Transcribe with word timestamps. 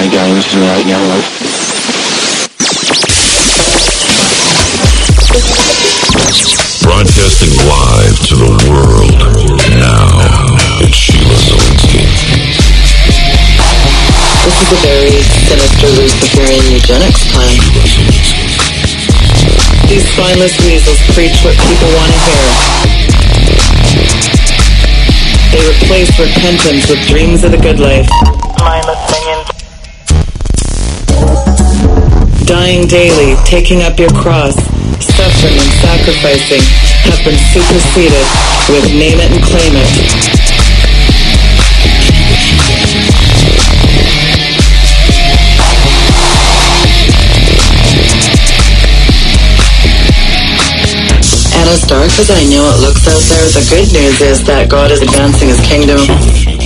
my 0.00 0.08
games 0.08 0.48
right 0.56 0.86
now. 0.86 1.12
Broadcasting 6.80 7.52
live 7.68 8.16
to 8.24 8.34
the 8.40 8.48
world. 8.72 9.12
Now, 9.76 10.08
it's 10.80 10.96
Sheila 10.96 11.36
Zilinsky. 11.44 12.00
This 14.40 14.56
is 14.56 14.72
a 14.72 14.80
very 14.88 15.20
sinister 15.20 15.88
Luciferian 15.92 16.64
eugenics 16.72 17.20
plan. 17.36 17.60
These 19.84 20.08
spineless 20.16 20.56
weasels 20.64 21.00
preach 21.12 21.36
what 21.44 21.52
people 21.68 21.92
want 21.92 22.08
to 22.08 22.20
hear. 22.24 22.80
They 25.52 25.60
replace 25.68 26.08
repentance 26.18 26.88
with 26.88 27.00
dreams 27.06 27.44
of 27.44 27.50
the 27.50 27.58
good 27.58 27.80
life. 27.80 28.08
Mindless 28.60 29.09
Dying 32.46 32.86
daily, 32.88 33.36
taking 33.44 33.82
up 33.82 33.98
your 33.98 34.10
cross, 34.10 34.54
suffering 34.98 35.54
and 35.54 35.72
sacrificing 35.80 36.62
have 37.08 37.24
been 37.24 37.38
superseded 37.52 38.26
with 38.68 38.84
name 38.94 39.18
it 39.18 39.30
and 39.30 39.42
claim 39.42 39.72
it. 39.76 39.90
And 51.54 51.68
as 51.68 51.82
dark 51.86 52.10
as 52.18 52.30
I 52.30 52.44
know 52.50 52.64
it 52.68 52.80
looks 52.80 53.06
out 53.06 53.22
there, 53.28 53.46
the 53.48 53.66
good 53.70 53.92
news 53.92 54.20
is 54.20 54.44
that 54.44 54.68
God 54.68 54.90
is 54.90 55.00
advancing 55.02 55.48
his 55.48 55.60
kingdom. 55.60 56.59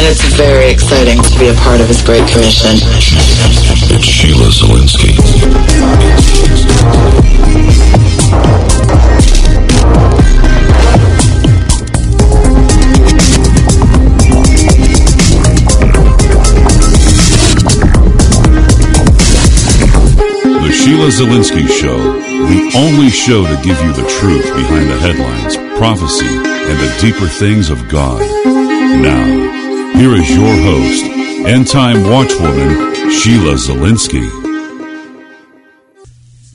And 0.00 0.08
it's 0.08 0.24
very 0.34 0.70
exciting 0.70 1.20
to 1.20 1.38
be 1.38 1.48
a 1.48 1.54
part 1.56 1.78
of 1.78 1.86
his 1.86 2.00
great 2.00 2.26
commission. 2.26 2.70
It's 3.92 4.02
Sheila 4.02 4.46
Zilinsky. 4.48 5.12
The 20.62 20.72
Sheila 20.72 21.08
Zilinsky 21.10 21.68
Show, 21.68 21.98
the 22.48 22.72
only 22.74 23.10
show 23.10 23.44
to 23.44 23.54
give 23.62 23.78
you 23.82 23.92
the 23.92 24.08
truth 24.08 24.46
behind 24.56 24.88
the 24.88 24.98
headlines, 24.98 25.58
prophecy, 25.78 26.24
and 26.24 26.78
the 26.80 26.96
deeper 27.02 27.26
things 27.26 27.68
of 27.68 27.86
God. 27.90 28.22
Now, 29.02 29.59
here 30.00 30.14
is 30.14 30.34
your 30.34 30.54
host, 30.62 31.04
end 31.46 31.66
time 31.66 31.96
watchwoman, 32.04 33.10
Sheila 33.10 33.52
Zilinsky. 33.52 34.30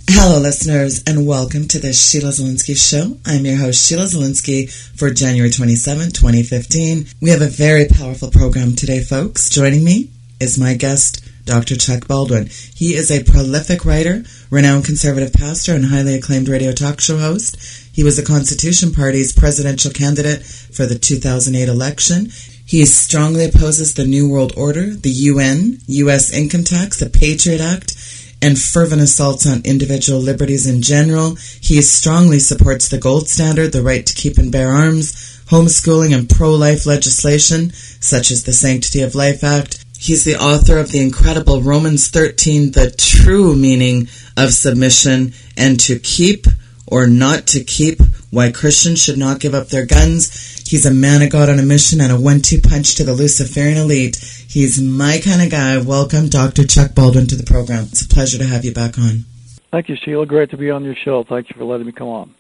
Hello, 0.10 0.40
listeners, 0.40 1.04
and 1.06 1.28
welcome 1.28 1.68
to 1.68 1.78
the 1.78 1.94
Sheila 1.94 2.30
Zilinsky 2.30 2.76
Show. 2.76 3.20
I'm 3.24 3.46
your 3.46 3.58
host, 3.58 3.88
Sheila 3.88 4.06
Zilinsky, 4.06 4.72
for 4.98 5.12
January 5.12 5.52
27, 5.52 6.10
2015. 6.10 7.06
We 7.22 7.30
have 7.30 7.44
a 7.44 7.48
very 7.48 7.86
powerful 7.88 8.32
program 8.32 8.76
today, 8.76 9.04
folks. 9.04 9.48
Joining 9.48 9.84
me 9.84 10.10
is 10.40 10.58
my 10.58 10.74
guest, 10.74 11.24
Dr. 11.46 11.76
Chuck 11.76 12.08
Baldwin. 12.08 12.50
He 12.74 12.96
is 12.96 13.12
a 13.12 13.24
prolific 13.24 13.86
writer, 13.86 14.24
renowned 14.50 14.86
conservative 14.86 15.34
pastor, 15.34 15.76
and 15.76 15.86
highly 15.86 16.16
acclaimed 16.16 16.48
radio 16.48 16.72
talk 16.72 17.00
show 17.00 17.20
host. 17.20 17.58
He 17.94 18.04
was 18.04 18.18
the 18.18 18.26
Constitution 18.26 18.92
Party's 18.92 19.32
presidential 19.32 19.92
candidate 19.92 20.44
for 20.44 20.88
the 20.88 20.98
2008 20.98 21.70
election. 21.70 22.32
He 22.76 22.86
strongly 22.86 23.46
opposes 23.46 23.94
the 23.94 24.04
New 24.04 24.28
World 24.28 24.52
Order, 24.58 24.94
the 24.94 25.10
UN, 25.32 25.80
U.S. 25.88 26.34
income 26.34 26.66
tax, 26.66 27.00
the 27.00 27.10
Patriot 27.10 27.62
Act, 27.62 27.96
and 28.42 28.60
fervent 28.60 29.02
assaults 29.02 29.48
on 29.48 29.62
individual 29.64 30.20
liberties 30.20 30.68
in 30.68 30.82
general. 30.82 31.36
He 31.62 31.82
strongly 31.82 32.40
supports 32.40 32.90
the 32.90 32.98
gold 32.98 33.30
standard, 33.30 33.72
the 33.72 33.82
right 33.82 34.06
to 34.06 34.14
keep 34.14 34.38
and 34.38 34.52
bear 34.52 34.74
arms, 34.74 35.14
homeschooling, 35.46 36.14
and 36.14 36.30
pro 36.30 36.54
life 36.54 36.86
legislation, 36.86 37.72
such 37.72 38.30
as 38.30 38.44
the 38.44 38.52
Sanctity 38.52 39.00
of 39.04 39.16
Life 39.16 39.42
Act. 39.42 39.86
He's 39.98 40.26
the 40.26 40.36
author 40.36 40.78
of 40.78 40.92
the 40.92 41.00
incredible 41.00 41.62
Romans 41.62 42.10
13, 42.10 42.74
The 42.74 42.92
True 42.92 43.56
Meaning 43.56 44.10
of 44.36 44.52
Submission 44.52 45.32
and 45.56 45.80
to 45.80 45.98
Keep 45.98 46.48
or 46.88 47.08
Not 47.08 47.48
to 47.48 47.64
Keep, 47.64 48.02
Why 48.32 48.52
Christians 48.52 49.04
Should 49.04 49.18
Not 49.18 49.40
Give 49.40 49.54
Up 49.54 49.68
Their 49.68 49.86
Guns. 49.86 50.68
He's 50.68 50.86
a 50.86 50.94
man 50.94 51.22
of 51.22 51.30
God 51.30 51.50
on 51.50 51.60
a 51.60 51.64
mission 51.64 52.02
and 52.02 52.12
a 52.12 52.20
one-two 52.20 52.62
punch 52.62 52.96
to 52.96 53.04
the 53.04 53.14
Luciferian 53.14 53.78
elite. 53.78 54.16
He's 54.16 54.82
my 54.82 55.20
kind 55.24 55.42
of 55.42 55.52
guy. 55.52 55.78
Welcome, 55.78 56.30
Dr. 56.30 56.66
Chuck 56.66 56.96
Baldwin, 56.96 57.28
to 57.28 57.36
the 57.36 57.44
program. 57.44 57.84
It's 57.86 58.02
a 58.04 58.08
pleasure 58.08 58.38
to 58.38 58.46
have 58.46 58.66
you 58.66 58.74
back 58.74 58.98
on. 58.98 59.26
Thank 59.72 59.90
you, 59.90 59.96
Sheila. 59.96 60.26
Great 60.26 60.52
to 60.52 60.58
be 60.58 60.72
on 60.72 60.84
your 60.84 60.96
show. 60.96 61.24
Thank 61.24 61.50
you 61.50 61.56
for 61.58 61.66
letting 61.66 61.86
me 61.86 61.92
come 61.92 62.08
on. 62.08 62.34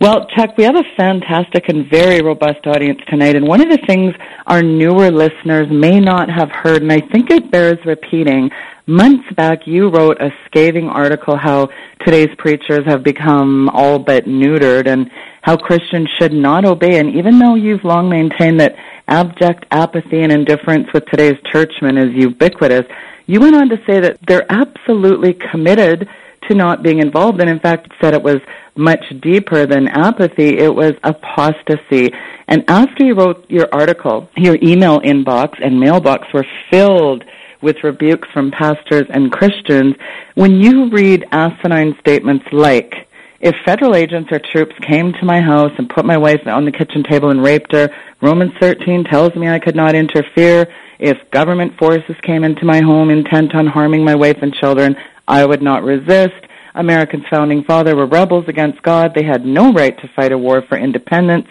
Well, 0.00 0.26
Chuck, 0.34 0.56
we 0.56 0.64
have 0.64 0.76
a 0.76 0.84
fantastic 0.96 1.68
and 1.68 1.88
very 1.88 2.22
robust 2.22 2.66
audience 2.66 3.00
tonight, 3.08 3.36
and 3.36 3.46
one 3.46 3.60
of 3.60 3.68
the 3.68 3.84
things 3.86 4.14
our 4.46 4.62
newer 4.62 5.10
listeners 5.10 5.68
may 5.70 6.00
not 6.00 6.30
have 6.30 6.50
heard, 6.50 6.82
and 6.82 6.92
I 6.92 7.00
think 7.00 7.30
it 7.30 7.50
bears 7.50 7.78
repeating, 7.84 8.50
months 8.86 9.30
back 9.34 9.66
you 9.66 9.88
wrote 9.88 10.20
a 10.20 10.30
scathing 10.46 10.88
article 10.88 11.36
how 11.36 11.68
today's 12.04 12.34
preachers 12.38 12.84
have 12.86 13.02
become 13.02 13.68
all 13.70 13.98
but 13.98 14.24
neutered 14.24 14.86
and 14.86 15.10
how 15.42 15.56
Christians 15.56 16.08
should 16.18 16.32
not 16.32 16.64
obey. 16.64 16.98
And 16.98 17.14
even 17.14 17.38
though 17.38 17.54
you've 17.54 17.84
long 17.84 18.08
maintained 18.08 18.60
that 18.60 18.76
abject 19.06 19.66
apathy 19.70 20.22
and 20.22 20.32
indifference 20.32 20.88
with 20.92 21.06
today's 21.06 21.38
churchmen 21.52 21.96
is 21.98 22.14
ubiquitous, 22.14 22.86
you 23.26 23.40
went 23.40 23.54
on 23.54 23.68
to 23.68 23.76
say 23.86 24.00
that 24.00 24.18
they're 24.26 24.50
absolutely 24.50 25.34
committed 25.34 26.08
to 26.48 26.54
not 26.54 26.82
being 26.82 26.98
involved, 26.98 27.40
and 27.40 27.48
in 27.48 27.60
fact 27.60 27.92
said 28.00 28.14
it 28.14 28.22
was 28.22 28.40
much 28.76 29.04
deeper 29.20 29.66
than 29.66 29.88
apathy, 29.88 30.58
it 30.58 30.74
was 30.74 30.92
apostasy. 31.02 32.12
And 32.48 32.64
after 32.68 33.04
you 33.04 33.14
wrote 33.14 33.48
your 33.50 33.68
article, 33.72 34.28
your 34.36 34.56
email 34.62 35.00
inbox 35.00 35.64
and 35.64 35.78
mailbox 35.78 36.32
were 36.32 36.46
filled 36.70 37.24
with 37.62 37.84
rebukes 37.84 38.28
from 38.32 38.50
pastors 38.50 39.06
and 39.10 39.30
Christians. 39.32 39.96
When 40.34 40.60
you 40.60 40.90
read 40.90 41.26
asinine 41.30 41.96
statements 42.00 42.46
like, 42.52 43.06
if 43.40 43.54
federal 43.64 43.94
agents 43.94 44.30
or 44.32 44.38
troops 44.38 44.74
came 44.86 45.12
to 45.14 45.24
my 45.24 45.40
house 45.40 45.72
and 45.78 45.88
put 45.88 46.04
my 46.04 46.18
wife 46.18 46.46
on 46.46 46.66
the 46.66 46.72
kitchen 46.72 47.02
table 47.02 47.30
and 47.30 47.42
raped 47.42 47.72
her, 47.72 47.88
Romans 48.20 48.52
13 48.60 49.04
tells 49.04 49.34
me 49.34 49.48
I 49.48 49.58
could 49.58 49.76
not 49.76 49.94
interfere. 49.94 50.66
If 50.98 51.30
government 51.30 51.78
forces 51.78 52.16
came 52.22 52.44
into 52.44 52.66
my 52.66 52.80
home 52.82 53.08
intent 53.08 53.54
on 53.54 53.66
harming 53.66 54.04
my 54.04 54.14
wife 54.14 54.42
and 54.42 54.52
children, 54.52 54.96
I 55.26 55.46
would 55.46 55.62
not 55.62 55.84
resist. 55.84 56.34
America's 56.74 57.22
founding 57.28 57.64
father 57.64 57.96
were 57.96 58.06
rebels 58.06 58.46
against 58.48 58.82
God. 58.82 59.14
They 59.14 59.24
had 59.24 59.44
no 59.44 59.72
right 59.72 59.98
to 60.00 60.08
fight 60.08 60.32
a 60.32 60.38
war 60.38 60.62
for 60.62 60.78
independence. 60.78 61.48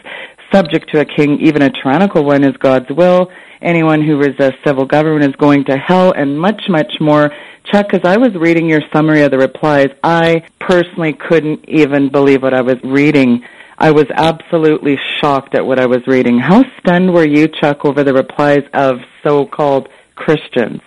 Subject 0.51 0.89
to 0.91 0.99
a 0.99 1.05
king, 1.05 1.39
even 1.41 1.61
a 1.61 1.69
tyrannical 1.69 2.23
one, 2.23 2.43
is 2.43 2.57
God's 2.57 2.89
will. 2.89 3.31
Anyone 3.61 4.01
who 4.01 4.17
resists 4.17 4.63
civil 4.63 4.85
government 4.85 5.29
is 5.29 5.35
going 5.35 5.65
to 5.65 5.77
hell, 5.77 6.11
and 6.11 6.39
much, 6.39 6.63
much 6.69 6.93
more. 6.99 7.31
Chuck, 7.65 7.93
as 7.93 8.01
I 8.03 8.17
was 8.17 8.33
reading 8.33 8.67
your 8.67 8.81
summary 8.91 9.21
of 9.21 9.31
the 9.31 9.37
replies, 9.37 9.89
I 10.03 10.43
personally 10.59 11.13
couldn't 11.13 11.67
even 11.67 12.09
believe 12.09 12.41
what 12.41 12.53
I 12.53 12.61
was 12.61 12.77
reading. 12.83 13.43
I 13.77 13.91
was 13.91 14.07
absolutely 14.13 14.97
shocked 15.19 15.55
at 15.55 15.65
what 15.65 15.79
I 15.79 15.85
was 15.85 16.07
reading. 16.07 16.39
How 16.39 16.63
stunned 16.79 17.13
were 17.13 17.25
you, 17.25 17.47
Chuck, 17.47 17.85
over 17.85 18.03
the 18.03 18.13
replies 18.13 18.63
of 18.73 19.01
so-called 19.23 19.89
Christians? 20.15 20.81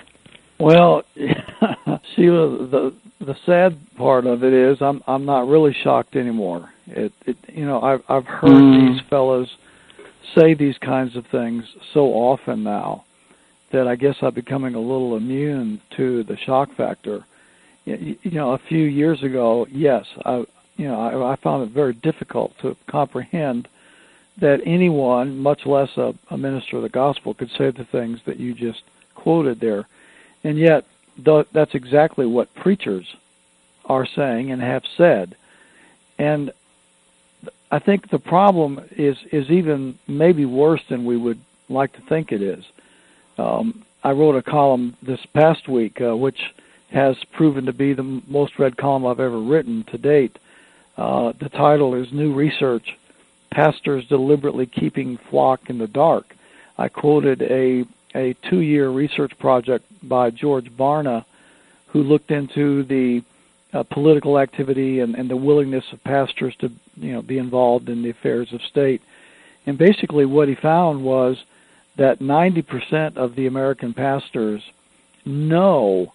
Well, 0.59 1.05
Sheila, 2.15 2.67
the 2.67 2.95
the 3.23 3.37
sad 3.47 3.79
part 3.97 4.27
of 4.27 4.43
it 4.43 4.53
is 4.53 4.83
I'm 4.83 5.03
I'm 5.07 5.25
not 5.25 5.49
really 5.49 5.73
shocked 5.73 6.17
anymore. 6.17 6.71
It, 6.87 7.13
it 7.25 7.37
you 7.49 7.65
know 7.65 7.81
I've 7.81 8.03
I've 8.09 8.27
heard 8.27 8.51
Mm. 8.53 8.93
these 8.93 9.01
fellows 9.09 9.57
say 10.35 10.55
these 10.55 10.79
kinds 10.79 11.17
of 11.17 11.27
things 11.27 11.65
so 11.93 12.07
often 12.13 12.63
now 12.63 13.05
that 13.71 13.87
I 13.87 13.97
guess 13.97 14.17
I'm 14.23 14.35
becoming 14.35 14.75
a 14.75 14.81
little 14.81 15.17
immune 15.17 15.81
to 15.97 16.23
the 16.25 16.37
shock 16.37 16.75
factor. 16.75 17.25
You, 17.85 18.17
you 18.23 18.31
know, 18.33 18.53
a 18.53 18.59
few 18.59 18.85
years 18.85 19.23
ago, 19.23 19.67
yes, 19.71 20.07
I 20.25 20.45
you 20.77 20.89
know 20.89 21.01
I, 21.01 21.33
I 21.33 21.37
found 21.37 21.63
it 21.63 21.71
very 21.71 21.95
difficult 21.95 22.59
to 22.59 22.77
comprehend 22.87 23.69
that 24.39 24.61
anyone, 24.65 25.39
much 25.39 25.67
less 25.67 25.91
a, 25.97 26.15
a 26.31 26.39
minister 26.39 26.77
of 26.77 26.83
the 26.83 26.89
gospel, 26.89 27.35
could 27.35 27.51
say 27.51 27.71
the 27.71 27.85
things 27.85 28.19
that 28.25 28.41
you 28.41 28.55
just 28.55 28.83
quoted 29.15 29.61
there, 29.61 29.87
and 30.43 30.59
yet 30.59 30.87
th- 31.23 31.47
that's 31.53 31.75
exactly 31.75 32.27
what 32.27 32.55
preachers 32.55 33.17
are 33.87 34.07
saying 34.07 34.51
and 34.51 34.63
have 34.63 34.85
said, 34.97 35.37
and 36.19 36.53
I 37.71 37.79
think 37.79 38.11
the 38.11 38.19
problem 38.19 38.81
is 38.93 39.17
is 39.33 39.51
even 39.51 39.99
maybe 40.07 40.45
worse 40.45 40.83
than 40.89 41.05
we 41.05 41.17
would 41.17 41.41
like 41.69 41.93
to 41.95 42.03
think 42.03 42.31
it 42.31 42.43
is. 42.43 42.65
Um, 43.39 43.85
I 44.05 44.13
wrote 44.13 44.37
a 44.37 44.43
column 44.43 44.97
this 45.03 45.25
past 45.33 45.69
week, 45.69 46.01
uh, 46.01 46.17
which 46.17 46.53
has 46.91 47.17
proven 47.33 47.67
to 47.67 47.73
be 47.73 47.95
the 47.95 48.23
most 48.27 48.59
read 48.59 48.77
column 48.77 49.07
I've 49.07 49.21
ever 49.21 49.39
written 49.41 49.85
to 49.85 49.99
date. 49.99 50.39
Uh, 50.97 51.33
the 51.39 51.49
title 51.49 51.95
is 51.95 52.13
"New 52.13 52.35
Research 52.35 52.97
pastors 53.51 54.07
deliberately 54.07 54.67
keeping 54.67 55.19
flock 55.31 55.71
in 55.71 55.79
the 55.79 55.87
dark. 55.87 56.35
I 56.79 56.89
quoted 56.89 57.43
a 57.43 57.85
a 58.15 58.35
two-year 58.49 58.91
research 58.91 59.33
project 59.39 59.85
by 60.03 60.31
George 60.31 60.71
Barna, 60.71 61.25
who 61.89 62.03
looked 62.03 62.31
into 62.31 62.83
the 62.85 63.23
uh, 63.73 63.83
political 63.85 64.39
activity 64.39 65.01
and, 65.01 65.15
and 65.15 65.31
the 65.31 65.37
willingness 65.37 65.85
of 65.93 66.05
pastors 66.05 66.55
to 66.61 66.71
you 66.97 67.13
know 67.13 67.23
be 67.23 67.39
involved 67.39 67.89
in 67.89 68.03
the 68.03 68.11
affairs 68.11 68.53
of 68.53 68.61
state. 68.63 69.01
And 69.67 69.79
basically, 69.79 70.27
what 70.27 70.49
he 70.49 70.55
found 70.55 71.03
was 71.05 71.37
that 71.97 72.21
90% 72.21 73.17
of 73.17 73.35
the 73.35 73.47
American 73.47 73.95
pastors 73.95 74.63
know 75.25 76.13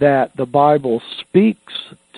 that 0.00 0.36
the 0.36 0.46
Bible 0.46 1.02
speaks 1.20 1.72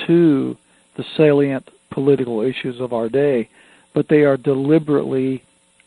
to 0.07 0.57
the 0.97 1.05
salient 1.17 1.69
political 1.91 2.41
issues 2.41 2.81
of 2.81 2.93
our 2.93 3.09
day, 3.09 3.49
but 3.95 4.09
they 4.09 4.23
are 4.23 4.37
deliberately 4.37 5.43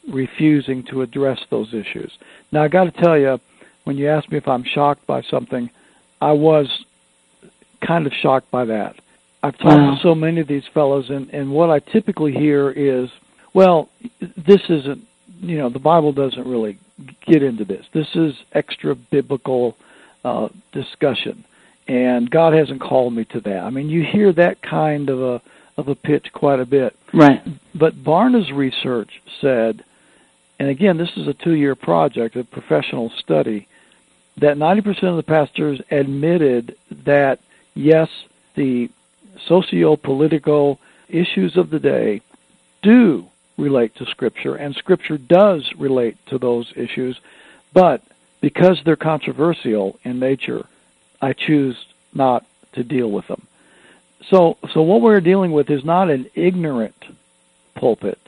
refusing 0.07 0.83
to 0.86 1.01
address 1.01 1.39
those 1.50 1.74
issues. 1.74 2.12
Now, 2.51 2.63
I 2.63 2.68
got 2.68 2.86
to 2.86 3.01
tell 3.01 3.18
you, 3.18 3.39
when 3.83 3.98
you 3.98 4.09
asked 4.09 4.31
me 4.31 4.38
if 4.38 4.48
I'm 4.48 4.63
shocked 4.63 5.06
by 5.07 5.21
something, 5.24 5.69
I 6.21 6.31
was 6.31 6.86
kind 7.86 8.07
of 8.07 8.13
shocked 8.13 8.50
by 8.51 8.65
that. 8.65 8.95
I've 9.44 9.57
talked 9.57 9.81
wow. 9.81 9.95
to 9.95 10.01
so 10.01 10.15
many 10.15 10.42
of 10.42 10.48
these 10.48 10.63
fellows, 10.74 11.09
and, 11.09 11.30
and 11.30 11.51
what 11.51 11.69
I 11.69 11.80
typically 11.80 12.33
hear 12.33 12.71
is, 12.71 13.09
well, 13.54 13.89
this 14.19 14.62
isn't, 14.69 15.06
you 15.39 15.57
know, 15.57 15.69
the 15.69 15.80
Bible 15.80 16.12
doesn't 16.12 16.48
really 16.48 16.80
get 17.25 17.44
into 17.44 17.63
this. 17.63 17.86
This 17.94 18.07
is 18.15 18.33
extra 18.54 18.95
biblical 18.95 19.77
uh, 20.24 20.50
discussion, 20.71 21.45
and 21.88 22.30
God 22.30 22.54
hasn't 22.54 22.81
called 22.81 23.13
me 23.13 23.25
to 23.25 23.39
that. 23.42 23.59
I 23.59 23.69
mean, 23.69 23.89
you 23.89 24.04
hear 24.04 24.33
that 24.33 24.62
kind 24.62 25.09
of 25.09 25.21
a 25.21 25.42
of 25.77 25.88
a 25.88 25.95
pitch 25.95 26.33
quite 26.33 26.59
a 26.59 26.65
bit. 26.65 26.95
Right. 27.13 27.42
But 27.75 28.04
Barna's 28.04 28.51
research 28.51 29.21
said, 29.39 29.83
and 30.59 30.69
again, 30.69 30.98
this 30.98 31.15
is 31.18 31.27
a 31.27 31.33
two-year 31.33 31.75
project, 31.75 32.36
a 32.36 32.44
professional 32.44 33.12
study, 33.12 33.68
that 34.38 34.57
90% 34.57 35.04
of 35.04 35.15
the 35.15 35.24
pastors 35.24 35.81
admitted 35.92 36.75
that 36.92 37.39
yes, 37.74 38.09
the 38.56 38.89
socio-political 39.45 40.80
issues 41.09 41.57
of 41.57 41.69
the 41.69 41.80
day 41.80 42.21
do 42.81 43.27
relate 43.57 43.95
to 43.95 44.06
Scripture, 44.06 44.56
and 44.56 44.75
Scripture 44.75 45.18
does 45.18 45.71
relate 45.77 46.18
to 46.27 46.38
those 46.38 46.71
issues, 46.75 47.19
but 47.74 48.04
because 48.42 48.81
they're 48.83 48.95
controversial 48.95 50.00
in 50.04 50.19
nature, 50.19 50.65
I 51.21 51.33
choose 51.33 51.75
not 52.13 52.45
to 52.74 52.83
deal 52.83 53.09
with 53.09 53.27
them. 53.27 53.48
So, 54.30 54.57
so 54.74 54.81
what 54.81 55.01
we're 55.01 55.21
dealing 55.21 55.51
with 55.51 55.69
is 55.69 55.83
not 55.83 56.09
an 56.09 56.30
ignorant 56.36 56.95
pulpit. 57.75 58.19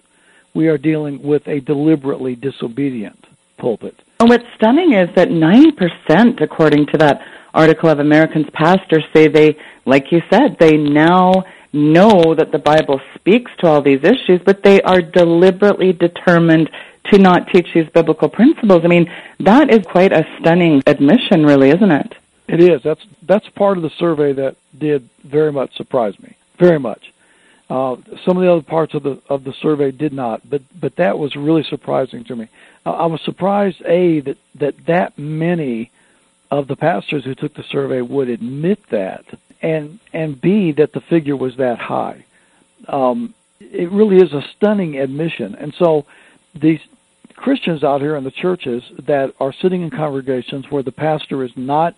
We 0.54 0.68
are 0.68 0.78
dealing 0.78 1.22
with 1.22 1.48
a 1.48 1.60
deliberately 1.60 2.36
disobedient 2.36 3.26
pulpit. 3.58 3.96
And 4.20 4.30
what's 4.30 4.46
stunning 4.56 4.94
is 4.94 5.14
that 5.16 5.30
90%, 5.30 6.42
according 6.42 6.88
to 6.88 6.98
that 6.98 7.26
article 7.54 7.90
of 7.90 8.00
Americans 8.00 8.48
pastors, 8.52 9.04
say 9.14 9.28
they, 9.28 9.58
like 9.86 10.12
you 10.12 10.22
said, 10.30 10.58
they 10.60 10.78
now 10.78 11.46
know 11.72 12.34
that 12.36 12.52
the 12.52 12.60
Bible 12.60 13.00
speaks 13.16 13.52
to 13.60 13.68
all 13.68 13.82
these 13.82 14.04
issues, 14.04 14.42
but 14.44 14.64
they 14.64 14.82
are 14.82 15.02
deliberately 15.02 15.94
determined 15.94 16.70
to 17.06 17.18
not 17.18 17.48
teach 17.48 17.68
these 17.74 17.90
biblical 17.90 18.30
principles. 18.30 18.84
I 18.84 18.88
mean, 18.88 19.12
that 19.40 19.70
is 19.70 19.86
quite 19.86 20.12
a 20.12 20.28
stunning 20.40 20.84
admission, 20.86 21.46
really, 21.46 21.70
isn't 21.70 21.92
it? 21.92 22.16
It 22.48 22.60
is. 22.62 22.82
That's 22.82 23.06
that's 23.22 23.48
part 23.50 23.78
of 23.78 23.84
the 23.84 23.92
survey 23.92 24.34
that 24.34 24.56
did 24.78 25.08
very 25.24 25.52
much 25.52 25.76
surprise 25.76 26.20
me. 26.20 26.36
Very 26.58 26.80
much. 26.80 27.14
Uh, 27.70 27.98
some 28.26 28.36
of 28.36 28.42
the 28.44 28.52
other 28.52 28.64
parts 28.64 28.96
of 28.96 29.04
the 29.04 29.22
of 29.30 29.44
the 29.44 29.54
survey 29.54 29.92
did 29.92 30.12
not, 30.12 30.48
but 30.50 30.62
but 30.80 30.96
that 30.96 31.20
was 31.20 31.36
really 31.36 31.64
surprising 31.64 32.24
to 32.24 32.36
me. 32.36 32.48
Uh, 32.86 32.92
I 32.92 33.06
was 33.06 33.22
surprised 33.22 33.82
a 33.86 34.22
that 34.22 34.38
that 34.56 34.86
that 34.88 35.20
many 35.20 35.92
of 36.50 36.68
the 36.68 36.76
pastors 36.76 37.24
who 37.24 37.36
took 37.36 37.54
the 37.54 37.64
survey 37.64 38.02
would 38.02 38.28
admit 38.28 38.80
that, 38.90 39.24
and 39.62 40.00
and 40.14 40.40
b 40.42 40.72
that 40.72 40.94
the 40.94 41.02
figure 41.02 41.36
was 41.36 41.58
that 41.58 41.78
high. 41.78 42.26
Um, 42.88 43.36
it 43.60 43.92
really 43.92 44.18
is 44.18 44.34
a 44.34 44.42
stunning 44.42 44.98
admission, 44.98 45.54
and 45.54 45.72
so 45.76 46.06
these 46.56 46.80
Christians 47.36 47.84
out 47.84 48.02
here 48.02 48.16
in 48.16 48.24
the 48.24 48.32
churches 48.32 48.84
that 49.00 49.34
are 49.40 49.54
sitting 49.54 49.84
in 49.84 49.92
congregations 49.92 50.72
where 50.72 50.82
the 50.84 50.92
pastor 50.92 51.44
is 51.44 51.56
not 51.56 51.96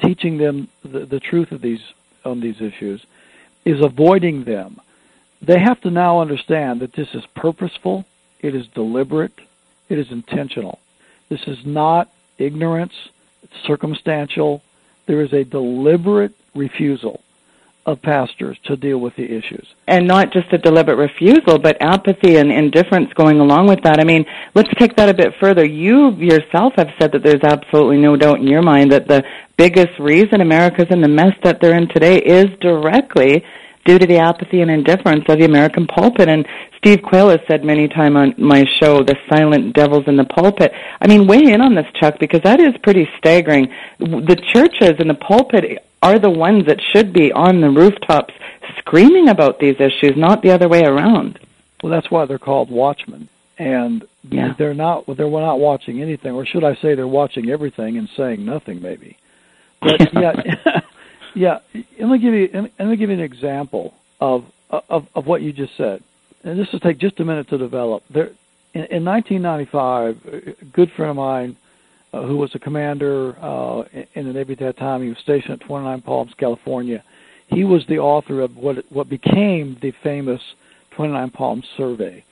teaching 0.00 0.38
them 0.38 0.68
the, 0.84 1.00
the 1.00 1.18
truth 1.18 1.50
of 1.50 1.60
these 1.60 1.82
on 2.24 2.38
these 2.38 2.60
issues, 2.60 3.04
is 3.64 3.80
avoiding 3.80 4.44
them. 4.44 4.80
They 5.40 5.58
have 5.60 5.80
to 5.82 5.90
now 5.90 6.20
understand 6.20 6.80
that 6.80 6.92
this 6.92 7.08
is 7.14 7.24
purposeful, 7.34 8.04
it 8.40 8.54
is 8.54 8.66
deliberate, 8.68 9.32
it 9.88 9.98
is 9.98 10.10
intentional. 10.10 10.78
This 11.28 11.42
is 11.46 11.58
not 11.64 12.10
ignorance, 12.38 12.94
it's 13.42 13.66
circumstantial. 13.66 14.62
There 15.06 15.22
is 15.22 15.32
a 15.32 15.44
deliberate 15.44 16.34
refusal 16.54 17.22
of 17.88 18.02
pastors 18.02 18.58
to 18.64 18.76
deal 18.76 18.98
with 18.98 19.16
the 19.16 19.24
issues. 19.24 19.66
And 19.86 20.06
not 20.06 20.30
just 20.30 20.52
a 20.52 20.58
deliberate 20.58 20.96
refusal, 20.96 21.58
but 21.58 21.78
apathy 21.80 22.36
and 22.36 22.52
indifference 22.52 23.10
going 23.14 23.40
along 23.40 23.66
with 23.66 23.82
that. 23.84 23.98
I 23.98 24.04
mean, 24.04 24.26
let's 24.54 24.68
take 24.78 24.96
that 24.96 25.08
a 25.08 25.14
bit 25.14 25.32
further. 25.40 25.64
You 25.64 26.10
yourself 26.16 26.74
have 26.76 26.90
said 27.00 27.12
that 27.12 27.22
there's 27.22 27.42
absolutely 27.42 27.96
no 27.96 28.16
doubt 28.16 28.40
in 28.40 28.46
your 28.46 28.60
mind 28.60 28.92
that 28.92 29.08
the 29.08 29.24
biggest 29.56 29.98
reason 29.98 30.42
America's 30.42 30.88
in 30.90 31.00
the 31.00 31.08
mess 31.08 31.34
that 31.42 31.60
they're 31.62 31.78
in 31.78 31.88
today 31.88 32.18
is 32.18 32.46
directly 32.60 33.42
due 33.88 33.98
to 33.98 34.06
the 34.06 34.18
apathy 34.18 34.60
and 34.60 34.70
indifference 34.70 35.24
of 35.28 35.38
the 35.38 35.46
American 35.46 35.86
pulpit. 35.86 36.28
And 36.28 36.46
Steve 36.76 37.00
Quayle 37.02 37.30
has 37.30 37.40
said 37.48 37.64
many 37.64 37.88
times 37.88 38.16
on 38.16 38.34
my 38.36 38.66
show, 38.78 39.02
the 39.02 39.16
silent 39.30 39.74
devils 39.74 40.04
in 40.06 40.16
the 40.16 40.26
pulpit. 40.26 40.72
I 41.00 41.06
mean, 41.06 41.26
weigh 41.26 41.50
in 41.54 41.62
on 41.62 41.74
this, 41.74 41.86
Chuck, 41.94 42.18
because 42.20 42.42
that 42.42 42.60
is 42.60 42.74
pretty 42.82 43.08
staggering. 43.16 43.72
The 43.98 44.36
churches 44.52 44.96
and 44.98 45.08
the 45.08 45.14
pulpit 45.14 45.82
are 46.02 46.18
the 46.18 46.28
ones 46.28 46.66
that 46.66 46.82
should 46.92 47.14
be 47.14 47.32
on 47.32 47.62
the 47.62 47.70
rooftops 47.70 48.34
screaming 48.76 49.30
about 49.30 49.58
these 49.58 49.76
issues, 49.80 50.12
not 50.18 50.42
the 50.42 50.50
other 50.50 50.68
way 50.68 50.82
around. 50.82 51.38
Well, 51.82 51.90
that's 51.90 52.10
why 52.10 52.26
they're 52.26 52.38
called 52.38 52.70
watchmen, 52.70 53.30
and 53.56 54.06
yeah. 54.28 54.52
they're 54.58 54.74
not 54.74 55.06
they're 55.06 55.30
not 55.30 55.60
watching 55.60 56.02
anything, 56.02 56.32
or 56.32 56.44
should 56.44 56.64
I 56.64 56.74
say, 56.74 56.94
they're 56.94 57.06
watching 57.06 57.48
everything 57.48 57.96
and 57.96 58.08
saying 58.16 58.44
nothing, 58.44 58.82
maybe. 58.82 59.16
But 59.80 60.12
yeah, 60.12 60.32
yeah. 61.34 61.58
Let 62.00 62.08
me 62.08 62.18
give 62.18 62.34
you 62.34 62.48
let 62.78 62.88
me 62.88 62.96
give 62.96 63.10
you 63.10 63.16
an 63.16 63.22
example 63.22 63.94
of 64.20 64.44
of 64.70 65.06
of 65.14 65.26
what 65.26 65.42
you 65.42 65.52
just 65.52 65.76
said, 65.76 66.02
and 66.44 66.58
this 66.58 66.68
will 66.72 66.80
take 66.80 66.98
just 66.98 67.20
a 67.20 67.24
minute 67.24 67.48
to 67.48 67.58
develop. 67.58 68.02
There, 68.10 68.30
in, 68.74 68.84
in 68.84 69.04
1995, 69.04 70.16
a 70.26 70.64
good 70.66 70.90
friend 70.92 71.10
of 71.10 71.16
mine 71.16 71.56
uh, 72.12 72.22
who 72.22 72.36
was 72.36 72.54
a 72.54 72.58
commander 72.58 73.36
uh, 73.40 73.84
in 74.14 74.26
the 74.26 74.32
Navy 74.32 74.54
at 74.54 74.58
that 74.60 74.76
time. 74.78 75.02
He 75.02 75.08
was 75.08 75.18
stationed 75.18 75.60
at 75.60 75.66
29 75.66 76.00
Palms, 76.02 76.32
California. 76.38 77.02
He 77.48 77.64
was 77.64 77.84
the 77.86 77.98
author 77.98 78.40
of 78.40 78.56
what 78.56 78.84
what 78.90 79.08
became 79.08 79.76
the 79.80 79.92
famous 80.02 80.40
29 80.92 81.30
Palms 81.30 81.66
survey, 81.76 82.24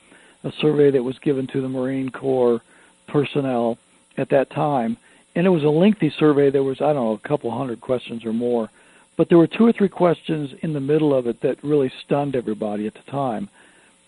a 0.44 0.52
survey 0.60 0.90
that 0.90 1.02
was 1.02 1.18
given 1.20 1.46
to 1.48 1.60
the 1.60 1.68
Marine 1.68 2.10
Corps 2.10 2.60
personnel 3.08 3.78
at 4.16 4.28
that 4.30 4.50
time. 4.50 4.96
And 5.34 5.46
it 5.46 5.50
was 5.50 5.64
a 5.64 5.68
lengthy 5.68 6.10
survey. 6.18 6.50
There 6.50 6.62
was 6.62 6.80
I 6.80 6.92
don't 6.92 7.04
know 7.04 7.12
a 7.24 7.28
couple 7.28 7.50
hundred 7.50 7.80
questions 7.80 8.24
or 8.24 8.32
more, 8.32 8.70
but 9.16 9.28
there 9.28 9.38
were 9.38 9.46
two 9.46 9.66
or 9.66 9.72
three 9.72 9.88
questions 9.88 10.50
in 10.62 10.72
the 10.72 10.80
middle 10.80 11.14
of 11.14 11.26
it 11.26 11.40
that 11.40 11.62
really 11.64 11.90
stunned 12.04 12.36
everybody 12.36 12.86
at 12.86 12.94
the 12.94 13.10
time. 13.10 13.48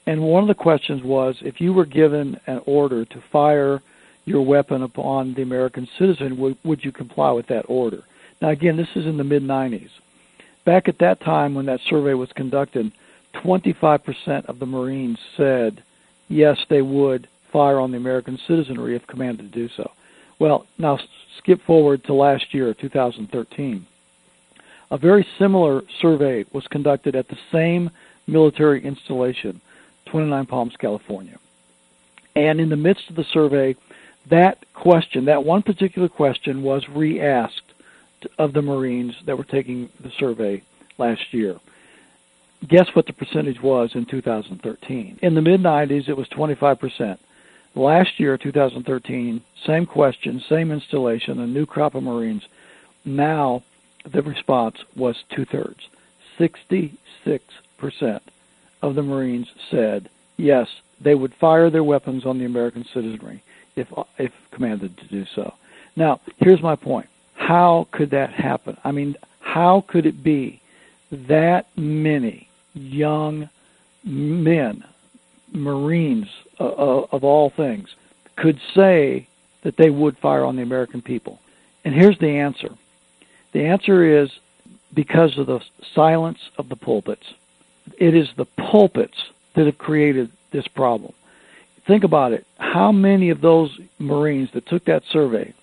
And 0.06 0.22
one 0.22 0.42
of 0.42 0.48
the 0.48 0.54
questions 0.54 1.02
was 1.02 1.36
if 1.42 1.60
you 1.60 1.72
were 1.72 1.84
given 1.84 2.38
an 2.46 2.60
order 2.66 3.04
to 3.04 3.22
fire 3.32 3.82
your 4.24 4.44
weapon 4.44 4.82
upon 4.82 5.34
the 5.34 5.42
American 5.42 5.88
citizen, 5.98 6.36
would, 6.38 6.56
would 6.64 6.84
you 6.84 6.92
comply 6.92 7.30
with 7.32 7.46
that 7.48 7.64
order? 7.68 8.02
Now, 8.40 8.50
again, 8.50 8.76
this 8.76 8.94
is 8.94 9.06
in 9.06 9.16
the 9.16 9.24
mid 9.24 9.42
90s. 9.42 9.90
Back 10.64 10.88
at 10.88 10.98
that 10.98 11.20
time 11.20 11.54
when 11.54 11.66
that 11.66 11.80
survey 11.80 12.14
was 12.14 12.30
conducted, 12.32 12.92
25% 13.34 14.46
of 14.46 14.58
the 14.58 14.66
Marines 14.66 15.18
said 15.36 15.82
yes, 16.28 16.58
they 16.68 16.82
would 16.82 17.28
fire 17.52 17.78
on 17.78 17.90
the 17.90 17.96
American 17.96 18.38
citizenry 18.46 18.94
if 18.94 19.06
commanded 19.06 19.52
to 19.52 19.58
do 19.58 19.68
so. 19.74 19.90
Well, 20.38 20.66
now 20.76 20.98
skip 21.38 21.62
forward 21.62 22.04
to 22.04 22.14
last 22.14 22.54
year, 22.54 22.74
2013. 22.74 23.86
A 24.90 24.98
very 24.98 25.26
similar 25.38 25.82
survey 26.00 26.44
was 26.52 26.66
conducted 26.66 27.14
at 27.14 27.28
the 27.28 27.38
same 27.52 27.90
military 28.26 28.82
installation, 28.84 29.60
29 30.06 30.46
Palms, 30.46 30.76
California. 30.78 31.38
And 32.34 32.60
in 32.60 32.68
the 32.68 32.76
midst 32.76 33.10
of 33.10 33.16
the 33.16 33.24
survey, 33.24 33.76
that 34.30 34.64
question, 34.74 35.26
that 35.26 35.44
one 35.44 35.62
particular 35.62 36.08
question, 36.08 36.62
was 36.62 36.88
re-asked 36.88 37.62
of 38.38 38.52
the 38.52 38.62
Marines 38.62 39.14
that 39.26 39.36
were 39.36 39.44
taking 39.44 39.90
the 40.00 40.10
survey 40.18 40.62
last 40.98 41.32
year. 41.32 41.58
Guess 42.66 42.88
what 42.94 43.06
the 43.06 43.12
percentage 43.12 43.62
was 43.62 43.94
in 43.94 44.04
2013? 44.06 45.18
In 45.22 45.34
the 45.34 45.42
mid 45.42 45.60
90s, 45.60 46.08
it 46.08 46.16
was 46.16 46.28
25%. 46.28 47.18
Last 47.74 48.18
year, 48.18 48.36
2013, 48.36 49.40
same 49.64 49.86
question, 49.86 50.42
same 50.48 50.72
installation, 50.72 51.38
a 51.38 51.46
new 51.46 51.66
crop 51.66 51.94
of 51.94 52.02
Marines. 52.02 52.42
Now, 53.04 53.62
the 54.12 54.22
response 54.22 54.76
was 54.96 55.16
two 55.28 55.44
thirds. 55.44 55.88
66% 56.38 58.20
of 58.82 58.94
the 58.94 59.02
Marines 59.02 59.48
said, 59.70 60.08
yes, 60.36 60.68
they 61.00 61.14
would 61.14 61.34
fire 61.34 61.70
their 61.70 61.84
weapons 61.84 62.24
on 62.24 62.38
the 62.38 62.44
American 62.44 62.84
citizenry 62.92 63.42
if 63.76 63.92
if 64.18 64.32
commanded 64.50 64.96
to 64.98 65.06
do 65.06 65.24
so. 65.34 65.54
Now, 65.96 66.20
here's 66.38 66.62
my 66.62 66.76
point. 66.76 67.08
How 67.34 67.86
could 67.92 68.10
that 68.10 68.30
happen? 68.30 68.76
I 68.84 68.92
mean, 68.92 69.16
how 69.40 69.84
could 69.86 70.06
it 70.06 70.22
be 70.22 70.60
that 71.10 71.66
many 71.76 72.48
young 72.74 73.48
men, 74.04 74.84
Marines 75.52 76.28
uh, 76.60 76.64
uh, 76.64 77.06
of 77.12 77.24
all 77.24 77.50
things, 77.50 77.94
could 78.36 78.60
say 78.74 79.26
that 79.62 79.76
they 79.76 79.90
would 79.90 80.18
fire 80.18 80.44
on 80.44 80.56
the 80.56 80.62
American 80.62 81.02
people? 81.02 81.40
And 81.84 81.94
here's 81.94 82.18
the 82.18 82.28
answer. 82.28 82.70
The 83.52 83.66
answer 83.66 84.22
is 84.22 84.30
because 84.94 85.38
of 85.38 85.46
the 85.46 85.60
silence 85.94 86.38
of 86.56 86.68
the 86.68 86.76
pulpits. 86.76 87.34
It 87.98 88.14
is 88.14 88.28
the 88.36 88.44
pulpits 88.44 89.16
that 89.54 89.66
have 89.66 89.78
created 89.78 90.30
this 90.50 90.68
problem. 90.68 91.12
Think 91.86 92.04
about 92.04 92.32
it. 92.32 92.46
How 92.58 92.92
many 92.92 93.30
of 93.30 93.40
those 93.40 93.78
Marines 93.98 94.50
that 94.52 94.66
took 94.66 94.84
that 94.84 95.04
survey 95.10 95.54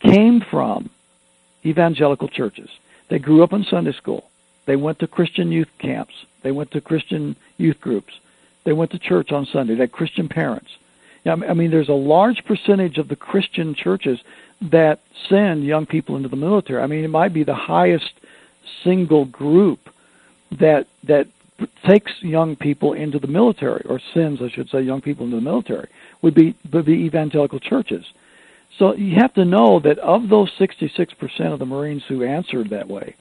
came 0.00 0.40
from 0.40 0.90
evangelical 1.64 2.28
churches? 2.28 2.68
They 3.08 3.18
grew 3.18 3.42
up 3.42 3.52
in 3.52 3.64
Sunday 3.64 3.92
school. 3.92 4.28
They 4.66 4.76
went 4.76 4.98
to 4.98 5.06
Christian 5.06 5.52
youth 5.52 5.70
camps. 5.78 6.14
They 6.42 6.52
went 6.52 6.72
to 6.72 6.80
Christian 6.80 7.36
youth 7.56 7.80
groups. 7.80 8.12
They 8.64 8.72
went 8.72 8.90
to 8.90 8.98
church 8.98 9.32
on 9.32 9.46
Sunday. 9.46 9.74
They 9.74 9.80
had 9.80 9.92
Christian 9.92 10.28
parents. 10.28 10.70
I 11.24 11.54
mean, 11.54 11.70
there's 11.70 11.88
a 11.88 11.92
large 11.92 12.44
percentage 12.44 12.98
of 12.98 13.08
the 13.08 13.16
Christian 13.16 13.74
churches 13.74 14.20
that 14.62 15.00
send 15.28 15.64
young 15.64 15.86
people 15.86 16.16
into 16.16 16.28
the 16.28 16.36
military. 16.36 16.82
I 16.82 16.86
mean, 16.86 17.04
it 17.04 17.10
might 17.10 17.32
be 17.32 17.44
the 17.44 17.54
highest 17.54 18.12
single 18.82 19.24
group 19.26 19.80
that 20.52 20.86
that 21.04 21.28
takes 21.84 22.12
young 22.22 22.56
people 22.56 22.92
into 22.92 23.18
the 23.18 23.26
military, 23.26 23.82
or 23.86 24.00
sends, 24.12 24.42
I 24.42 24.48
should 24.48 24.68
say, 24.68 24.82
young 24.82 25.00
people 25.00 25.24
into 25.24 25.36
the 25.36 25.42
military, 25.42 25.88
would 26.22 26.34
be 26.34 26.54
would 26.72 26.84
be 26.84 27.04
evangelical 27.04 27.60
churches. 27.60 28.04
So 28.78 28.94
you 28.94 29.16
have 29.16 29.34
to 29.34 29.44
know 29.44 29.80
that 29.80 29.98
of 29.98 30.28
those 30.28 30.50
66% 30.58 31.52
of 31.52 31.58
the 31.58 31.66
Marines 31.66 32.04
who 32.04 32.22
answered 32.24 32.70
that 32.70 32.88
way, 32.88 33.14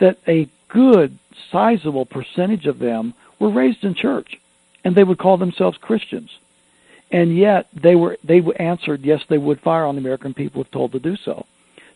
that 0.00 0.18
a 0.26 0.48
good, 0.68 1.18
sizable 1.52 2.04
percentage 2.04 2.66
of 2.66 2.80
them 2.80 3.14
were 3.38 3.50
raised 3.50 3.84
in 3.84 3.94
church, 3.94 4.40
and 4.84 4.94
they 4.94 5.04
would 5.04 5.18
call 5.18 5.36
themselves 5.36 5.78
Christians. 5.78 6.36
And 7.10 7.36
yet 7.36 7.68
they 7.72 7.96
were 7.96 8.18
they 8.22 8.42
answered 8.58 9.02
yes, 9.02 9.22
they 9.28 9.38
would 9.38 9.60
fire 9.60 9.84
on 9.84 9.94
the 9.94 10.00
American 10.00 10.34
people 10.34 10.62
if 10.62 10.70
told 10.70 10.92
to 10.92 10.98
do 10.98 11.16
so. 11.16 11.46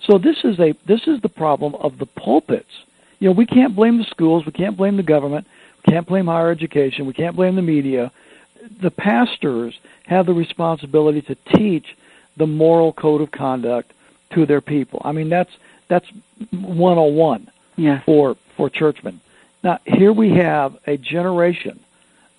So 0.06 0.18
this 0.18 0.44
is 0.44 0.58
a 0.58 0.74
this 0.86 1.06
is 1.06 1.20
the 1.20 1.28
problem 1.28 1.74
of 1.74 1.98
the 1.98 2.06
pulpits. 2.06 2.72
You 3.18 3.28
know, 3.28 3.32
we 3.32 3.46
can't 3.46 3.76
blame 3.76 3.98
the 3.98 4.04
schools, 4.04 4.44
we 4.44 4.52
can't 4.52 4.76
blame 4.76 4.96
the 4.96 5.02
government, 5.02 5.46
we 5.86 5.92
can't 5.92 6.06
blame 6.06 6.26
higher 6.26 6.50
education, 6.50 7.06
we 7.06 7.12
can't 7.12 7.36
blame 7.36 7.56
the 7.56 7.62
media. 7.62 8.10
The 8.80 8.90
pastors 8.90 9.78
have 10.06 10.26
the 10.26 10.34
responsibility 10.34 11.22
to 11.22 11.36
teach 11.56 11.96
the 12.36 12.46
moral 12.46 12.92
code 12.92 13.20
of 13.20 13.30
conduct 13.30 13.92
to 14.30 14.46
their 14.46 14.60
people. 14.60 15.02
I 15.04 15.12
mean, 15.12 15.28
that's 15.28 15.52
that's 15.88 16.08
101 16.50 17.50
yeah. 17.76 18.00
for 18.04 18.36
for 18.56 18.70
churchmen. 18.70 19.20
Now, 19.62 19.78
here 19.84 20.12
we 20.12 20.30
have 20.30 20.76
a 20.86 20.96
generation 20.96 21.81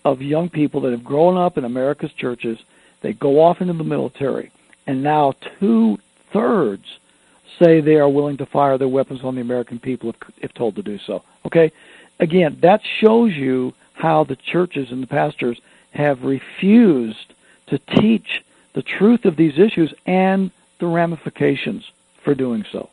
of 0.05 0.21
young 0.21 0.49
people 0.49 0.81
that 0.81 0.91
have 0.91 1.03
grown 1.03 1.37
up 1.37 1.57
in 1.57 1.65
America's 1.65 2.13
churches. 2.13 2.59
They 3.01 3.13
go 3.13 3.41
off 3.41 3.61
into 3.61 3.73
the 3.73 3.83
military, 3.83 4.51
and 4.87 5.03
now 5.03 5.33
two 5.59 5.99
thirds 6.31 6.99
say 7.59 7.81
they 7.81 7.95
are 7.95 8.09
willing 8.09 8.37
to 8.37 8.45
fire 8.45 8.77
their 8.77 8.87
weapons 8.87 9.23
on 9.23 9.35
the 9.35 9.41
American 9.41 9.79
people 9.79 10.09
if, 10.09 10.15
if 10.37 10.53
told 10.53 10.75
to 10.75 10.83
do 10.83 10.97
so. 10.97 11.23
Okay, 11.45 11.71
again, 12.19 12.57
that 12.61 12.81
shows 12.83 13.33
you 13.33 13.73
how 13.93 14.23
the 14.23 14.35
churches 14.35 14.91
and 14.91 15.03
the 15.03 15.07
pastors 15.07 15.59
have 15.91 16.23
refused 16.23 17.33
to 17.67 17.77
teach 17.77 18.43
the 18.73 18.81
truth 18.81 19.25
of 19.25 19.35
these 19.35 19.59
issues 19.59 19.93
and 20.05 20.51
the 20.79 20.87
ramifications 20.87 21.89
for 22.23 22.33
doing 22.33 22.65
so. 22.71 22.89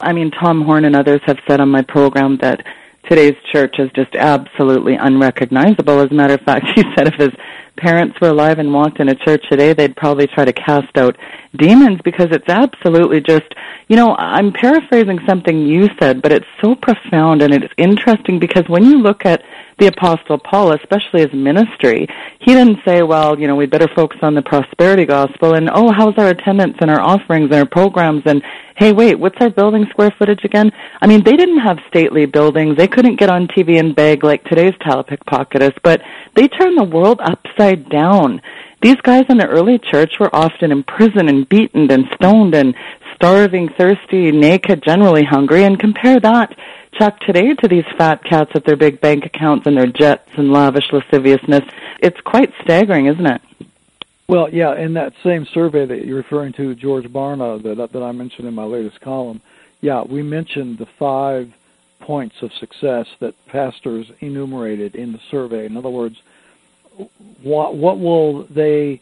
I 0.00 0.12
mean, 0.12 0.30
Tom 0.30 0.62
Horn 0.62 0.84
and 0.84 0.96
others 0.96 1.20
have 1.24 1.38
said 1.46 1.60
on 1.60 1.70
my 1.70 1.82
program 1.82 2.38
that 2.38 2.66
today's 3.08 3.36
church 3.52 3.76
is 3.78 3.90
just 3.94 4.14
absolutely 4.14 4.96
unrecognizable. 4.96 6.00
As 6.00 6.10
a 6.10 6.14
matter 6.14 6.34
of 6.34 6.40
fact, 6.42 6.66
he 6.74 6.82
said 6.96 7.08
if 7.08 7.14
his 7.14 7.32
parents 7.76 8.20
were 8.20 8.28
alive 8.28 8.58
and 8.58 8.72
walked 8.72 9.00
in 9.00 9.08
a 9.08 9.14
church 9.14 9.44
today, 9.50 9.72
they'd 9.72 9.96
probably 9.96 10.26
try 10.26 10.44
to 10.44 10.52
cast 10.52 10.96
out 10.96 11.16
demons 11.56 12.00
because 12.04 12.28
it's 12.30 12.48
absolutely 12.48 13.20
just, 13.20 13.54
you 13.88 13.96
know, 13.96 14.14
I'm 14.16 14.52
paraphrasing 14.52 15.18
something 15.26 15.66
you 15.66 15.88
said, 15.98 16.22
but 16.22 16.32
it's 16.32 16.46
so 16.62 16.74
profound 16.74 17.42
and 17.42 17.52
it's 17.52 17.72
interesting 17.76 18.38
because 18.38 18.68
when 18.68 18.84
you 18.84 18.98
look 18.98 19.26
at 19.26 19.42
the 19.78 19.86
Apostle 19.88 20.38
Paul, 20.38 20.72
especially 20.72 21.22
his 21.22 21.32
ministry, 21.32 22.06
he 22.40 22.54
didn't 22.54 22.78
say, 22.84 23.02
well, 23.02 23.38
you 23.38 23.46
know, 23.46 23.56
we 23.56 23.66
better 23.66 23.88
focus 23.94 24.18
on 24.22 24.34
the 24.34 24.42
prosperity 24.42 25.04
gospel 25.04 25.54
and, 25.54 25.68
oh, 25.72 25.92
how's 25.92 26.16
our 26.18 26.28
attendance 26.28 26.76
and 26.80 26.90
our 26.90 27.00
offerings 27.00 27.46
and 27.46 27.54
our 27.54 27.66
programs 27.66 28.22
and, 28.26 28.42
hey, 28.76 28.92
wait, 28.92 29.18
what's 29.18 29.40
our 29.40 29.50
building 29.50 29.86
square 29.90 30.14
footage 30.18 30.44
again? 30.44 30.70
I 31.00 31.06
mean, 31.06 31.24
they 31.24 31.36
didn't 31.36 31.60
have 31.60 31.78
stately 31.88 32.26
buildings. 32.26 32.76
They 32.76 32.88
couldn't 32.88 33.18
get 33.18 33.30
on 33.30 33.48
TV 33.48 33.78
and 33.78 33.94
beg 33.94 34.24
like 34.24 34.44
today's 34.44 34.74
telepickpocketists, 34.74 35.78
but 35.82 36.02
they 36.34 36.48
turned 36.48 36.78
the 36.78 36.84
world 36.84 37.20
upside 37.22 37.88
down. 37.88 38.40
These 38.82 39.00
guys 39.02 39.24
in 39.30 39.38
the 39.38 39.48
early 39.48 39.78
church 39.78 40.14
were 40.20 40.34
often 40.34 40.70
imprisoned 40.70 41.30
and 41.30 41.48
beaten 41.48 41.90
and 41.90 42.04
stoned 42.16 42.54
and 42.54 42.74
starving, 43.14 43.70
thirsty, 43.70 44.30
naked, 44.30 44.82
generally 44.82 45.24
hungry, 45.24 45.64
and 45.64 45.80
compare 45.80 46.20
that 46.20 46.54
Chuck, 46.98 47.18
today 47.20 47.54
to 47.54 47.66
these 47.66 47.84
fat 47.98 48.22
cats 48.22 48.54
with 48.54 48.64
their 48.64 48.76
big 48.76 49.00
bank 49.00 49.26
accounts 49.26 49.66
and 49.66 49.76
their 49.76 49.86
jets 49.86 50.30
and 50.36 50.52
lavish 50.52 50.92
lasciviousness. 50.92 51.64
It's 51.98 52.20
quite 52.20 52.52
staggering, 52.62 53.06
isn't 53.06 53.26
it? 53.26 53.42
Well, 54.28 54.48
yeah, 54.48 54.76
in 54.76 54.94
that 54.94 55.12
same 55.24 55.44
survey 55.44 55.86
that 55.86 56.06
you're 56.06 56.18
referring 56.18 56.52
to, 56.54 56.74
George 56.76 57.06
Barna, 57.06 57.60
that, 57.64 57.92
that 57.92 58.02
I 58.02 58.12
mentioned 58.12 58.46
in 58.46 58.54
my 58.54 58.64
latest 58.64 59.00
column, 59.00 59.40
yeah, 59.80 60.02
we 60.02 60.22
mentioned 60.22 60.78
the 60.78 60.86
five 60.86 61.52
points 61.98 62.36
of 62.42 62.52
success 62.52 63.08
that 63.18 63.34
pastors 63.46 64.06
enumerated 64.20 64.94
in 64.94 65.12
the 65.12 65.20
survey. 65.30 65.66
In 65.66 65.76
other 65.76 65.90
words, 65.90 66.22
what, 67.42 67.74
what 67.74 67.98
will 67.98 68.44
they, 68.44 69.00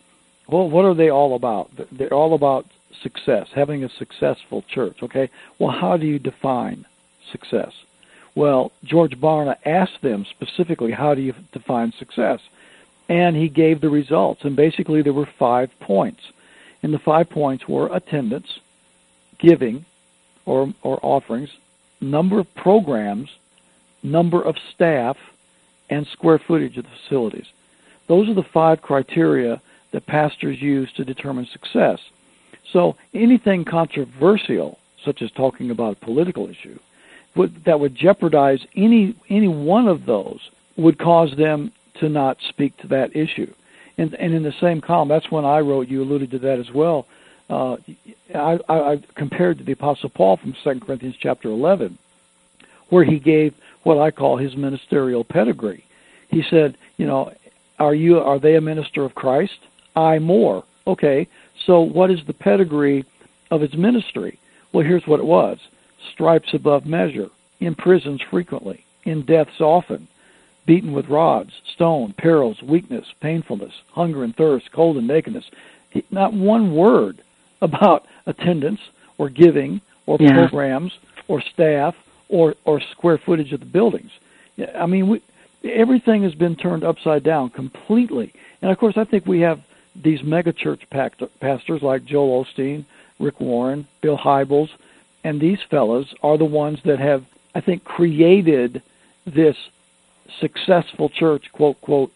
well, 0.49 0.69
what 0.69 0.87
are 0.87 0.95
they 0.95 1.11
all 1.11 1.35
about? 1.35 1.71
They're 1.93 2.15
all 2.15 2.33
about 2.33 2.67
success, 3.03 3.49
having 3.55 3.85
a 3.85 3.91
successful 3.91 4.65
church, 4.67 5.03
okay? 5.03 5.29
Well, 5.59 5.73
how 5.73 5.99
do 5.99 6.07
you 6.07 6.19
define 6.19 6.87
success? 7.33 7.73
Well, 8.35 8.73
George 8.85 9.19
Barna 9.21 9.57
asked 9.67 10.01
them 10.01 10.25
specifically, 10.25 10.93
how 10.93 11.15
do 11.15 11.21
you 11.21 11.35
define 11.53 11.93
success? 11.93 12.41
And 13.09 13.37
he 13.37 13.49
gave 13.49 13.81
the 13.81 13.91
results. 13.91 14.45
And 14.45 14.55
basically, 14.57 15.03
there 15.03 15.13
were 15.13 15.29
five 15.39 15.71
points. 15.81 16.23
And 16.83 16.95
the 16.95 16.99
five 16.99 17.29
points 17.29 17.69
were 17.69 17.95
attendance, 17.95 18.59
giving 19.39 19.85
or, 20.47 20.73
or 20.83 20.99
offerings, 21.03 21.51
number 22.01 22.39
of 22.39 22.55
programs, 22.55 23.31
number 24.03 24.41
of 24.43 24.57
staff, 24.75 25.17
and 25.91 26.07
square 26.07 26.39
footage 26.39 26.79
of 26.79 26.85
the 26.85 26.91
facilities. 27.03 27.47
Those 28.09 28.29
are 28.29 28.35
the 28.35 28.43
five 28.43 28.83
criteria 28.83 29.61
that 29.93 30.07
pastors 30.07 30.61
use 30.61 30.91
to 30.93 31.05
determine 31.05 31.47
success. 31.47 32.01
So 32.73 32.97
anything 33.13 33.65
controversial, 33.65 34.79
such 35.05 35.23
as 35.23 35.31
talking 35.33 35.71
about 35.71 35.93
a 35.93 36.05
political 36.05 36.49
issue, 36.49 36.79
would, 37.35 37.65
that 37.65 37.81
would 37.81 37.95
jeopardize 37.95 38.61
any 38.77 39.15
any 39.29 39.49
one 39.49 39.89
of 39.89 40.07
those 40.07 40.51
would 40.77 40.99
cause 40.99 41.35
them 41.37 41.73
to 41.95 42.09
not 42.09 42.39
speak 42.49 42.77
to 42.79 42.89
that 42.89 43.15
issue. 43.15 43.53
And, 43.99 44.15
and 44.15 44.35
in 44.35 44.43
the 44.43 44.55
same 44.61 44.81
column, 44.81 45.09
that's 45.09 45.31
when 45.31 45.45
I 45.45 45.61
wrote. 45.61 45.89
You 45.89 46.03
alluded 46.03 46.31
to 46.33 46.39
that 46.41 46.59
as 46.59 46.71
well. 46.71 47.07
Uh, 47.51 47.77
I, 48.35 48.59
I, 48.69 48.93
I 48.93 49.03
compared 49.15 49.59
to 49.59 49.65
the 49.65 49.73
Apostle 49.73 50.09
Paul 50.09 50.39
from 50.39 50.55
Second 50.65 50.81
Corinthians 50.81 51.17
chapter 51.21 51.49
11, 51.49 51.99
where 52.89 53.05
he 53.05 53.19
gave 53.19 53.55
what 53.83 53.99
I 53.99 54.11
call 54.11 54.39
his 54.39 54.57
ministerial 54.57 55.25
pedigree. 55.25 55.85
He 56.29 56.43
said, 56.49 56.79
you 56.97 57.07
know, 57.07 57.33
are 57.79 57.95
you 57.95 58.19
are 58.19 58.39
they 58.39 58.55
a 58.55 58.61
minister 58.61 59.05
of 59.05 59.15
Christ? 59.15 59.59
I 59.95 60.19
more. 60.19 60.65
Okay, 60.87 61.29
so 61.67 61.81
what 61.81 62.11
is 62.11 62.25
the 62.27 62.33
pedigree 62.33 63.05
of 63.51 63.61
his 63.61 63.75
ministry? 63.75 64.39
Well, 64.73 64.85
here's 64.85 65.07
what 65.07 65.21
it 65.21 65.27
was 65.27 65.59
stripes 66.13 66.55
above 66.55 66.87
measure, 66.87 67.31
in 67.61 67.75
prisons 67.75 68.21
frequently, 68.23 68.85
in 69.05 69.23
deaths 69.23 69.61
often, 69.61 70.09
beaten 70.67 70.93
with 70.93 71.09
rods, 71.09 71.53
stone, 71.73 72.13
perils, 72.13 72.63
weakness, 72.63 73.07
painfulness, 73.21 73.75
hunger 73.91 74.25
and 74.25 74.37
thirst, 74.37 74.73
cold 74.73 74.97
and 74.97 75.07
nakedness. 75.07 75.51
Not 76.11 76.33
one 76.33 76.75
word 76.75 77.23
about 77.61 78.07
attendance 78.27 78.81
or 79.19 79.29
giving 79.29 79.81
or 80.07 80.17
yeah. 80.21 80.33
programs 80.33 80.93
or 81.29 81.41
staff 81.41 81.95
or, 82.29 82.55
or 82.65 82.81
square 82.81 83.19
footage 83.19 83.53
of 83.53 83.61
the 83.61 83.67
buildings. 83.67 84.11
I 84.75 84.87
mean, 84.87 85.09
we, 85.09 85.23
everything 85.65 86.23
has 86.23 86.35
been 86.35 86.57
turned 86.57 86.85
upside 86.85 87.23
down 87.23 87.51
completely. 87.51 88.33
And 88.61 88.71
of 88.71 88.79
course, 88.79 88.97
I 88.97 89.05
think 89.05 89.27
we 89.27 89.41
have 89.41 89.61
these 89.95 90.21
megachurch 90.23 90.89
pastors 91.41 91.83
like 91.83 92.05
Joel 92.05 92.45
Osteen, 92.45 92.85
Rick 93.19 93.41
Warren, 93.41 93.87
Bill 94.01 94.17
Hybels, 94.17 94.71
and 95.25 95.41
these 95.41 95.61
fellows 95.71 96.13
are 96.23 96.37
the 96.37 96.45
ones 96.45 96.81
that 96.85 96.99
have, 96.99 97.25
I 97.55 97.61
think, 97.61 97.85
created 97.85 98.83
this 99.27 99.57
successful 100.41 101.09
church, 101.09 101.53
quote, 101.53 101.81
quote, 101.81 102.13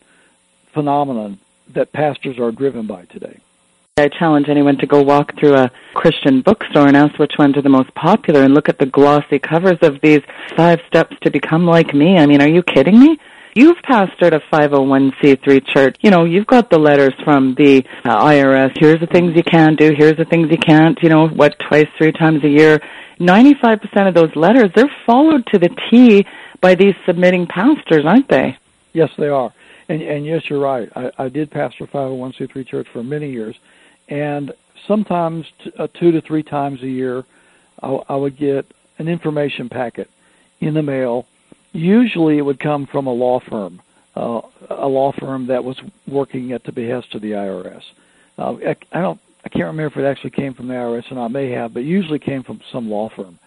phenomenon 0.72 1.38
that 1.74 1.92
pastors 1.92 2.38
are 2.38 2.52
driven 2.52 2.86
by 2.86 3.04
today. 3.06 3.40
I 3.98 4.08
challenge 4.08 4.50
anyone 4.50 4.76
to 4.78 4.86
go 4.86 5.00
walk 5.00 5.38
through 5.38 5.54
a 5.54 5.70
Christian 5.94 6.42
bookstore 6.42 6.86
and 6.86 6.96
ask 6.96 7.18
which 7.18 7.38
ones 7.38 7.56
are 7.56 7.62
the 7.62 7.70
most 7.70 7.94
popular 7.94 8.42
and 8.42 8.52
look 8.52 8.68
at 8.68 8.78
the 8.78 8.84
glossy 8.84 9.38
covers 9.38 9.78
of 9.80 10.00
these 10.02 10.20
five 10.54 10.80
steps 10.86 11.16
to 11.22 11.30
become 11.30 11.64
like 11.64 11.94
me. 11.94 12.18
I 12.18 12.26
mean, 12.26 12.42
are 12.42 12.48
you 12.48 12.62
kidding 12.62 13.00
me? 13.00 13.18
You've 13.56 13.78
pastored 13.78 14.34
a 14.34 14.40
501c3 14.54 15.66
church. 15.66 15.96
You 16.02 16.10
know, 16.10 16.26
you've 16.26 16.46
got 16.46 16.68
the 16.68 16.78
letters 16.78 17.14
from 17.24 17.54
the 17.54 17.86
uh, 18.04 18.22
IRS. 18.22 18.76
Here's 18.78 19.00
the 19.00 19.06
things 19.06 19.34
you 19.34 19.42
can 19.42 19.76
do. 19.76 19.94
Here's 19.96 20.18
the 20.18 20.26
things 20.26 20.50
you 20.50 20.58
can't. 20.58 21.02
You 21.02 21.08
know, 21.08 21.28
what, 21.28 21.58
twice, 21.58 21.88
three 21.96 22.12
times 22.12 22.44
a 22.44 22.50
year. 22.50 22.82
95% 23.18 24.08
of 24.08 24.12
those 24.12 24.36
letters, 24.36 24.70
they're 24.74 24.94
followed 25.06 25.46
to 25.46 25.58
the 25.58 25.70
T 25.88 26.26
by 26.60 26.74
these 26.74 26.94
submitting 27.06 27.46
pastors, 27.46 28.04
aren't 28.04 28.28
they? 28.28 28.58
Yes, 28.92 29.10
they 29.16 29.28
are. 29.28 29.54
And, 29.88 30.02
and 30.02 30.26
yes, 30.26 30.50
you're 30.50 30.60
right. 30.60 30.90
I, 30.94 31.12
I 31.16 31.28
did 31.30 31.50
pastor 31.50 31.84
a 31.84 31.86
501c3 31.86 32.66
church 32.66 32.88
for 32.88 33.02
many 33.02 33.30
years. 33.30 33.56
And 34.10 34.52
sometimes 34.86 35.46
t- 35.64 35.72
uh, 35.78 35.86
two 35.94 36.12
to 36.12 36.20
three 36.20 36.42
times 36.42 36.82
a 36.82 36.88
year, 36.88 37.24
I, 37.82 37.88
I 38.06 38.16
would 38.16 38.36
get 38.36 38.66
an 38.98 39.08
information 39.08 39.70
packet 39.70 40.10
in 40.60 40.74
the 40.74 40.82
mail 40.82 41.26
Usually, 41.76 42.38
it 42.38 42.42
would 42.42 42.58
come 42.58 42.86
from 42.86 43.06
a 43.06 43.12
law 43.12 43.38
firm, 43.38 43.82
uh, 44.14 44.40
a 44.70 44.88
law 44.88 45.12
firm 45.12 45.48
that 45.48 45.62
was 45.62 45.78
working 46.08 46.52
at 46.52 46.64
the 46.64 46.72
behest 46.72 47.14
of 47.14 47.20
the 47.20 47.32
IRS. 47.32 47.82
Uh, 48.38 48.56
I, 48.66 48.76
I 48.92 49.00
don't, 49.02 49.20
I 49.44 49.50
can't 49.50 49.66
remember 49.66 50.00
if 50.00 50.04
it 50.04 50.08
actually 50.08 50.30
came 50.30 50.54
from 50.54 50.68
the 50.68 50.74
IRS 50.74 51.12
or 51.12 51.16
not. 51.16 51.32
May 51.32 51.50
have, 51.50 51.74
but 51.74 51.84
usually 51.84 52.18
came 52.18 52.42
from 52.42 52.62
some 52.72 52.88
law 52.88 53.10
firm. 53.10 53.38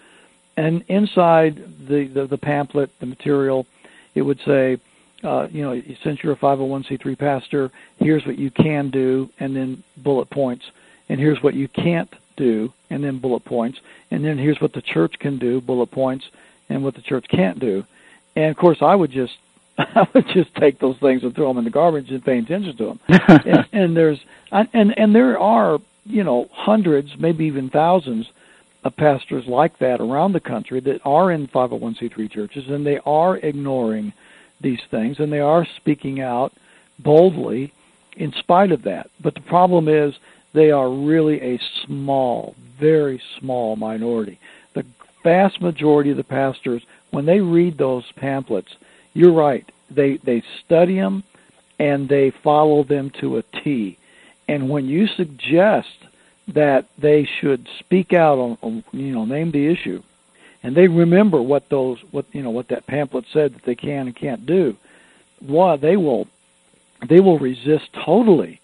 And 0.57 0.83
inside 0.89 1.87
the 1.87 2.05
the, 2.05 2.27
the 2.27 2.37
pamphlet, 2.37 2.91
the 2.99 3.07
material, 3.07 3.65
it 4.13 4.21
would 4.21 4.39
say, 4.45 4.77
uh, 5.23 5.47
you 5.49 5.63
know, 5.63 5.81
since 6.03 6.23
you're 6.23 6.33
a 6.33 6.37
501c3 6.37 7.17
pastor, 7.17 7.71
here's 7.97 8.27
what 8.27 8.37
you 8.37 8.51
can 8.51 8.91
do, 8.91 9.31
and 9.39 9.55
then 9.55 9.83
bullet 9.97 10.29
points, 10.29 10.65
and 11.09 11.19
here's 11.19 11.41
what 11.41 11.55
you 11.55 11.67
can't 11.67 12.13
do, 12.37 12.71
and 12.91 13.03
then 13.03 13.17
bullet 13.17 13.43
points, 13.43 13.79
and 14.11 14.23
then 14.23 14.37
here's 14.37 14.61
what 14.61 14.73
the 14.73 14.83
church 14.83 15.17
can 15.17 15.39
do, 15.39 15.59
bullet 15.59 15.89
points, 15.89 16.29
and 16.69 16.83
what 16.83 16.93
the 16.93 17.01
church 17.01 17.25
can't 17.27 17.59
do. 17.59 17.83
And 18.39 18.51
of 18.51 18.57
course, 18.57 18.77
I 18.81 18.95
would 18.95 19.11
just 19.11 19.33
I 19.77 20.07
would 20.13 20.27
just 20.33 20.55
take 20.55 20.79
those 20.79 20.97
things 20.97 21.23
and 21.23 21.35
throw 21.35 21.49
them 21.49 21.57
in 21.57 21.63
the 21.65 21.69
garbage 21.69 22.09
and 22.09 22.23
pay 22.23 22.39
attention 22.39 22.77
to 22.77 22.85
them. 22.85 22.99
and, 23.45 23.65
and 23.73 23.97
there's 23.97 24.19
and 24.51 24.69
and 24.73 25.13
there 25.13 25.37
are 25.37 25.79
you 26.05 26.23
know 26.23 26.47
hundreds, 26.53 27.11
maybe 27.19 27.45
even 27.45 27.69
thousands 27.69 28.27
of 28.85 28.95
pastors 28.95 29.45
like 29.45 29.77
that 29.79 29.99
around 29.99 30.31
the 30.31 30.39
country 30.39 30.79
that 30.79 31.01
are 31.03 31.31
in 31.33 31.47
501c3 31.49 32.31
churches 32.31 32.63
and 32.69 32.85
they 32.85 32.97
are 33.05 33.35
ignoring 33.35 34.13
these 34.61 34.79
things 34.89 35.19
and 35.19 35.33
they 35.33 35.41
are 35.41 35.67
speaking 35.75 36.21
out 36.21 36.53
boldly 36.97 37.73
in 38.15 38.31
spite 38.39 38.71
of 38.71 38.83
that. 38.83 39.09
But 39.21 39.35
the 39.35 39.41
problem 39.41 39.89
is 39.89 40.13
they 40.53 40.71
are 40.71 40.89
really 40.89 41.41
a 41.41 41.59
small, 41.85 42.55
very 42.79 43.21
small 43.37 43.75
minority. 43.75 44.39
The 44.75 44.85
vast 45.23 45.61
majority 45.61 46.11
of 46.11 46.17
the 46.17 46.23
pastors 46.23 46.81
when 47.11 47.25
they 47.25 47.41
read 47.41 47.77
those 47.77 48.05
pamphlets, 48.15 48.75
you're 49.13 49.33
right. 49.33 49.69
They 49.89 50.17
they 50.17 50.43
study 50.65 50.95
them 50.95 51.23
and 51.79 52.07
they 52.09 52.31
follow 52.31 52.83
them 52.83 53.09
to 53.21 53.37
a 53.37 53.43
T. 53.43 53.97
And 54.47 54.69
when 54.69 54.85
you 54.87 55.07
suggest 55.07 55.95
that 56.49 56.85
they 56.97 57.25
should 57.25 57.67
speak 57.79 58.13
out 58.13 58.37
on, 58.37 58.57
on 58.61 58.83
you 58.91 59.13
know 59.13 59.25
name 59.25 59.51
the 59.51 59.67
issue, 59.67 60.01
and 60.63 60.75
they 60.75 60.87
remember 60.87 61.41
what 61.41 61.69
those 61.69 61.99
what 62.11 62.25
you 62.31 62.43
know 62.43 62.49
what 62.49 62.67
that 62.69 62.87
pamphlet 62.87 63.25
said 63.31 63.53
that 63.53 63.63
they 63.63 63.75
can 63.75 64.07
and 64.07 64.15
can't 64.15 64.45
do, 64.45 64.75
what 65.39 65.81
they 65.81 65.97
will 65.97 66.27
they 67.07 67.19
will 67.19 67.39
resist 67.39 67.91
totally 67.93 68.59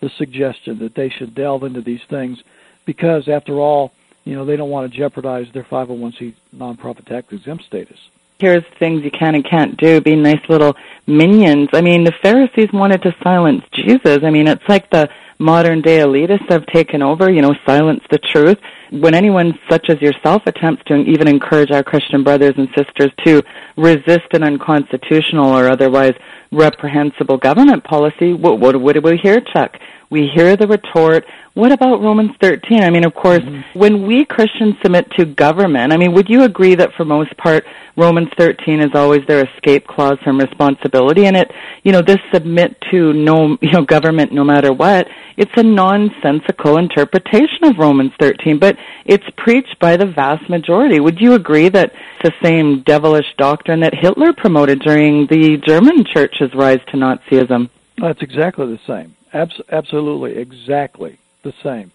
the 0.00 0.10
suggestion 0.10 0.78
that 0.78 0.94
they 0.94 1.08
should 1.08 1.34
delve 1.34 1.64
into 1.64 1.80
these 1.80 2.02
things 2.08 2.42
because 2.84 3.28
after 3.28 3.54
all 3.54 3.92
you 4.28 4.34
know, 4.34 4.44
they 4.44 4.56
don't 4.56 4.68
want 4.68 4.92
to 4.92 4.96
jeopardize 4.96 5.46
their 5.54 5.64
501c 5.64 6.34
nonprofit 6.54 7.06
tax 7.06 7.32
exempt 7.32 7.64
status. 7.64 7.98
Here's 8.38 8.62
things 8.78 9.02
you 9.02 9.10
can 9.10 9.34
and 9.34 9.44
can't 9.44 9.74
do, 9.78 10.02
be 10.02 10.14
nice 10.14 10.46
little 10.50 10.76
minions. 11.06 11.70
I 11.72 11.80
mean, 11.80 12.04
the 12.04 12.12
Pharisees 12.22 12.68
wanted 12.72 13.02
to 13.02 13.16
silence 13.22 13.64
Jesus. 13.72 14.18
I 14.22 14.30
mean, 14.30 14.46
it's 14.46 14.68
like 14.68 14.90
the 14.90 15.08
modern 15.38 15.80
day 15.80 16.00
elitists 16.00 16.50
have 16.50 16.66
taken 16.66 17.02
over, 17.02 17.32
you 17.32 17.40
know, 17.40 17.54
silence 17.64 18.02
the 18.10 18.18
truth. 18.18 18.58
When 18.90 19.14
anyone 19.14 19.58
such 19.68 19.88
as 19.88 20.00
yourself 20.02 20.42
attempts 20.46 20.84
to 20.88 20.96
even 20.96 21.26
encourage 21.26 21.70
our 21.70 21.82
Christian 21.82 22.22
brothers 22.22 22.54
and 22.58 22.68
sisters 22.76 23.10
to 23.24 23.42
resist 23.76 24.28
an 24.32 24.42
unconstitutional 24.42 25.48
or 25.48 25.70
otherwise 25.70 26.14
reprehensible 26.52 27.38
government 27.38 27.82
policy, 27.82 28.34
what, 28.34 28.60
what, 28.60 28.78
what 28.78 28.92
do 28.92 29.00
we 29.00 29.16
hear, 29.16 29.40
Chuck? 29.40 29.78
We 30.10 30.26
hear 30.26 30.56
the 30.56 30.66
retort, 30.66 31.26
what 31.52 31.72
about 31.72 32.00
Romans 32.00 32.30
13? 32.40 32.82
I 32.84 32.88
mean, 32.88 33.04
of 33.04 33.14
course, 33.14 33.40
mm-hmm. 33.40 33.78
when 33.78 34.06
we 34.06 34.24
Christians 34.24 34.76
submit 34.80 35.10
to 35.18 35.24
government, 35.24 35.92
I 35.92 35.96
mean, 35.96 36.12
would 36.12 36.30
you 36.30 36.44
agree 36.44 36.76
that 36.76 36.94
for 36.94 37.04
most 37.04 37.36
part, 37.36 37.66
Romans 37.96 38.28
13 38.38 38.80
is 38.80 38.94
always 38.94 39.26
their 39.26 39.44
escape 39.44 39.86
clause 39.86 40.18
from 40.22 40.38
responsibility? 40.38 41.26
And 41.26 41.36
it, 41.36 41.50
you 41.82 41.92
know, 41.92 42.00
this 42.00 42.20
submit 42.32 42.80
to 42.92 43.12
no, 43.12 43.58
you 43.60 43.72
know, 43.72 43.82
government 43.82 44.32
no 44.32 44.44
matter 44.44 44.72
what, 44.72 45.08
it's 45.36 45.50
a 45.56 45.62
nonsensical 45.62 46.78
interpretation 46.78 47.64
of 47.64 47.76
Romans 47.76 48.12
13, 48.20 48.58
but 48.58 48.78
it's 49.04 49.28
preached 49.36 49.78
by 49.78 49.96
the 49.96 50.06
vast 50.06 50.48
majority. 50.48 51.00
Would 51.00 51.20
you 51.20 51.34
agree 51.34 51.68
that 51.70 51.92
it's 52.20 52.30
the 52.40 52.46
same 52.46 52.82
devilish 52.82 53.34
doctrine 53.36 53.80
that 53.80 53.94
Hitler 53.94 54.32
promoted 54.32 54.78
during 54.78 55.26
the 55.26 55.56
German 55.58 56.04
church's 56.04 56.54
rise 56.54 56.80
to 56.92 56.96
Nazism? 56.96 57.68
That's 57.98 58.22
exactly 58.22 58.66
the 58.66 58.80
same. 58.86 59.16
Abs- 59.32 59.60
absolutely, 59.70 60.36
exactly 60.36 61.18
the 61.42 61.52
same. 61.62 61.92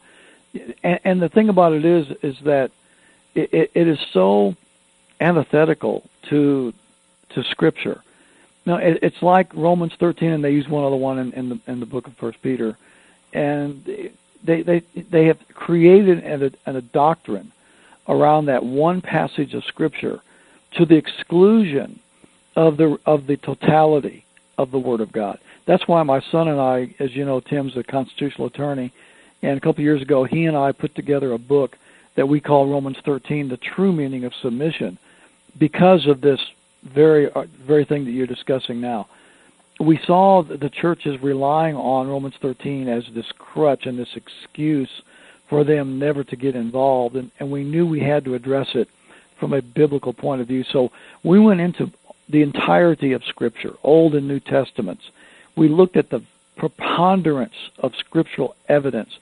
And, 0.83 0.99
and 1.03 1.21
the 1.21 1.29
thing 1.29 1.49
about 1.49 1.73
it 1.73 1.85
is, 1.85 2.07
is 2.21 2.37
that 2.45 2.71
it, 3.35 3.71
it 3.73 3.87
is 3.87 3.99
so 4.11 4.55
antithetical 5.19 6.07
to 6.29 6.73
to 7.29 7.43
Scripture. 7.43 8.01
Now 8.65 8.77
it, 8.77 8.99
it's 9.01 9.21
like 9.21 9.53
Romans 9.55 9.93
13, 9.99 10.29
and 10.29 10.43
they 10.43 10.51
use 10.51 10.67
one 10.67 10.83
other 10.83 10.95
one 10.95 11.17
in, 11.17 11.33
in 11.33 11.49
the 11.49 11.59
in 11.67 11.79
the 11.79 11.85
book 11.85 12.07
of 12.07 12.13
First 12.15 12.41
Peter, 12.41 12.77
and 13.33 13.83
they 14.43 14.61
they 14.61 14.79
they 14.95 15.25
have 15.25 15.39
created 15.53 16.23
a, 16.23 16.51
a 16.77 16.81
doctrine 16.81 17.51
around 18.07 18.45
that 18.45 18.63
one 18.63 19.01
passage 19.01 19.53
of 19.53 19.63
Scripture 19.65 20.21
to 20.73 20.85
the 20.85 20.95
exclusion 20.95 21.99
of 22.55 22.77
the 22.77 22.97
of 23.05 23.27
the 23.27 23.37
totality 23.37 24.25
of 24.57 24.71
the 24.71 24.79
Word 24.79 25.01
of 25.01 25.11
God. 25.11 25.39
That's 25.65 25.87
why 25.87 26.03
my 26.03 26.21
son 26.31 26.47
and 26.49 26.59
I, 26.59 26.93
as 26.99 27.15
you 27.15 27.25
know, 27.25 27.39
Tim's 27.39 27.77
a 27.77 27.83
constitutional 27.83 28.47
attorney, 28.47 28.91
and 29.41 29.57
a 29.57 29.61
couple 29.61 29.81
of 29.81 29.85
years 29.85 30.01
ago, 30.01 30.23
he 30.23 30.45
and 30.45 30.57
I 30.57 30.71
put 30.71 30.95
together 30.95 31.33
a 31.33 31.37
book 31.37 31.77
that 32.15 32.27
we 32.27 32.39
call 32.39 32.69
Romans 32.69 32.97
13, 33.05 33.49
the 33.49 33.57
true 33.57 33.91
meaning 33.91 34.25
of 34.25 34.33
submission, 34.41 34.97
because 35.57 36.05
of 36.07 36.21
this 36.21 36.39
very 36.83 37.31
uh, 37.31 37.43
very 37.65 37.85
thing 37.85 38.03
that 38.05 38.11
you're 38.11 38.27
discussing 38.27 38.81
now. 38.81 39.07
We 39.79 39.99
saw 40.05 40.43
the 40.43 40.69
churches 40.69 41.21
relying 41.21 41.75
on 41.75 42.07
Romans 42.07 42.35
13 42.41 42.87
as 42.87 43.03
this 43.15 43.25
crutch 43.37 43.85
and 43.85 43.97
this 43.97 44.15
excuse 44.15 44.89
for 45.49 45.63
them 45.63 45.97
never 45.99 46.23
to 46.23 46.35
get 46.35 46.55
involved, 46.55 47.15
and, 47.15 47.31
and 47.39 47.51
we 47.51 47.63
knew 47.63 47.85
we 47.85 47.99
had 47.99 48.25
to 48.25 48.35
address 48.35 48.67
it 48.75 48.87
from 49.39 49.53
a 49.53 49.61
biblical 49.61 50.13
point 50.13 50.41
of 50.41 50.47
view. 50.47 50.63
So 50.71 50.91
we 51.23 51.39
went 51.39 51.59
into 51.59 51.91
the 52.29 52.41
entirety 52.41 53.13
of 53.13 53.23
Scripture, 53.25 53.73
Old 53.83 54.15
and 54.15 54.27
New 54.27 54.39
Testaments. 54.39 55.03
We 55.55 55.67
looked 55.67 55.97
at 55.97 56.09
the 56.09 56.21
preponderance 56.55 57.55
of 57.79 57.95
scriptural 57.95 58.55
evidence 58.67 59.17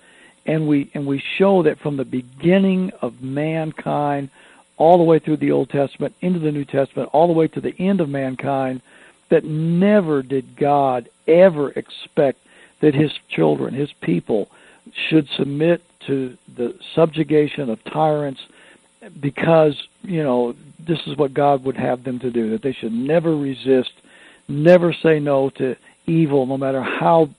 and 0.46 0.68
we 0.68 0.90
and 0.94 1.06
we 1.06 1.20
show 1.38 1.64
that 1.64 1.80
from 1.80 1.98
the 1.98 2.06
beginning 2.06 2.92
of 3.02 3.22
mankind 3.22 4.30
all 4.78 4.98
the 4.98 5.04
way 5.04 5.20
through 5.20 5.38
the 5.38 5.52
Old 5.52 5.70
Testament 5.70 6.16
into 6.22 6.40
the 6.40 6.52
New 6.52 6.66
Testament 6.66 7.10
all 7.14 7.28
the 7.28 7.34
way 7.34 7.48
to 7.48 7.62
the 7.62 7.76
end 7.80 8.02
of 8.02 8.10
mankind 8.10 8.82
that 9.30 9.46
never 9.46 10.22
did 10.22 10.56
God 10.56 11.10
ever 11.28 11.70
expect 11.72 12.40
that 12.82 12.94
his 12.94 13.14
children 13.30 13.74
his 13.74 13.94
people 13.94 14.50
should 14.94 15.30
submit 15.30 15.84
to 16.08 16.38
the 16.56 16.78
subjugation 16.96 17.70
of 17.70 17.84
tyrants 17.84 18.42
because 19.20 19.88
you 20.04 20.24
know 20.24 20.56
this 20.80 21.00
is 21.06 21.16
what 21.16 21.34
God 21.34 21.64
would 21.64 21.78
have 21.78 22.04
them 22.04 22.20
to 22.20 22.32
do 22.32 22.50
that 22.52 22.64
they 22.64 22.74
should 22.74 22.94
never 22.94 23.36
resist 23.36 23.94
never 24.48 24.92
say 24.92 25.20
no 25.20 25.50
to 25.52 25.76
evil 26.08 26.46
no 26.46 26.58
matter 26.58 26.82
how 26.82 27.30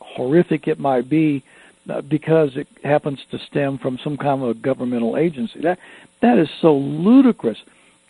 horrific 0.00 0.68
it 0.68 0.78
might 0.78 1.08
be 1.08 1.42
uh, 1.88 2.00
because 2.02 2.50
it 2.56 2.68
happens 2.84 3.18
to 3.30 3.38
stem 3.50 3.78
from 3.78 3.98
some 4.02 4.16
kind 4.16 4.42
of 4.42 4.48
a 4.50 4.54
governmental 4.54 5.16
agency. 5.16 5.60
That 5.60 5.78
that 6.20 6.38
is 6.38 6.48
so 6.60 6.74
ludicrous. 6.74 7.58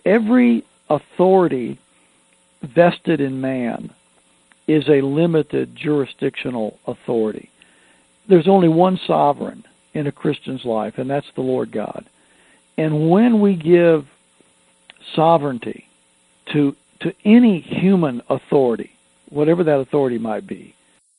Every 0.05 0.65
authority 0.89 1.79
vested 2.63 3.21
in 3.21 3.41
man 3.41 3.91
is 4.67 4.89
a 4.89 5.01
limited 5.01 5.75
jurisdictional 5.77 6.79
authority. 6.87 7.51
There's 8.29 8.49
only 8.49 8.69
one 8.69 8.99
sovereign 9.07 9.65
in 9.95 10.07
a 10.07 10.13
Christian's 10.13 10.65
life, 10.65 10.95
and 10.99 11.11
that's 11.11 11.27
the 11.35 11.43
Lord 11.43 11.73
God. 11.73 12.05
And 12.77 13.11
when 13.11 13.41
we 13.41 13.57
give 13.57 14.07
sovereignty 15.15 15.87
to 16.53 16.77
to 17.01 17.15
any 17.25 17.61
human 17.61 18.21
authority, 18.29 18.91
whatever 19.31 19.65
that 19.65 19.81
authority 19.81 20.19
might 20.19 20.47
be, 20.47 20.75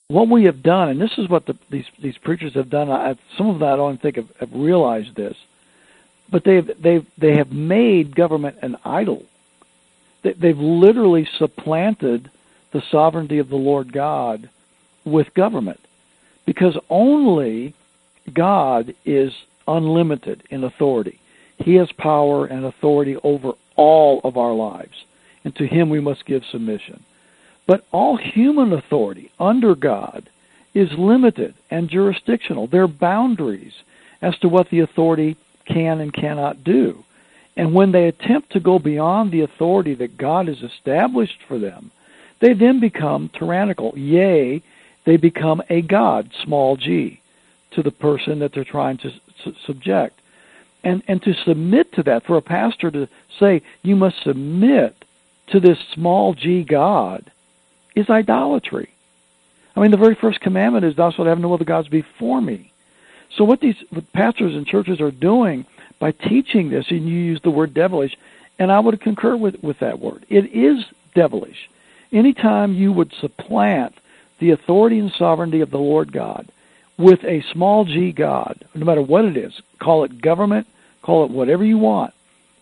what 0.08 0.30
we 0.30 0.44
have 0.44 0.62
done, 0.62 0.90
and 0.90 1.02
this 1.02 1.18
is 1.18 1.30
what 1.30 1.46
the, 1.46 1.58
these 1.70 1.86
these 2.02 2.18
preachers 2.18 2.54
have 2.54 2.70
done. 2.70 2.92
I, 2.92 3.16
some 3.38 3.50
of 3.50 3.60
them 3.60 3.70
I 3.70 3.76
don't 3.78 4.02
think 4.02 4.18
have, 4.18 4.30
have 4.40 4.54
realized 4.54 5.16
this, 5.16 5.36
but 6.30 6.44
they've 6.44 6.70
they've 6.82 7.06
they 7.18 7.38
have 7.38 7.52
made 7.52 8.16
government 8.16 8.58
an 8.62 8.76
idol. 8.84 9.24
They, 10.24 10.34
they've 10.34 10.58
literally 10.58 11.28
supplanted 11.38 12.30
the 12.74 12.82
sovereignty 12.92 13.40
of 13.40 13.50
the 13.50 13.56
Lord 13.56 13.92
God 13.94 14.50
with 15.06 15.34
government, 15.34 15.80
because 16.46 16.78
only 16.90 17.74
God 18.34 18.94
is 19.06 19.32
unlimited 19.68 20.44
in 20.50 20.64
authority. 20.64 21.20
He 21.58 21.76
has 21.76 21.92
power 21.94 22.46
and 22.46 22.66
authority 22.66 23.16
over 23.24 23.54
all 23.76 24.20
of 24.24 24.36
our 24.36 24.54
lives, 24.54 25.06
and 25.44 25.56
to 25.56 25.66
Him 25.66 25.90
we 25.90 26.02
must 26.02 26.26
give 26.26 26.44
submission. 26.52 27.04
But 27.72 27.86
all 27.94 28.18
human 28.18 28.74
authority 28.74 29.32
under 29.40 29.76
God 29.76 30.30
is 30.74 30.92
limited 30.98 31.54
and 31.70 31.90
jurisdictional. 31.90 32.68
There 32.68 32.84
are 32.84 32.88
boundaries 32.90 33.72
as 34.22 34.38
to 34.40 34.50
what 34.50 34.70
the 34.70 34.82
authority 34.82 35.38
can 35.64 36.02
and 36.02 36.12
cannot 36.14 36.66
do. 36.66 37.06
And 37.56 37.74
when 37.74 37.94
they 37.94 38.10
attempt 38.10 38.52
to 38.52 38.60
go 38.60 38.78
beyond 38.78 39.32
the 39.32 39.40
authority 39.40 39.94
that 39.94 40.18
God 40.18 40.50
has 40.50 40.62
established 40.62 41.38
for 41.48 41.58
them, 41.60 41.92
they 42.42 42.52
then 42.52 42.82
become 42.82 43.30
tyrannical. 43.30 43.98
Yea, 43.98 44.62
they 45.06 45.16
become 45.16 45.62
a 45.70 45.82
God, 45.82 46.30
small 46.44 46.76
g, 46.76 47.22
to 47.72 47.82
the 47.82 47.92
person 47.92 48.40
that 48.40 48.52
they're 48.54 48.66
trying 48.66 48.98
to 48.98 49.12
su- 49.46 49.56
subject. 49.66 50.20
And, 50.84 51.04
and 51.08 51.22
to 51.24 51.34
submit 51.46 51.94
to 51.94 52.04
that, 52.04 52.26
for 52.26 52.36
a 52.36 52.42
pastor 52.42 52.92
to 52.92 53.08
say, 53.40 53.62
you 53.82 53.96
must 53.96 54.22
submit 54.24 55.06
to 55.54 55.62
this 55.62 55.80
small 55.94 56.34
g 56.34 56.66
God, 56.66 57.32
is 57.96 58.10
idolatry. 58.10 58.90
I 59.76 59.80
mean, 59.80 59.92
the 59.92 59.98
very 59.98 60.16
first 60.16 60.42
commandment 60.42 60.86
is, 60.86 60.96
"Thou 60.96 61.12
shalt 61.12 61.28
have 61.28 61.40
no 61.40 61.54
other 61.54 61.66
gods 61.66 61.88
before 61.88 62.42
me." 62.42 62.72
So, 63.36 63.44
what 63.44 63.62
these 63.62 63.82
pastors 64.14 64.56
and 64.56 64.68
churches 64.68 65.00
are 65.00 65.12
doing 65.12 65.66
by 66.00 66.12
teaching 66.12 66.70
this, 66.70 66.92
and 66.92 67.08
you 67.08 67.18
use 67.18 67.42
the 67.42 67.52
word 67.52 67.74
devilish, 67.74 68.18
and 68.60 68.72
I 68.72 68.80
would 68.80 69.00
concur 69.00 69.36
with 69.36 69.62
with 69.64 69.80
that 69.80 70.00
word. 70.00 70.26
It 70.30 70.54
is 70.54 70.86
devilish. 71.14 71.70
Anytime 72.12 72.74
you 72.74 72.92
would 72.92 73.14
supplant 73.14 73.96
the 74.40 74.52
authority 74.52 75.00
and 75.00 75.12
sovereignty 75.12 75.62
of 75.62 75.72
the 75.72 75.80
Lord 75.80 76.12
God 76.12 76.48
with 76.98 77.24
a 77.24 77.42
small 77.54 77.86
g 77.86 78.12
God, 78.12 78.66
no 78.76 78.86
matter 78.86 79.02
what 79.02 79.26
it 79.26 79.38
is, 79.38 79.62
call 79.80 80.04
it 80.04 80.22
government, 80.22 80.68
call 81.02 81.24
it 81.24 81.32
whatever 81.32 81.64
you 81.64 81.78
want, 81.78 82.14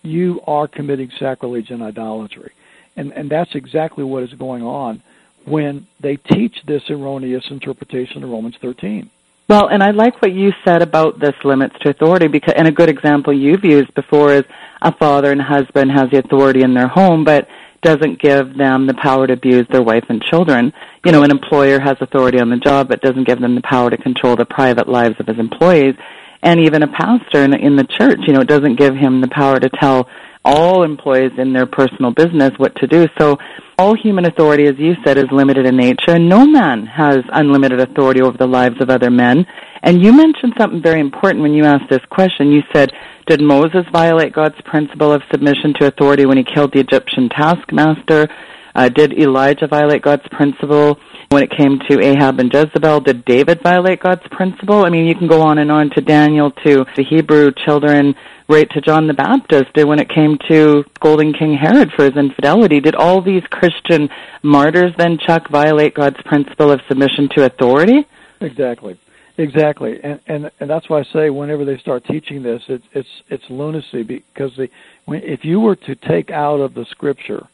you 0.04 0.42
are 0.46 0.68
committing 0.68 1.10
sacrilege 1.18 1.72
and 1.72 1.82
idolatry. 1.82 2.52
And, 2.96 3.12
and 3.14 3.30
that's 3.30 3.56
exactly 3.56 4.04
what 4.04 4.24
is 4.24 4.34
going 4.34 4.64
on 4.64 5.02
when 5.50 5.88
they 6.00 6.16
teach 6.16 6.64
this 6.66 6.84
erroneous 6.90 7.50
interpretation 7.50 8.24
of 8.24 8.30
Romans 8.30 8.56
13. 8.62 9.10
Well, 9.48 9.68
and 9.68 9.82
I 9.82 9.92
like 9.92 10.22
what 10.22 10.32
you 10.32 10.54
said 10.64 10.84
about 10.84 11.20
this 11.20 11.34
limits 11.44 11.76
to 11.80 11.90
authority 11.90 12.28
because, 12.28 12.54
and 12.56 12.68
a 12.68 12.72
good 12.72 12.88
example 12.88 13.34
you've 13.34 13.66
used 13.66 13.92
before 13.96 14.32
is 14.32 14.44
a 14.82 14.94
father 14.94 15.32
and 15.32 15.42
husband 15.42 15.92
has 15.92 16.12
the 16.12 16.20
authority 16.20 16.62
in 16.62 16.76
their 16.76 16.88
home, 16.88 17.24
but 17.24 17.50
doesn't 17.82 18.22
give 18.22 18.56
them 18.56 18.86
the 18.86 18.94
power 18.94 19.26
to 19.26 19.34
abuse 19.34 19.66
their 19.70 19.82
wife 19.82 20.06
and 20.10 20.22
children. 20.22 20.72
You 21.04 21.12
know, 21.12 21.24
an 21.24 21.32
employer 21.32 21.80
has 21.80 21.98
authority 22.00 22.40
on 22.40 22.50
the 22.50 22.58
job, 22.58 22.90
but 22.90 23.02
doesn't 23.02 23.24
give 23.24 23.40
them 23.40 23.56
the 23.56 23.62
power 23.62 23.90
to 23.90 23.98
control 23.98 24.36
the 24.36 24.46
private 24.46 24.88
lives 24.88 25.16
of 25.20 25.28
his 25.28 25.40
employees. 25.40 25.96
And 26.44 26.60
even 26.60 26.84
a 26.84 26.88
pastor 26.88 27.44
in, 27.44 27.54
in 27.54 27.76
the 27.76 27.86
church, 27.86 28.20
you 28.28 28.34
know, 28.34 28.42
it 28.42 28.48
doesn't 28.48 28.76
give 28.76 28.96
him 28.96 29.22
the 29.22 29.28
power 29.30 29.60
to 29.60 29.70
tell 29.70 30.10
all 30.46 30.84
employees 30.84 31.34
in 31.38 31.54
their 31.54 31.66
personal 31.66 32.12
business 32.12 32.52
what 32.58 32.76
to 32.78 32.88
do. 32.88 33.08
So 33.18 33.38
all 33.80 33.96
human 33.96 34.26
authority, 34.26 34.66
as 34.66 34.78
you 34.78 34.94
said, 35.06 35.18
is 35.18 35.32
limited 35.32 35.66
in 35.66 35.78
nature, 35.78 36.12
and 36.12 36.28
no 36.28 36.46
man 36.46 36.86
has 36.86 37.20
unlimited 37.32 37.80
authority 37.80 38.22
over 38.22 38.38
the 38.38 38.46
lives 38.46 38.76
of 38.82 38.90
other 38.90 39.10
men. 39.10 39.48
And 39.82 40.04
you 40.04 40.12
mentioned 40.12 40.54
something 40.58 40.82
very 40.82 41.00
important 41.00 41.42
when 41.42 41.54
you 41.54 41.64
asked 41.64 41.90
this 41.90 42.04
question. 42.10 42.52
You 42.52 42.62
said, 42.74 42.92
did 43.26 43.42
Moses 43.42 43.86
violate 43.94 44.34
God's 44.34 44.60
principle 44.66 45.14
of 45.14 45.22
submission 45.32 45.74
to 45.76 45.88
authority 45.88 46.26
when 46.26 46.36
he 46.36 46.44
killed 46.44 46.74
the 46.74 46.82
Egyptian 46.82 47.30
taskmaster? 47.30 48.28
Uh, 48.76 48.90
did 48.90 49.18
Elijah 49.18 49.68
violate 49.68 50.02
God's 50.02 50.28
principle 50.30 51.00
when 51.30 51.44
it 51.44 51.52
came 51.52 51.80
to 51.88 52.02
Ahab 52.02 52.40
and 52.40 52.52
Jezebel? 52.52 53.02
Did 53.02 53.24
David 53.24 53.62
violate 53.62 54.02
God's 54.02 54.28
principle? 54.32 54.84
I 54.84 54.90
mean, 54.90 55.06
you 55.06 55.16
can 55.16 55.28
go 55.28 55.42
on 55.42 55.60
and 55.60 55.72
on 55.72 55.92
to 55.92 56.02
Daniel, 56.02 56.52
to 56.66 56.86
the 56.96 57.04
Hebrew 57.04 57.52
children, 57.52 58.16
right 58.48 58.70
to 58.72 58.82
John 58.82 59.08
the 59.08 59.14
Baptist. 59.14 59.72
And 59.76 59.88
when 59.88 60.00
it 60.00 60.10
came 60.10 60.38
to 60.48 60.84
scolding 60.96 61.34
King 61.34 61.54
Herod 61.54 61.92
for 61.92 62.06
his 62.06 62.18
infidelity, 62.18 62.80
did 62.80 62.96
all 62.96 63.22
these 63.22 63.44
Christian 63.52 64.10
martyrs 64.42 64.94
then, 64.98 65.20
Chuck, 65.20 65.50
violate 65.50 65.94
God's 65.94 66.22
principle 66.24 66.72
of 66.72 66.82
submission 66.88 67.30
to 67.36 67.46
authority? 67.46 68.08
Exactly. 68.42 69.00
Exactly, 69.38 70.02
and 70.04 70.20
and 70.28 70.52
and 70.60 70.70
that's 70.70 70.90
why 70.90 71.00
I 71.00 71.04
say 71.14 71.30
whenever 71.30 71.64
they 71.64 71.78
start 71.78 72.04
teaching 72.04 72.44
this, 72.44 72.62
it's 72.68 72.84
it's 72.92 73.08
it's 73.30 73.50
lunacy 73.50 74.04
because 74.04 74.54
the 74.58 74.70
when, 75.06 75.24
if 75.24 75.46
you 75.46 75.62
were 75.62 75.78
to 75.78 75.96
take 75.96 76.30
out 76.30 76.60
of 76.60 76.74
the 76.74 76.84
scripture 76.92 77.48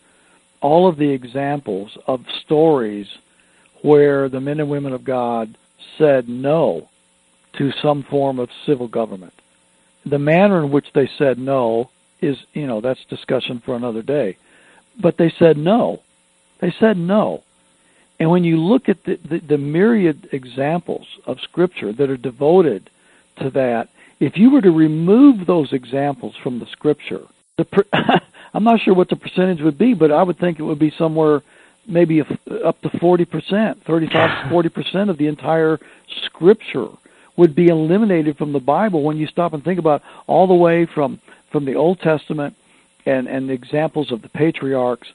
all 0.61 0.87
of 0.87 0.97
the 0.97 1.07
examples 1.07 1.95
of 2.07 2.25
stories 2.43 3.05
where 3.85 4.29
the 4.29 4.41
men 4.41 4.59
and 4.59 4.67
women 4.67 4.93
of 4.93 5.03
God 5.03 5.55
said 5.99 6.27
no 6.27 6.89
to 7.57 7.71
some 7.83 8.03
form 8.09 8.39
of 8.39 8.49
civil 8.65 8.87
government. 8.87 9.33
The 10.07 10.17
manner 10.17 10.63
in 10.63 10.71
which 10.71 10.87
they 10.95 11.07
said 11.19 11.37
no 11.37 11.91
is, 12.19 12.35
you 12.53 12.65
know, 12.65 12.81
that's 12.81 13.03
discussion 13.05 13.61
for 13.63 13.75
another 13.75 14.01
day. 14.01 14.37
But 14.99 15.17
they 15.17 15.31
said 15.37 15.57
no. 15.57 16.01
They 16.61 16.73
said 16.79 16.97
no. 16.97 17.43
And 18.19 18.31
when 18.31 18.43
you 18.43 18.57
look 18.57 18.89
at 18.89 19.03
the, 19.03 19.17
the, 19.17 19.39
the 19.39 19.57
myriad 19.57 20.29
examples 20.31 21.05
of 21.27 21.37
Scripture 21.41 21.93
that 21.93 22.09
are 22.09 22.17
devoted 22.17 22.89
to 23.37 23.51
that, 23.51 23.89
if 24.19 24.35
you 24.35 24.49
were 24.49 24.61
to 24.61 24.71
remove 24.71 25.45
those 25.45 25.73
examples 25.73 26.33
from 26.41 26.59
the 26.59 26.65
Scripture, 26.71 27.21
the 27.57 27.65
per- 27.65 27.85
I'm 28.53 28.63
not 28.63 28.79
sure 28.81 28.95
what 28.95 29.09
the 29.09 29.15
percentage 29.15 29.61
would 29.61 29.77
be, 29.77 29.93
but 29.93 30.11
I 30.11 30.23
would 30.23 30.39
think 30.39 30.59
it 30.59 30.63
would 30.63 30.79
be 30.79 30.93
somewhere 30.97 31.43
maybe 31.87 32.21
up 32.21 32.81
to 32.81 32.89
40%, 32.89 33.83
35 33.83 34.49
to 34.49 34.55
40% 34.55 35.09
of 35.09 35.17
the 35.17 35.27
entire 35.27 35.79
scripture 36.25 36.89
would 37.37 37.55
be 37.55 37.67
eliminated 37.67 38.37
from 38.37 38.53
the 38.53 38.59
Bible 38.59 39.03
when 39.03 39.17
you 39.17 39.27
stop 39.27 39.53
and 39.53 39.63
think 39.63 39.79
about 39.79 40.01
all 40.27 40.47
the 40.47 40.53
way 40.53 40.85
from 40.85 41.19
from 41.51 41.65
the 41.65 41.75
Old 41.75 41.99
Testament 41.99 42.55
and 43.05 43.27
and 43.27 43.49
the 43.49 43.53
examples 43.53 44.11
of 44.11 44.21
the 44.21 44.29
patriarchs 44.29 45.07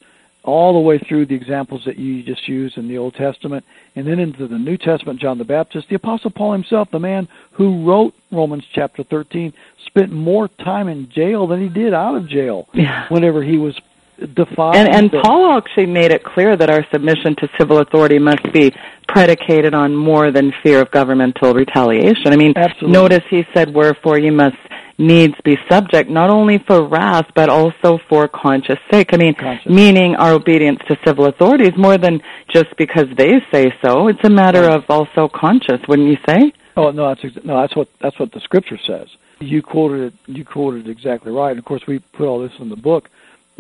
all 0.43 0.73
the 0.73 0.79
way 0.79 0.99
through 0.99 1.27
the 1.27 1.35
examples 1.35 1.83
that 1.85 1.99
you 1.99 2.23
just 2.23 2.49
used 2.49 2.79
in 2.79 2.89
the 2.89 2.97
Old 2.97 3.15
Testament, 3.15 3.65
and 3.95 4.07
then 4.07 4.19
into 4.19 4.47
the 4.47 4.59
New 4.59 4.77
Testament, 4.77 5.21
John 5.21 5.39
the 5.39 5.45
Baptist, 5.45 5.89
the 5.89 5.97
Apostle 5.97 6.31
Paul 6.31 6.53
himself, 6.53 6.89
the 6.91 6.99
man 6.99 7.29
who 7.53 7.87
wrote 7.87 8.15
Romans 8.33 8.65
chapter 8.73 9.03
13, 9.03 9.53
spent 9.87 10.11
more 10.13 10.49
time 10.49 10.89
in 10.89 11.11
jail 11.11 11.47
than 11.47 11.61
he 11.61 11.69
did 11.69 11.93
out 11.93 12.17
of 12.17 12.29
jail 12.29 12.69
yeah. 12.73 13.07
whenever 13.11 13.43
he 13.43 13.59
was 13.59 13.79
And, 14.21 14.89
and 14.89 15.11
Paul 15.23 15.57
actually 15.57 15.87
made 15.87 16.11
it 16.11 16.23
clear 16.25 16.57
that 16.57 16.71
our 16.71 16.87
submission 16.93 17.37
to 17.37 17.49
civil 17.59 17.79
authority 17.79 18.19
must 18.19 18.53
be 18.53 18.73
predicated 19.09 19.75
on 19.75 19.97
more 19.97 20.31
than 20.31 20.53
fear 20.63 20.81
of 20.83 20.91
governmental 20.91 21.55
retaliation. 21.55 22.29
I 22.33 22.37
mean, 22.37 22.53
Absolutely. 22.57 22.93
notice 22.93 23.25
he 23.29 23.45
said, 23.55 23.73
wherefore 23.73 24.19
you 24.19 24.33
must 24.33 24.57
needs 25.01 25.35
be 25.45 25.57
subject 25.69 26.11
not 26.11 26.29
only 26.29 26.59
for 26.59 26.87
wrath 26.87 27.27
but 27.35 27.49
also 27.49 27.99
for 28.09 28.29
conscious 28.29 28.79
sake. 28.91 29.15
I 29.15 29.17
mean, 29.17 29.35
conscious. 29.35 29.73
meaning 29.73 30.15
our 30.17 30.33
obedience 30.33 30.79
to 30.89 30.99
civil 31.07 31.25
authorities 31.25 31.73
more 31.77 31.97
than 31.97 32.21
just 32.49 32.77
because 32.77 33.07
they 33.17 33.41
say 33.51 33.73
so. 33.83 34.09
It's 34.09 34.23
a 34.25 34.31
matter 34.31 34.67
right. 34.67 34.77
of 34.77 34.85
also 34.91 35.29
conscious, 35.29 35.81
wouldn't 35.89 36.09
you 36.09 36.19
say? 36.29 36.53
Oh 36.77 36.91
no, 36.91 37.09
that's 37.09 37.25
ex- 37.25 37.45
no, 37.45 37.61
that's 37.61 37.75
what 37.75 37.89
that's 38.01 38.19
what 38.19 38.33
the 38.33 38.41
scripture 38.41 38.79
says. 38.87 39.09
You 39.41 39.63
quoted 39.63 40.13
it. 40.13 40.15
You 40.27 40.45
quoted 40.45 40.87
it 40.87 40.91
exactly 40.91 41.33
right. 41.33 41.51
And 41.51 41.59
of 41.59 41.65
course, 41.65 41.83
we 41.87 41.99
put 41.99 42.27
all 42.27 42.41
this 42.41 42.53
in 42.59 42.69
the 42.69 42.77
book. 42.77 43.09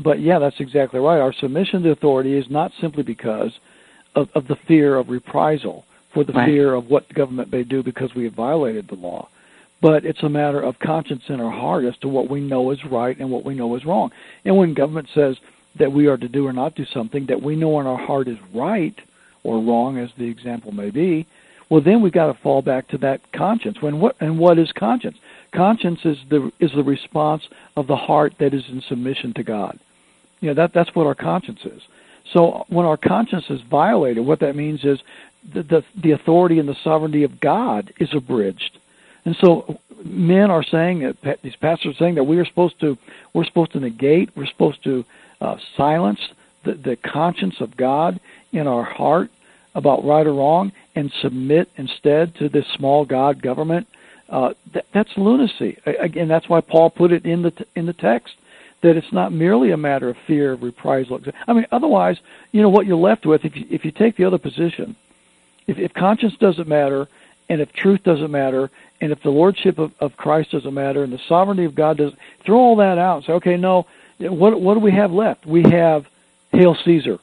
But 0.02 0.20
yeah, 0.20 0.38
that's 0.38 0.60
exactly 0.60 1.00
right. 1.00 1.20
Our 1.20 1.32
submission 1.32 1.82
to 1.82 1.90
authority 1.90 2.36
is 2.36 2.46
not 2.50 2.72
simply 2.80 3.02
because 3.02 3.52
of, 4.14 4.28
of 4.34 4.46
the 4.48 4.56
fear 4.66 4.96
of 4.96 5.08
reprisal, 5.08 5.84
for 6.12 6.24
the 6.24 6.32
right. 6.32 6.46
fear 6.46 6.74
of 6.74 6.86
what 6.86 7.08
the 7.08 7.14
government 7.14 7.52
may 7.52 7.62
do 7.62 7.82
because 7.82 8.14
we 8.14 8.24
have 8.24 8.34
violated 8.34 8.88
the 8.88 8.96
law 8.96 9.28
but 9.80 10.04
it's 10.04 10.22
a 10.22 10.28
matter 10.28 10.60
of 10.60 10.78
conscience 10.78 11.22
in 11.28 11.40
our 11.40 11.50
heart 11.50 11.84
as 11.84 11.96
to 11.98 12.08
what 12.08 12.28
we 12.28 12.40
know 12.40 12.70
is 12.70 12.78
right 12.90 13.18
and 13.18 13.30
what 13.30 13.44
we 13.44 13.54
know 13.54 13.74
is 13.76 13.84
wrong. 13.84 14.10
And 14.44 14.56
when 14.56 14.74
government 14.74 15.08
says 15.14 15.36
that 15.78 15.90
we 15.90 16.06
are 16.06 16.18
to 16.18 16.28
do 16.28 16.46
or 16.46 16.52
not 16.52 16.74
do 16.74 16.84
something 16.92 17.26
that 17.26 17.40
we 17.40 17.56
know 17.56 17.80
in 17.80 17.86
our 17.86 17.98
heart 17.98 18.28
is 18.28 18.36
right 18.54 18.94
or 19.42 19.62
wrong, 19.62 19.96
as 19.98 20.10
the 20.18 20.28
example 20.28 20.72
may 20.72 20.90
be, 20.90 21.26
well, 21.70 21.80
then 21.80 22.02
we've 22.02 22.12
got 22.12 22.26
to 22.26 22.42
fall 22.42 22.62
back 22.62 22.88
to 22.88 22.98
that 22.98 23.20
conscience. 23.32 23.78
When 23.80 24.00
what 24.00 24.16
and 24.20 24.38
what 24.38 24.58
is 24.58 24.70
conscience? 24.72 25.16
Conscience 25.54 26.00
is 26.04 26.18
the 26.28 26.50
is 26.58 26.72
the 26.74 26.82
response 26.82 27.44
of 27.76 27.86
the 27.86 27.96
heart 27.96 28.34
that 28.40 28.52
is 28.52 28.64
in 28.68 28.82
submission 28.88 29.32
to 29.34 29.44
God. 29.44 29.78
You 30.40 30.48
know 30.48 30.54
that 30.54 30.72
that's 30.72 30.94
what 30.94 31.06
our 31.06 31.14
conscience 31.14 31.60
is. 31.64 31.82
So 32.32 32.64
when 32.68 32.86
our 32.86 32.96
conscience 32.96 33.46
is 33.50 33.60
violated, 33.62 34.24
what 34.24 34.40
that 34.40 34.56
means 34.56 34.84
is 34.84 35.00
the 35.52 35.62
the, 35.62 35.84
the 35.96 36.10
authority 36.12 36.58
and 36.58 36.68
the 36.68 36.76
sovereignty 36.82 37.24
of 37.24 37.40
God 37.40 37.92
is 37.98 38.14
abridged 38.14 38.78
and 39.24 39.36
so 39.36 39.80
men 40.04 40.50
are 40.50 40.62
saying 40.62 41.14
that 41.22 41.42
these 41.42 41.56
pastors 41.56 41.94
are 41.94 41.98
saying 41.98 42.14
that 42.14 42.24
we 42.24 42.38
are 42.38 42.44
supposed 42.44 42.80
to 42.80 42.96
we're 43.32 43.44
supposed 43.44 43.72
to 43.72 43.80
negate, 43.80 44.30
we're 44.34 44.46
supposed 44.46 44.82
to 44.84 45.04
uh, 45.40 45.56
silence 45.76 46.20
the, 46.64 46.74
the 46.74 46.96
conscience 46.96 47.60
of 47.60 47.76
God 47.76 48.20
in 48.52 48.66
our 48.66 48.84
heart 48.84 49.30
about 49.74 50.04
right 50.04 50.26
or 50.26 50.34
wrong, 50.34 50.72
and 50.96 51.12
submit 51.20 51.70
instead 51.76 52.34
to 52.34 52.48
this 52.48 52.66
small 52.74 53.04
God 53.04 53.40
government, 53.40 53.86
uh, 54.28 54.52
th- 54.72 54.84
that's 54.92 55.16
lunacy. 55.16 55.78
Again, 55.86 56.26
that's 56.26 56.48
why 56.48 56.60
Paul 56.60 56.90
put 56.90 57.12
it 57.12 57.24
in 57.24 57.42
the 57.42 57.66
in 57.76 57.86
the 57.86 57.92
text 57.92 58.34
that 58.82 58.96
it's 58.96 59.12
not 59.12 59.32
merely 59.32 59.70
a 59.70 59.76
matter 59.76 60.08
of 60.08 60.16
fear 60.26 60.52
of 60.52 60.62
reprisal. 60.62 61.20
I 61.46 61.52
mean, 61.52 61.66
otherwise, 61.70 62.18
you 62.52 62.62
know 62.62 62.70
what 62.70 62.86
you're 62.86 62.96
left 62.96 63.26
with 63.26 63.44
if 63.44 63.56
you, 63.56 63.66
if 63.70 63.84
you 63.84 63.90
take 63.90 64.16
the 64.16 64.24
other 64.24 64.38
position. 64.38 64.96
If, 65.66 65.78
if 65.78 65.92
conscience 65.92 66.36
doesn't 66.36 66.66
matter, 66.66 67.06
and 67.48 67.60
if 67.60 67.72
truth 67.72 68.02
doesn't 68.02 68.30
matter, 68.30 68.70
and 69.00 69.12
if 69.12 69.22
the 69.22 69.30
lordship 69.30 69.78
of, 69.78 69.92
of 70.00 70.16
Christ 70.16 70.52
doesn't 70.52 70.72
matter, 70.72 71.04
and 71.04 71.12
the 71.12 71.20
sovereignty 71.28 71.64
of 71.64 71.74
God 71.74 71.98
doesn't, 71.98 72.18
throw 72.44 72.58
all 72.58 72.76
that 72.76 72.96
out 72.96 73.18
and 73.18 73.26
say, 73.26 73.32
okay, 73.34 73.56
no, 73.56 73.86
what 74.18 74.60
what 74.60 74.74
do 74.74 74.80
we 74.80 74.92
have 74.92 75.12
left? 75.12 75.46
We 75.46 75.62
have 75.62 76.06
Hail 76.52 76.74
Caesar. 76.84 77.18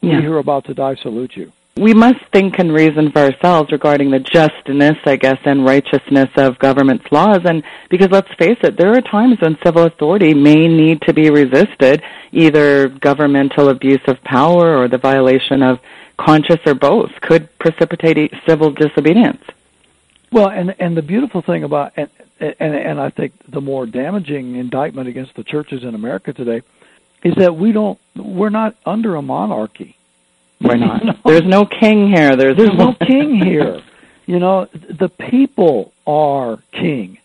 Yeah. 0.00 0.16
We 0.16 0.24
who 0.24 0.32
are 0.32 0.38
about 0.38 0.64
to 0.66 0.74
die 0.74 0.96
salute 0.96 1.36
you 1.36 1.52
we 1.80 1.94
must 1.94 2.20
think 2.30 2.58
and 2.58 2.74
reason 2.74 3.10
for 3.10 3.20
ourselves 3.20 3.72
regarding 3.72 4.10
the 4.10 4.18
justness, 4.18 4.98
I 5.06 5.16
guess, 5.16 5.38
and 5.46 5.64
righteousness 5.64 6.28
of 6.36 6.58
government's 6.58 7.10
laws. 7.10 7.40
And 7.46 7.62
because 7.88 8.10
let's 8.10 8.32
face 8.34 8.58
it, 8.62 8.76
there 8.76 8.92
are 8.94 9.00
times 9.00 9.40
when 9.40 9.56
civil 9.64 9.84
authority 9.84 10.34
may 10.34 10.68
need 10.68 11.00
to 11.02 11.14
be 11.14 11.30
resisted, 11.30 12.02
either 12.32 12.88
governmental 12.88 13.70
abuse 13.70 14.02
of 14.06 14.22
power 14.22 14.76
or 14.76 14.88
the 14.88 14.98
violation 14.98 15.62
of 15.62 15.80
conscience 16.18 16.60
or 16.66 16.74
both 16.74 17.12
could 17.22 17.48
precipitate 17.58 18.30
civil 18.46 18.70
disobedience. 18.72 19.42
Well, 20.30 20.50
and 20.50 20.76
and 20.78 20.94
the 20.94 21.02
beautiful 21.02 21.40
thing 21.40 21.64
about 21.64 21.94
and 21.96 22.10
and 22.38 22.74
and 22.74 23.00
I 23.00 23.08
think 23.08 23.32
the 23.48 23.62
more 23.62 23.86
damaging 23.86 24.56
indictment 24.56 25.08
against 25.08 25.34
the 25.34 25.44
churches 25.44 25.82
in 25.82 25.94
America 25.94 26.34
today 26.34 26.60
is 27.24 27.34
that 27.36 27.56
we 27.56 27.72
don't 27.72 27.98
we're 28.14 28.50
not 28.50 28.76
under 28.84 29.16
a 29.16 29.22
monarchy 29.22 29.96
we're 30.60 30.76
not. 30.76 31.04
no. 31.04 31.14
There's 31.24 31.46
no 31.46 31.66
king 31.66 32.08
here. 32.08 32.36
There's, 32.36 32.56
There's 32.56 32.76
no 32.76 32.94
king 33.06 33.36
here. 33.36 33.82
You 34.26 34.38
know, 34.38 34.66
the 34.72 35.08
people 35.08 35.92
are 36.06 36.58
king 36.72 37.18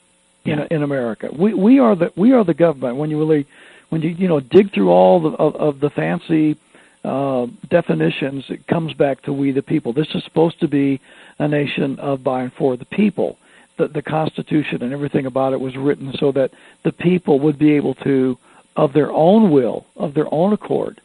in 0.46 0.60
yeah. 0.60 0.68
in 0.72 0.84
America. 0.84 1.30
We 1.32 1.54
we 1.54 1.80
are 1.80 1.96
the 1.96 2.12
we 2.16 2.32
are 2.32 2.44
the 2.44 2.54
government. 2.54 2.98
When 2.98 3.10
you 3.10 3.20
really 3.20 3.46
when 3.90 4.02
you 4.02 4.10
you 4.10 4.28
know 4.28 4.40
dig 4.40 4.74
through 4.74 4.90
all 4.90 5.20
the, 5.22 5.30
of, 5.30 5.56
of 5.56 5.80
the 5.80 5.90
fancy 5.90 6.58
uh, 7.04 7.48
definitions, 7.70 8.46
it 8.50 8.66
comes 8.68 8.94
back 8.94 9.22
to 9.24 9.34
we 9.34 9.52
the 9.52 9.62
people. 9.62 9.94
This 9.94 10.08
is 10.16 10.24
supposed 10.24 10.60
to 10.62 10.68
be 10.68 11.00
a 11.38 11.48
nation 11.48 12.00
of 12.00 12.24
by 12.24 12.44
and 12.44 12.54
for 12.54 12.78
the 12.78 12.86
people. 12.86 13.38
The, 13.78 13.90
the 13.90 14.02
Constitution 14.02 14.82
and 14.84 14.94
everything 14.94 15.26
about 15.26 15.52
it 15.52 15.60
was 15.60 15.76
written 15.76 16.14
so 16.18 16.32
that 16.32 16.52
the 16.84 16.94
people 16.94 17.42
would 17.42 17.60
be 17.60 17.74
able 17.74 17.94
to, 17.96 18.38
of 18.78 18.94
their 18.94 19.12
own 19.12 19.52
will, 19.52 19.86
of 19.98 20.14
their 20.14 20.34
own 20.34 20.54
accord, 20.54 21.02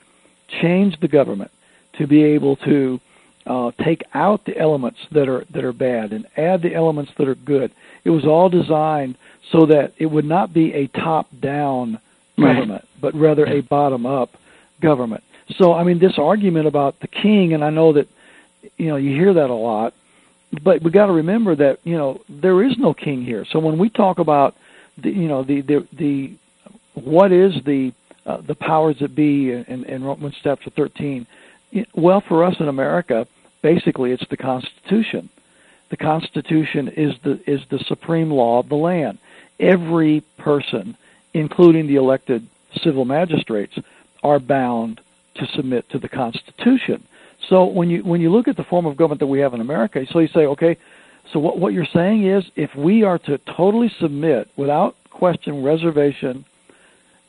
change 0.62 1.00
the 1.00 1.08
government 1.08 1.50
to 2.00 2.06
be 2.06 2.24
able 2.24 2.56
to 2.56 2.98
uh, 3.46 3.70
take 3.84 4.02
out 4.14 4.44
the 4.46 4.56
elements 4.56 4.98
that 5.12 5.28
are 5.28 5.44
that 5.50 5.64
are 5.64 5.72
bad 5.72 6.12
and 6.12 6.26
add 6.36 6.62
the 6.62 6.74
elements 6.74 7.12
that 7.18 7.28
are 7.28 7.34
good. 7.34 7.70
It 8.04 8.10
was 8.10 8.24
all 8.24 8.48
designed 8.48 9.16
so 9.52 9.66
that 9.66 9.92
it 9.98 10.06
would 10.06 10.24
not 10.24 10.52
be 10.52 10.72
a 10.72 10.86
top-down 10.86 12.00
government, 12.38 12.70
right. 12.70 13.00
but 13.00 13.14
rather 13.14 13.46
a 13.46 13.60
bottom-up 13.60 14.30
government. 14.80 15.22
So, 15.56 15.74
I 15.74 15.82
mean, 15.84 15.98
this 15.98 16.16
argument 16.16 16.66
about 16.68 17.00
the 17.00 17.08
king, 17.08 17.52
and 17.52 17.62
I 17.62 17.70
know 17.70 17.92
that 17.92 18.08
you 18.78 18.88
know 18.88 18.96
you 18.96 19.10
hear 19.14 19.34
that 19.34 19.50
a 19.50 19.54
lot, 19.54 19.92
but 20.62 20.82
we 20.82 20.90
got 20.90 21.06
to 21.06 21.12
remember 21.12 21.54
that 21.56 21.80
you 21.84 21.96
know 21.98 22.22
there 22.28 22.62
is 22.62 22.78
no 22.78 22.94
king 22.94 23.22
here. 23.22 23.44
So 23.44 23.58
when 23.58 23.78
we 23.78 23.90
talk 23.90 24.18
about 24.18 24.56
the 24.96 25.10
you 25.10 25.28
know 25.28 25.42
the 25.42 25.60
the, 25.60 25.88
the 25.92 26.32
what 26.94 27.30
is 27.30 27.62
the 27.64 27.92
uh, 28.26 28.40
the 28.42 28.54
powers 28.54 28.98
that 29.00 29.14
be 29.14 29.50
in, 29.50 29.84
in 29.84 30.04
Romans 30.04 30.36
chapter 30.42 30.70
13, 30.70 31.26
well, 31.94 32.20
for 32.20 32.44
us 32.44 32.56
in 32.60 32.68
America, 32.68 33.26
basically 33.62 34.12
it's 34.12 34.26
the 34.28 34.36
Constitution. 34.36 35.28
The 35.90 35.96
Constitution 35.96 36.88
is 36.88 37.14
the 37.24 37.40
is 37.50 37.60
the 37.70 37.78
supreme 37.80 38.30
law 38.30 38.60
of 38.60 38.68
the 38.68 38.76
land. 38.76 39.18
Every 39.58 40.22
person, 40.38 40.96
including 41.34 41.86
the 41.86 41.96
elected 41.96 42.46
civil 42.82 43.04
magistrates, 43.04 43.76
are 44.22 44.38
bound 44.38 45.00
to 45.34 45.46
submit 45.54 45.88
to 45.90 45.98
the 45.98 46.08
Constitution. 46.08 47.04
So 47.48 47.64
when 47.64 47.90
you 47.90 48.04
when 48.04 48.20
you 48.20 48.30
look 48.30 48.48
at 48.48 48.56
the 48.56 48.64
form 48.64 48.86
of 48.86 48.96
government 48.96 49.20
that 49.20 49.26
we 49.26 49.40
have 49.40 49.54
in 49.54 49.60
America, 49.60 50.04
so 50.10 50.20
you 50.20 50.28
say, 50.28 50.46
okay, 50.46 50.76
so 51.32 51.40
what 51.40 51.58
what 51.58 51.72
you're 51.72 51.86
saying 51.92 52.26
is 52.26 52.44
if 52.56 52.74
we 52.76 53.02
are 53.02 53.18
to 53.18 53.38
totally 53.38 53.90
submit 54.00 54.48
without 54.56 54.96
question, 55.10 55.62
reservation, 55.62 56.44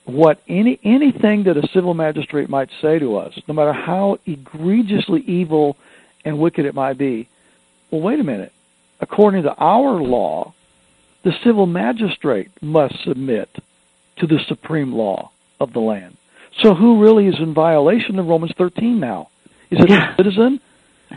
what 0.05 0.41
any 0.47 0.79
anything 0.83 1.43
that 1.43 1.57
a 1.57 1.67
civil 1.67 1.93
magistrate 1.93 2.49
might 2.49 2.69
say 2.81 2.99
to 2.99 3.17
us, 3.17 3.39
no 3.47 3.53
matter 3.53 3.73
how 3.73 4.17
egregiously 4.25 5.21
evil 5.21 5.77
and 6.25 6.39
wicked 6.39 6.65
it 6.65 6.75
might 6.75 6.97
be. 6.97 7.27
Well, 7.89 8.01
wait 8.01 8.19
a 8.19 8.23
minute. 8.23 8.51
According 8.99 9.43
to 9.43 9.55
our 9.55 10.01
law, 10.01 10.53
the 11.23 11.33
civil 11.43 11.65
magistrate 11.65 12.49
must 12.61 13.03
submit 13.03 13.49
to 14.17 14.27
the 14.27 14.39
supreme 14.47 14.93
law 14.93 15.31
of 15.59 15.73
the 15.73 15.79
land. 15.79 16.17
So 16.59 16.73
who 16.75 17.01
really 17.01 17.27
is 17.27 17.39
in 17.39 17.53
violation 17.53 18.19
of 18.19 18.27
Romans 18.27 18.53
13 18.57 18.99
now? 18.99 19.29
Is 19.69 19.79
it 19.79 19.89
yeah. 19.89 20.11
the 20.11 20.23
citizen 20.23 20.59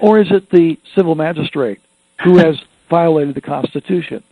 or 0.01 0.20
is 0.20 0.31
it 0.31 0.51
the 0.51 0.79
civil 0.94 1.14
magistrate 1.14 1.81
who 2.23 2.38
has 2.38 2.61
violated 2.88 3.35
the 3.35 3.40
Constitution? 3.40 4.23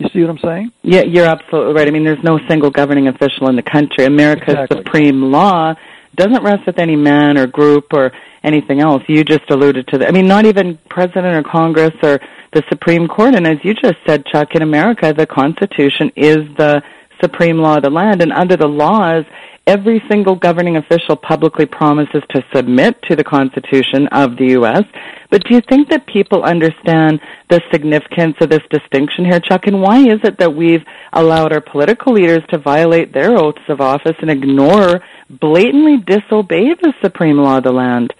You 0.00 0.08
see 0.08 0.20
what 0.22 0.30
I'm 0.30 0.38
saying? 0.38 0.72
Yeah, 0.82 1.02
you're 1.02 1.26
absolutely 1.26 1.74
right. 1.74 1.86
I 1.86 1.90
mean, 1.90 2.04
there's 2.04 2.24
no 2.24 2.38
single 2.48 2.70
governing 2.70 3.06
official 3.06 3.50
in 3.50 3.56
the 3.56 3.62
country. 3.62 4.06
America's 4.06 4.54
exactly. 4.54 4.78
supreme 4.78 5.30
law 5.30 5.74
doesn't 6.14 6.42
rest 6.42 6.64
with 6.64 6.78
any 6.78 6.96
man 6.96 7.36
or 7.36 7.46
group 7.46 7.92
or 7.92 8.10
anything 8.42 8.80
else. 8.80 9.02
You 9.08 9.24
just 9.24 9.50
alluded 9.50 9.88
to 9.88 9.98
that. 9.98 10.08
I 10.08 10.12
mean, 10.12 10.26
not 10.26 10.46
even 10.46 10.78
president 10.88 11.34
or 11.36 11.42
Congress 11.42 11.92
or 12.02 12.18
the 12.52 12.62
Supreme 12.70 13.08
Court. 13.08 13.34
And 13.34 13.46
as 13.46 13.58
you 13.62 13.74
just 13.74 13.98
said, 14.06 14.24
Chuck, 14.24 14.54
in 14.54 14.62
America, 14.62 15.12
the 15.12 15.26
Constitution 15.26 16.10
is 16.16 16.38
the 16.56 16.82
supreme 17.20 17.58
law 17.58 17.76
of 17.76 17.82
the 17.82 17.90
land. 17.90 18.22
And 18.22 18.32
under 18.32 18.56
the 18.56 18.68
laws, 18.68 19.26
every 19.66 20.02
single 20.08 20.34
governing 20.34 20.76
official 20.76 21.16
publicly 21.16 21.66
promises 21.66 22.22
to 22.30 22.44
submit 22.52 23.00
to 23.02 23.16
the 23.16 23.24
Constitution 23.24 24.08
of 24.08 24.36
the 24.36 24.48
U.S. 24.48 24.84
But 25.30 25.44
do 25.44 25.54
you 25.54 25.60
think 25.60 25.88
that 25.90 26.06
people 26.06 26.42
understand 26.42 27.20
the 27.48 27.62
significance 27.70 28.36
of 28.40 28.48
this 28.48 28.62
distinction 28.70 29.24
here, 29.24 29.40
Chuck? 29.40 29.66
And 29.66 29.80
why 29.80 29.98
is 30.00 30.20
it 30.24 30.38
that 30.38 30.54
we've 30.54 30.84
allowed 31.12 31.52
our 31.52 31.60
political 31.60 32.14
leaders 32.14 32.42
to 32.48 32.58
violate 32.58 33.12
their 33.12 33.36
oaths 33.36 33.62
of 33.68 33.80
office 33.80 34.16
and 34.20 34.30
ignore, 34.30 35.02
blatantly 35.28 35.98
disobey 35.98 36.74
the 36.74 36.94
supreme 37.00 37.38
law 37.38 37.58
of 37.58 37.64
the 37.64 37.72
land? 37.72 38.12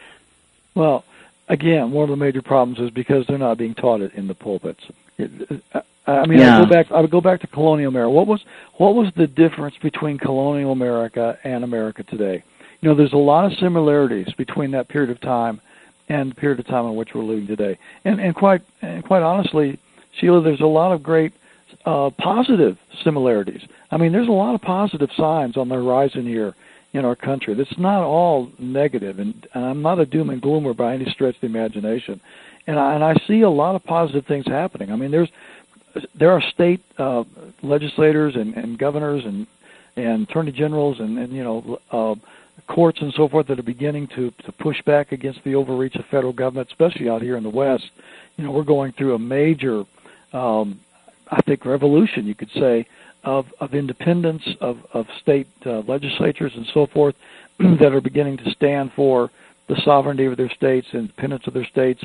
Well, 0.74 1.05
again, 1.48 1.90
one 1.90 2.05
of 2.05 2.11
the 2.11 2.16
major 2.24 2.42
problems 2.42 2.79
is 2.79 2.90
because 2.90 3.26
they're 3.26 3.38
not 3.38 3.59
being 3.59 3.74
taught 3.74 4.03
it 4.03 4.14
in 4.14 4.29
the 4.29 4.35
pulpits. 4.35 4.85
Uh, 5.18 5.81
I 6.11 6.27
mean, 6.27 6.38
yeah. 6.38 6.59
I 6.59 6.64
go 6.64 6.70
back. 6.70 6.90
I 6.90 7.01
would 7.01 7.11
go 7.11 7.20
back 7.20 7.40
to 7.40 7.46
colonial 7.46 7.88
America. 7.88 8.11
What 8.11 8.27
was 8.27 8.40
what 8.79 8.94
was 8.94 9.12
the 9.16 9.27
difference 9.27 9.75
between 9.83 10.18
colonial 10.18 10.73
America 10.73 11.38
and 11.44 11.64
America 11.64 12.03
today? 12.05 12.42
You 12.81 12.88
know, 12.88 12.94
there's 12.94 13.12
a 13.12 13.18
lot 13.18 13.44
of 13.44 13.59
similarities 13.59 14.33
between 14.37 14.70
that 14.73 14.88
period 14.88 15.11
of 15.11 15.20
time 15.20 15.61
and 16.09 16.31
the 16.31 16.35
period 16.35 16.59
of 16.59 16.66
time 16.66 16.87
in 16.87 16.96
which 16.96 17.11
we're 17.14 17.23
living 17.23 17.46
today. 17.46 17.79
And 18.05 18.20
and 18.20 18.35
quite 18.35 18.62
and 18.83 19.05
quite 19.05 19.23
honestly, 19.23 19.79
Sheila, 20.18 20.42
there's 20.42 20.61
a 20.61 20.66
lot 20.66 20.92
of 20.92 21.03
great 21.03 21.33
uh, 21.85 22.11
positive 22.18 22.77
similarities. 23.05 23.62
I 23.90 23.96
mean, 23.96 24.12
there's 24.12 24.29
a 24.29 24.33
lot 24.33 24.55
of 24.55 24.62
positive 24.62 25.11
signs 25.16 25.57
on 25.57 25.68
the 25.68 25.77
horizon 25.77 26.27
here 26.27 26.55
in 26.92 27.05
our 27.05 27.16
country. 27.16 27.55
That's 27.55 27.79
not 27.79 28.03
all 28.03 28.51
negative, 28.59 29.18
and, 29.18 29.46
and 29.55 29.64
I'm 29.64 29.83
not 29.83 29.99
a 30.01 30.07
doom 30.07 30.31
and 30.31 30.42
gloomer 30.42 30.75
by 30.75 30.94
any 30.94 31.07
stretch 31.11 31.37
of 31.37 31.40
the 31.40 31.46
imagination. 31.46 32.20
And 32.66 32.79
I, 32.79 32.94
and 32.94 33.05
I 33.05 33.14
see 33.27 33.42
a 33.42 33.51
lot 33.51 33.75
of 33.75 33.85
positive 33.85 34.27
things 34.27 34.46
happening. 34.46 34.92
I 34.92 34.96
mean, 34.96 35.11
there's 35.11 35.31
there 36.14 36.31
are 36.31 36.40
state 36.40 36.83
uh, 36.98 37.24
legislators 37.62 38.37
and, 38.37 38.55
and 38.55 38.79
governors 38.79 39.24
and 39.24 39.46
and 39.96 40.29
attorney 40.29 40.53
generals 40.53 41.00
and, 41.00 41.18
and 41.18 41.33
you 41.33 41.42
know 41.42 41.79
uh, 41.90 42.14
courts 42.66 43.00
and 43.00 43.12
so 43.14 43.29
forth 43.29 43.46
that 43.48 43.59
are 43.59 43.64
beginning 43.64 44.07
to 44.09 44.31
to 44.44 44.53
push 44.53 44.81
back 44.83 45.12
against 45.12 45.42
the 45.44 45.55
overreach 45.55 45.96
of 45.96 46.05
federal 46.07 46.33
government, 46.33 46.68
especially 46.70 47.09
out 47.09 47.22
here 47.22 47.37
in 47.37 47.42
the 47.42 47.50
West. 47.50 47.90
You 48.37 48.44
know, 48.44 48.53
we're 48.53 48.64
going 48.64 48.92
through 48.92 49.14
a 49.14 49.18
major, 49.18 49.85
um, 50.33 50.81
I 51.31 51.40
think, 51.42 51.64
revolution, 51.64 52.26
you 52.26 52.35
could 52.35 52.50
say, 52.53 52.87
of 53.24 53.46
of 53.61 53.74
independence 53.74 54.42
of 54.61 54.79
of 54.92 55.07
state 55.20 55.48
uh, 55.66 55.81
legislatures 55.81 56.53
and 56.55 56.66
so 56.72 56.87
forth 56.87 57.14
that 57.59 57.92
are 57.92 58.00
beginning 58.00 58.37
to 58.38 58.50
stand 58.50 58.92
for 58.94 59.31
the 59.68 59.81
sovereignty 59.85 60.26
of 60.26 60.37
their 60.37 60.50
states, 60.50 60.87
independence 60.92 61.46
of 61.46 61.55
their 61.55 61.66
states, 61.66 62.03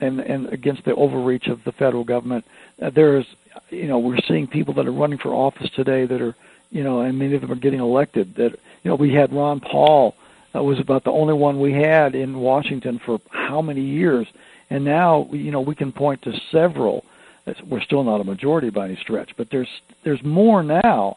and 0.00 0.20
and 0.20 0.48
against 0.52 0.84
the 0.84 0.94
overreach 0.94 1.46
of 1.48 1.62
the 1.64 1.72
federal 1.72 2.04
government. 2.04 2.44
Uh, 2.80 2.90
there 2.90 3.18
is, 3.18 3.24
you 3.70 3.86
know, 3.86 3.98
we're 3.98 4.18
seeing 4.28 4.46
people 4.46 4.74
that 4.74 4.86
are 4.86 4.92
running 4.92 5.18
for 5.18 5.30
office 5.30 5.70
today 5.74 6.06
that 6.06 6.20
are, 6.20 6.34
you 6.70 6.82
know, 6.82 7.00
and 7.00 7.18
many 7.18 7.34
of 7.34 7.40
them 7.40 7.52
are 7.52 7.56
getting 7.56 7.80
elected. 7.80 8.34
That 8.36 8.52
you 8.82 8.90
know, 8.90 8.96
we 8.96 9.12
had 9.14 9.32
Ron 9.32 9.60
Paul 9.60 10.14
that 10.52 10.62
was 10.62 10.78
about 10.80 11.04
the 11.04 11.10
only 11.10 11.34
one 11.34 11.60
we 11.60 11.72
had 11.72 12.14
in 12.14 12.38
Washington 12.38 13.00
for 13.04 13.20
how 13.30 13.60
many 13.62 13.82
years, 13.82 14.26
and 14.70 14.84
now 14.84 15.28
you 15.30 15.50
know 15.50 15.60
we 15.60 15.74
can 15.74 15.92
point 15.92 16.22
to 16.22 16.32
several. 16.50 17.04
We're 17.68 17.82
still 17.82 18.02
not 18.02 18.20
a 18.20 18.24
majority 18.24 18.70
by 18.70 18.86
any 18.86 18.96
stretch, 18.96 19.30
but 19.36 19.48
there's 19.50 19.68
there's 20.02 20.22
more 20.24 20.62
now 20.62 21.16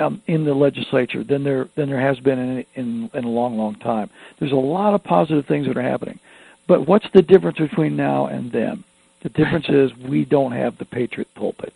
um, 0.00 0.22
in 0.26 0.44
the 0.44 0.54
legislature 0.54 1.24
than 1.24 1.44
there 1.44 1.68
than 1.74 1.88
there 1.88 2.00
has 2.00 2.20
been 2.20 2.38
in, 2.38 2.66
in 2.74 3.10
in 3.14 3.24
a 3.24 3.28
long, 3.28 3.56
long 3.56 3.74
time. 3.76 4.10
There's 4.38 4.52
a 4.52 4.56
lot 4.56 4.94
of 4.94 5.02
positive 5.02 5.46
things 5.46 5.66
that 5.66 5.76
are 5.76 5.82
happening. 5.82 6.20
But 6.66 6.86
what's 6.86 7.06
the 7.14 7.22
difference 7.22 7.58
between 7.58 7.96
now 7.96 8.26
and 8.26 8.52
then? 8.52 8.84
The 9.20 9.28
difference 9.28 9.68
is 9.68 9.96
we 9.96 10.24
don't 10.24 10.52
have 10.52 10.78
the 10.78 10.84
patriot 10.84 11.28
pulpit. 11.34 11.74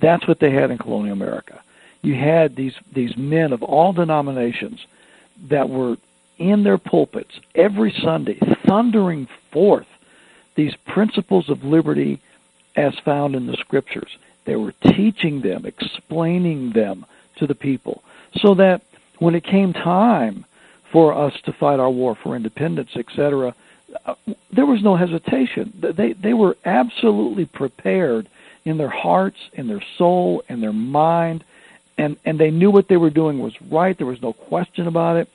That's 0.00 0.26
what 0.26 0.40
they 0.40 0.50
had 0.50 0.70
in 0.70 0.78
colonial 0.78 1.12
America. 1.12 1.60
You 2.02 2.14
had 2.14 2.56
these 2.56 2.74
these 2.92 3.16
men 3.16 3.52
of 3.52 3.62
all 3.62 3.92
denominations 3.92 4.86
that 5.48 5.68
were 5.68 5.96
in 6.38 6.64
their 6.64 6.78
pulpits 6.78 7.40
every 7.54 7.92
Sunday, 7.92 8.38
thundering 8.66 9.28
forth 9.50 9.86
these 10.54 10.74
principles 10.86 11.48
of 11.48 11.64
liberty 11.64 12.20
as 12.74 12.98
found 12.98 13.34
in 13.34 13.46
the 13.46 13.56
scriptures. 13.56 14.16
They 14.44 14.56
were 14.56 14.72
teaching 14.72 15.40
them, 15.40 15.66
explaining 15.66 16.72
them 16.72 17.06
to 17.36 17.46
the 17.46 17.54
people, 17.54 18.02
so 18.34 18.54
that 18.54 18.82
when 19.18 19.34
it 19.34 19.44
came 19.44 19.72
time 19.72 20.44
for 20.92 21.12
us 21.12 21.34
to 21.42 21.52
fight 21.52 21.80
our 21.80 21.90
war 21.90 22.14
for 22.14 22.36
independence, 22.36 22.90
etc., 22.96 23.54
there 24.50 24.66
was 24.66 24.82
no 24.82 24.96
hesitation. 24.96 25.72
They 25.80 26.12
they 26.12 26.34
were 26.34 26.56
absolutely 26.64 27.44
prepared 27.44 28.28
in 28.64 28.78
their 28.78 28.90
hearts, 28.90 29.38
in 29.52 29.68
their 29.68 29.82
soul, 29.96 30.42
in 30.48 30.60
their 30.60 30.72
mind, 30.72 31.44
and 31.98 32.16
and 32.24 32.38
they 32.38 32.50
knew 32.50 32.70
what 32.70 32.88
they 32.88 32.96
were 32.96 33.10
doing 33.10 33.38
was 33.38 33.54
right. 33.62 33.96
There 33.96 34.06
was 34.06 34.22
no 34.22 34.32
question 34.32 34.86
about 34.86 35.16
it. 35.16 35.28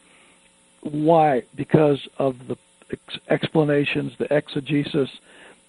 Why? 0.82 1.44
Because 1.56 2.08
of 2.18 2.48
the 2.48 2.58
ex- 2.92 3.20
explanations, 3.30 4.14
the 4.18 4.34
exegesis, 4.34 5.10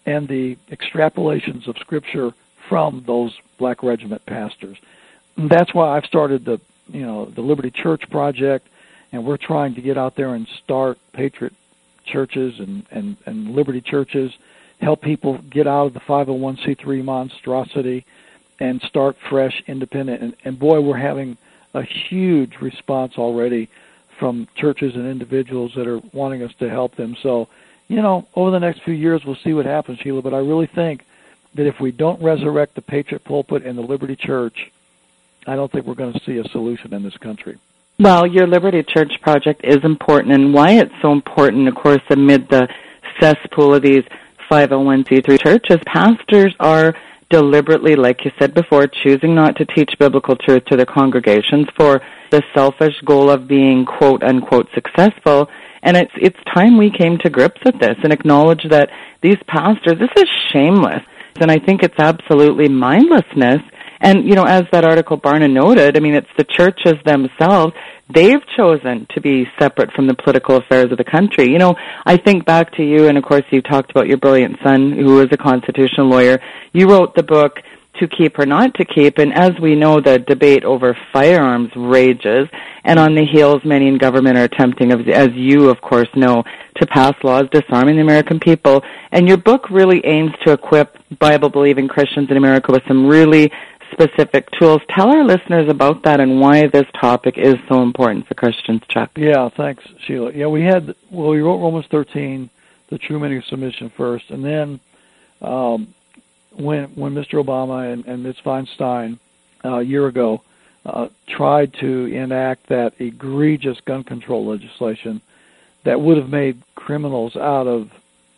and 0.07 0.29
the 0.29 0.57
extrapolations 0.71 1.69
of 1.69 1.77
Scripture 1.79 2.33
from 2.69 3.05
those 3.07 3.37
Black 3.59 3.83
Regiment 3.83 4.25
pastors. 4.27 4.79
And 5.37 5.51
that's 5.51 5.75
why 5.75 5.97
I've 5.97 6.07
started 6.07 6.45
the 6.45 6.61
you 6.89 7.03
know 7.03 7.27
the 7.27 7.43
Liberty 7.43 7.71
Church 7.71 8.09
project, 8.11 8.69
and 9.13 9.25
we're 9.25 9.37
trying 9.37 9.75
to 9.75 9.81
get 9.81 9.97
out 9.99 10.17
there 10.17 10.35
and 10.35 10.47
start 10.65 10.99
patriot 11.13 11.55
churches 12.05 12.59
and 12.59 12.85
and 12.91 13.17
and 13.27 13.55
Liberty 13.55 13.81
churches, 13.81 14.33
help 14.81 15.01
people 15.03 15.39
get 15.39 15.67
out 15.67 15.87
of 15.87 15.95
the 15.95 16.01
501c3 16.01 17.05
monstrosity, 17.05 18.05
and 18.61 18.81
start 18.83 19.17
fresh, 19.29 19.63
independent. 19.67 20.23
And, 20.23 20.37
and 20.45 20.59
boy, 20.59 20.81
we're 20.81 20.97
having 20.97 21.37
a 21.75 21.83
huge 21.83 22.57
response 22.61 23.19
already 23.19 23.69
from 24.19 24.47
churches 24.55 24.95
and 24.95 25.07
individuals 25.07 25.73
that 25.75 25.89
are 25.89 26.01
wanting 26.13 26.43
us 26.43 26.55
to 26.61 26.69
help 26.69 26.95
them. 26.97 27.17
So, 27.23 27.49
you 27.89 28.01
know, 28.01 28.27
over 28.37 28.51
the 28.51 28.61
next 28.61 28.83
few 28.83 28.95
years, 28.95 29.25
we'll 29.25 29.37
see 29.37 29.53
what 29.53 29.67
happens, 29.67 29.99
Sheila. 29.99 30.23
But 30.23 30.35
I 30.35 30.39
really 30.39 30.67
think 30.67 31.05
that 31.55 31.67
if 31.67 31.81
we 31.81 31.91
don't 31.91 32.23
resurrect 32.23 32.75
the 32.75 32.83
Patriot 32.83 33.25
pulpit 33.25 33.65
and 33.67 33.77
the 33.77 33.83
Liberty 33.83 34.17
Church, 34.17 34.71
I 35.47 35.57
don't 35.57 35.71
think 35.73 35.87
we're 35.87 35.95
going 35.95 36.13
to 36.13 36.21
see 36.21 36.39
a 36.39 36.45
solution 36.45 36.95
in 36.95 37.03
this 37.03 37.17
country. 37.17 37.59
Well, 37.99 38.27
your 38.27 38.47
Liberty 38.47 38.83
Church 38.83 39.21
project 39.21 39.61
is 39.65 39.85
important, 39.85 40.33
and 40.33 40.53
why 40.53 40.73
it's 40.73 40.95
so 41.01 41.13
important, 41.13 41.69
of 41.69 41.75
course, 41.75 42.03
amid 42.11 42.49
the 42.49 42.69
cesspool 43.21 43.75
of 43.75 43.83
these 43.83 44.05
501c3 44.51 45.41
churches, 45.41 45.79
pastors 45.87 46.55
are 46.59 46.95
deliberately, 47.29 47.97
like 47.97 48.25
you 48.25 48.33
said 48.39 48.55
before, 48.55 48.87
choosing 48.87 49.35
not 49.35 49.57
to 49.57 49.65
teach 49.65 49.99
biblical 49.99 50.37
truth 50.37 50.65
to 50.67 50.77
their 50.77 50.87
congregations 50.87 51.67
for 51.77 52.03
the 52.31 52.43
selfish 52.55 53.01
goal 53.05 53.31
of 53.31 53.49
being 53.49 53.85
quote 53.85 54.23
unquote 54.23 54.69
successful. 54.75 55.49
And 55.83 55.97
it's 55.97 56.13
it's 56.17 56.39
time 56.45 56.77
we 56.77 56.91
came 56.91 57.19
to 57.19 57.31
grips 57.31 57.61
with 57.65 57.79
this 57.81 57.97
and 58.05 58.13
acknowledge 58.13 58.65
that 58.69 58.91
these 59.23 59.39
pastors, 59.47 59.99
this 59.99 60.11
is 60.17 60.29
shameless. 60.51 61.03
And 61.37 61.51
I 61.51 61.59
think 61.59 61.83
it's 61.83 61.99
absolutely 61.99 62.69
mindlessness. 62.69 63.63
And, 64.03 64.29
you 64.29 64.35
know, 64.35 64.45
as 64.45 64.65
that 64.73 64.85
article 64.85 65.17
Barna 65.17 65.51
noted, 65.51 65.97
I 65.97 66.01
mean, 66.01 66.15
it's 66.15 66.29
the 66.37 66.45
churches 66.45 66.95
themselves 67.05 67.73
they've 68.13 68.45
chosen 68.57 69.07
to 69.15 69.21
be 69.21 69.47
separate 69.59 69.91
from 69.93 70.07
the 70.07 70.15
political 70.15 70.57
affairs 70.57 70.91
of 70.93 70.99
the 70.99 71.05
country. 71.05 71.51
You 71.51 71.59
know, 71.59 71.77
I 72.05 72.17
think 72.17 72.45
back 72.45 72.73
to 72.77 72.83
you, 72.83 73.09
and 73.09 73.17
of 73.17 73.25
course 73.25 73.45
you 73.51 73.63
talked 73.63 73.91
about 73.91 74.07
your 74.07 74.19
brilliant 74.19 74.59
son 74.63 74.93
who 74.93 75.21
is 75.21 75.29
a 75.33 75.37
constitutional 75.37 76.09
lawyer. 76.09 76.41
You 76.73 76.91
wrote 76.91 77.15
the 77.15 77.23
book 77.23 77.61
to 78.01 78.09
keep 78.09 78.39
or 78.39 78.47
not 78.47 78.75
to 78.75 78.85
keep, 78.85 79.19
and 79.19 79.33
as 79.35 79.53
we 79.61 79.77
know, 79.77 80.01
the 80.01 80.19
debate 80.19 80.65
over 80.65 80.97
firearms 81.13 81.71
rages, 81.77 82.49
and 82.85 82.99
on 82.99 83.15
the 83.15 83.25
heels, 83.25 83.63
many 83.65 83.87
in 83.87 83.99
government 83.99 84.37
are 84.39 84.45
attempting, 84.45 84.91
as 84.93 85.31
you 85.35 85.69
of 85.69 85.81
course 85.81 86.09
know, 86.15 86.43
to 86.77 86.87
pass 86.87 87.15
laws 87.23 87.45
disarming 87.53 87.97
the 87.97 88.03
American 88.03 88.41
people. 88.41 88.83
And 89.11 89.29
your 89.29 89.37
book 89.37 89.71
really 89.71 90.05
aims 90.05 90.33
to 90.45 90.53
equip 90.53 90.97
Bible-believing 91.19 91.89
Christians 91.89 92.31
in 92.31 92.37
America 92.39 92.73
with 92.73 92.83
some 92.89 93.07
really 93.07 93.53
specific 93.93 94.49
tools. 94.59 94.81
Tell 94.91 95.11
our 95.11 95.25
listeners 95.25 95.69
about 95.69 96.03
that 96.05 96.21
and 96.21 96.41
why 96.41 96.67
this 96.67 96.87
topic 97.01 97.39
is 97.39 97.55
so 97.69 97.83
important 97.83 98.27
for 98.27 98.35
Christians, 98.35 98.83
Chuck. 98.89 99.11
Yeah, 99.17 99.49
thanks, 99.57 99.85
Sheila. 100.07 100.33
Yeah, 100.33 100.47
we 100.47 100.63
had 100.63 100.95
well, 101.11 101.31
we 101.31 101.41
wrote 101.41 101.59
Romans 101.59 101.87
13, 101.91 102.51
the 102.91 102.99
true 102.99 103.21
meaning 103.21 103.39
of 103.39 103.45
submission 103.45 103.93
first, 103.97 104.31
and 104.31 104.45
then 104.45 104.81
um, 105.41 105.95
when 106.57 106.85
when 106.95 107.15
Mr. 107.15 107.43
Obama 107.43 107.93
and, 107.93 108.05
and 108.07 108.23
Ms. 108.23 108.37
Feinstein 108.45 109.19
uh, 109.65 109.79
a 109.79 109.83
year 109.83 110.07
ago 110.07 110.43
uh, 110.85 111.09
tried 111.29 111.73
to 111.75 112.07
enact 112.07 112.69
that 112.69 112.95
egregious 112.99 113.79
gun 113.85 114.05
control 114.05 114.47
legislation 114.47 115.21
that 115.85 116.01
would 116.01 116.17
have 116.17 116.29
made 116.29 116.63
criminals 116.75 117.37
out 117.37 117.67
of 117.67 117.91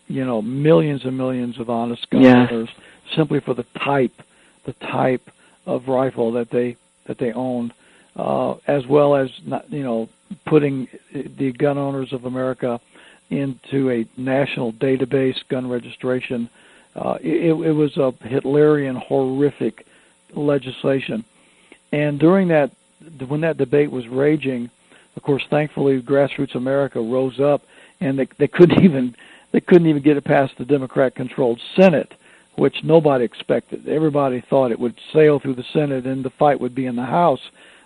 you 0.08 0.24
know 0.24 0.42
millions 0.42 1.04
and 1.04 1.16
millions 1.16 1.58
of 1.58 1.70
honest 1.70 2.08
gun 2.10 2.24
owners 2.24 2.68
simply 3.16 3.40
for 3.40 3.54
the 3.54 3.64
type 3.82 4.12
the 4.64 4.72
type 4.74 5.30
of 5.66 5.88
rifle 5.88 6.32
that 6.32 6.50
they 6.50 6.76
that 7.06 7.18
they 7.18 7.32
owned, 7.32 7.72
uh, 8.16 8.54
as 8.66 8.86
well 8.86 9.14
as 9.14 9.30
not, 9.44 9.70
you 9.70 9.82
know 9.82 10.08
putting 10.46 10.88
the 11.12 11.52
gun 11.52 11.78
owners 11.78 12.12
of 12.12 12.24
America 12.24 12.80
into 13.30 13.90
a 13.90 14.06
national 14.16 14.72
database 14.72 15.36
gun 15.48 15.68
registration. 15.68 16.48
Uh, 16.96 17.18
it, 17.20 17.52
it 17.52 17.72
was 17.72 17.96
a 17.96 18.12
Hitlerian, 18.24 18.96
horrific 18.96 19.86
legislation, 20.34 21.24
and 21.92 22.18
during 22.18 22.48
that, 22.48 22.70
when 23.28 23.40
that 23.42 23.56
debate 23.56 23.90
was 23.90 24.06
raging, 24.08 24.70
of 25.16 25.22
course, 25.22 25.44
thankfully, 25.50 26.00
grassroots 26.00 26.54
America 26.54 27.00
rose 27.00 27.40
up, 27.40 27.62
and 28.00 28.18
they, 28.18 28.28
they 28.38 28.48
couldn't 28.48 28.82
even 28.84 29.14
they 29.52 29.60
couldn't 29.60 29.86
even 29.86 30.02
get 30.02 30.16
it 30.16 30.24
past 30.24 30.54
the 30.58 30.64
Democrat-controlled 30.64 31.60
Senate 31.76 32.12
which 32.56 32.84
nobody 32.84 33.24
expected. 33.24 33.88
Everybody 33.88 34.40
thought 34.40 34.70
it 34.70 34.78
would 34.78 34.98
sail 35.12 35.38
through 35.38 35.54
the 35.54 35.64
Senate 35.72 36.06
and 36.06 36.24
the 36.24 36.30
fight 36.30 36.60
would 36.60 36.74
be 36.74 36.86
in 36.86 36.96
the 36.96 37.04
House, 37.04 37.40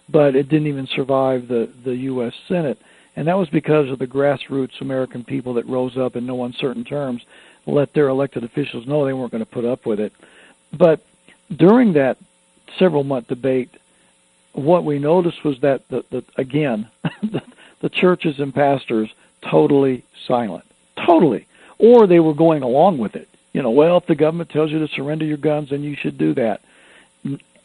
but 0.09 0.37
it 0.37 0.49
didn't 0.49 0.67
even 0.67 0.87
survive 0.87 1.49
the 1.49 1.71
the 1.85 1.97
U.S. 1.97 2.35
Senate, 2.47 2.79
and 3.17 3.27
that 3.29 3.39
was 3.39 3.49
because 3.49 3.91
of 3.91 3.99
the 3.99 4.07
grassroots 4.07 4.81
American 4.81 5.25
people 5.25 5.55
that 5.55 5.67
rose 5.67 5.97
up 5.97 6.17
in 6.17 6.27
no 6.27 6.45
uncertain 6.45 6.85
terms, 6.85 7.23
let 7.67 7.93
their 7.93 8.09
elected 8.09 8.45
officials 8.45 8.87
know 8.87 9.05
they 9.05 9.13
weren't 9.13 9.33
going 9.33 9.45
to 9.45 9.51
put 9.51 9.65
up 9.65 9.87
with 9.87 10.01
it. 10.01 10.13
But 10.73 11.01
during 11.55 11.95
that 11.95 12.19
several 12.79 13.05
month 13.05 13.29
debate, 13.29 13.71
what 14.53 14.85
we 14.85 14.99
noticed 14.99 15.45
was 15.45 15.61
that 15.61 15.89
the, 15.89 16.05
the 16.11 16.25
again 16.37 16.89
the, 17.23 17.43
the 17.81 17.89
churches 17.89 18.39
and 18.39 18.55
pastors 18.55 19.09
totally 19.41 20.05
silent, 20.27 20.65
totally, 21.07 21.47
or 21.79 22.07
they 22.07 22.21
were 22.21 22.35
going 22.35 22.63
along 22.63 22.99
with 22.99 23.17
it 23.17 23.29
you 23.53 23.63
know, 23.63 23.71
well, 23.71 23.97
if 23.97 24.07
the 24.07 24.15
government 24.15 24.51
tells 24.51 24.71
you 24.71 24.79
to 24.79 24.89
surrender 24.95 25.25
your 25.25 25.37
guns, 25.37 25.71
then 25.71 25.83
you 25.83 25.97
should 26.01 26.19
do 26.19 26.35
that. 26.35 26.61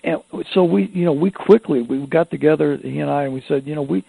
And 0.03 0.21
so 0.53 0.63
we, 0.63 0.87
you 0.87 1.05
know, 1.05 1.13
we 1.13 1.31
quickly 1.31 1.81
we 1.81 2.05
got 2.07 2.29
together, 2.29 2.77
he 2.77 2.99
and 2.99 3.09
I, 3.09 3.23
and 3.23 3.33
we 3.33 3.43
said, 3.47 3.65
you 3.65 3.75
know, 3.75 3.81
we 3.81 4.03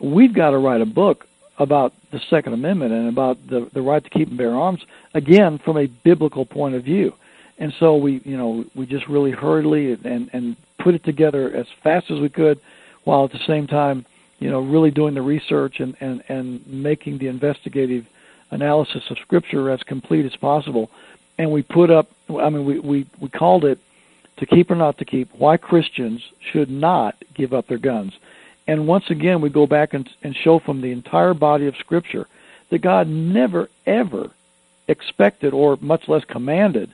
we've 0.00 0.34
got 0.34 0.50
to 0.50 0.58
write 0.58 0.80
a 0.80 0.86
book 0.86 1.26
about 1.58 1.92
the 2.12 2.20
Second 2.30 2.52
Amendment 2.52 2.92
and 2.92 3.08
about 3.08 3.38
the 3.48 3.68
the 3.72 3.82
right 3.82 4.02
to 4.02 4.10
keep 4.10 4.28
and 4.28 4.38
bear 4.38 4.54
arms 4.54 4.80
again 5.14 5.58
from 5.58 5.76
a 5.76 5.86
biblical 5.86 6.46
point 6.46 6.74
of 6.74 6.84
view. 6.84 7.12
And 7.58 7.72
so 7.80 7.96
we, 7.96 8.20
you 8.24 8.36
know, 8.36 8.64
we 8.74 8.86
just 8.86 9.08
really 9.08 9.30
hurriedly 9.30 9.92
and 9.92 10.30
and 10.32 10.56
put 10.78 10.94
it 10.94 11.04
together 11.04 11.50
as 11.54 11.66
fast 11.82 12.10
as 12.10 12.20
we 12.20 12.28
could, 12.28 12.60
while 13.04 13.24
at 13.24 13.32
the 13.32 13.44
same 13.46 13.66
time, 13.66 14.04
you 14.38 14.50
know, 14.50 14.60
really 14.60 14.90
doing 14.90 15.14
the 15.14 15.22
research 15.22 15.80
and 15.80 15.96
and 16.00 16.22
and 16.28 16.66
making 16.66 17.18
the 17.18 17.28
investigative 17.28 18.06
analysis 18.50 19.04
of 19.10 19.18
Scripture 19.18 19.70
as 19.70 19.82
complete 19.82 20.24
as 20.26 20.36
possible. 20.36 20.90
And 21.38 21.50
we 21.50 21.62
put 21.62 21.90
up, 21.90 22.08
I 22.30 22.48
mean, 22.50 22.64
we, 22.64 22.78
we, 22.78 23.06
we 23.20 23.28
called 23.28 23.64
it 23.64 23.78
To 24.38 24.46
Keep 24.46 24.70
or 24.70 24.74
Not 24.74 24.98
to 24.98 25.04
Keep 25.04 25.34
Why 25.34 25.56
Christians 25.56 26.22
Should 26.52 26.70
Not 26.70 27.16
Give 27.34 27.52
Up 27.52 27.66
Their 27.66 27.78
Guns. 27.78 28.14
And 28.66 28.86
once 28.86 29.10
again, 29.10 29.40
we 29.40 29.48
go 29.48 29.66
back 29.66 29.94
and, 29.94 30.08
and 30.22 30.34
show 30.34 30.58
from 30.58 30.80
the 30.80 30.92
entire 30.92 31.34
body 31.34 31.66
of 31.66 31.76
Scripture 31.76 32.26
that 32.70 32.80
God 32.80 33.06
never, 33.06 33.68
ever 33.86 34.30
expected 34.88 35.52
or 35.52 35.78
much 35.80 36.08
less 36.08 36.24
commanded 36.24 36.92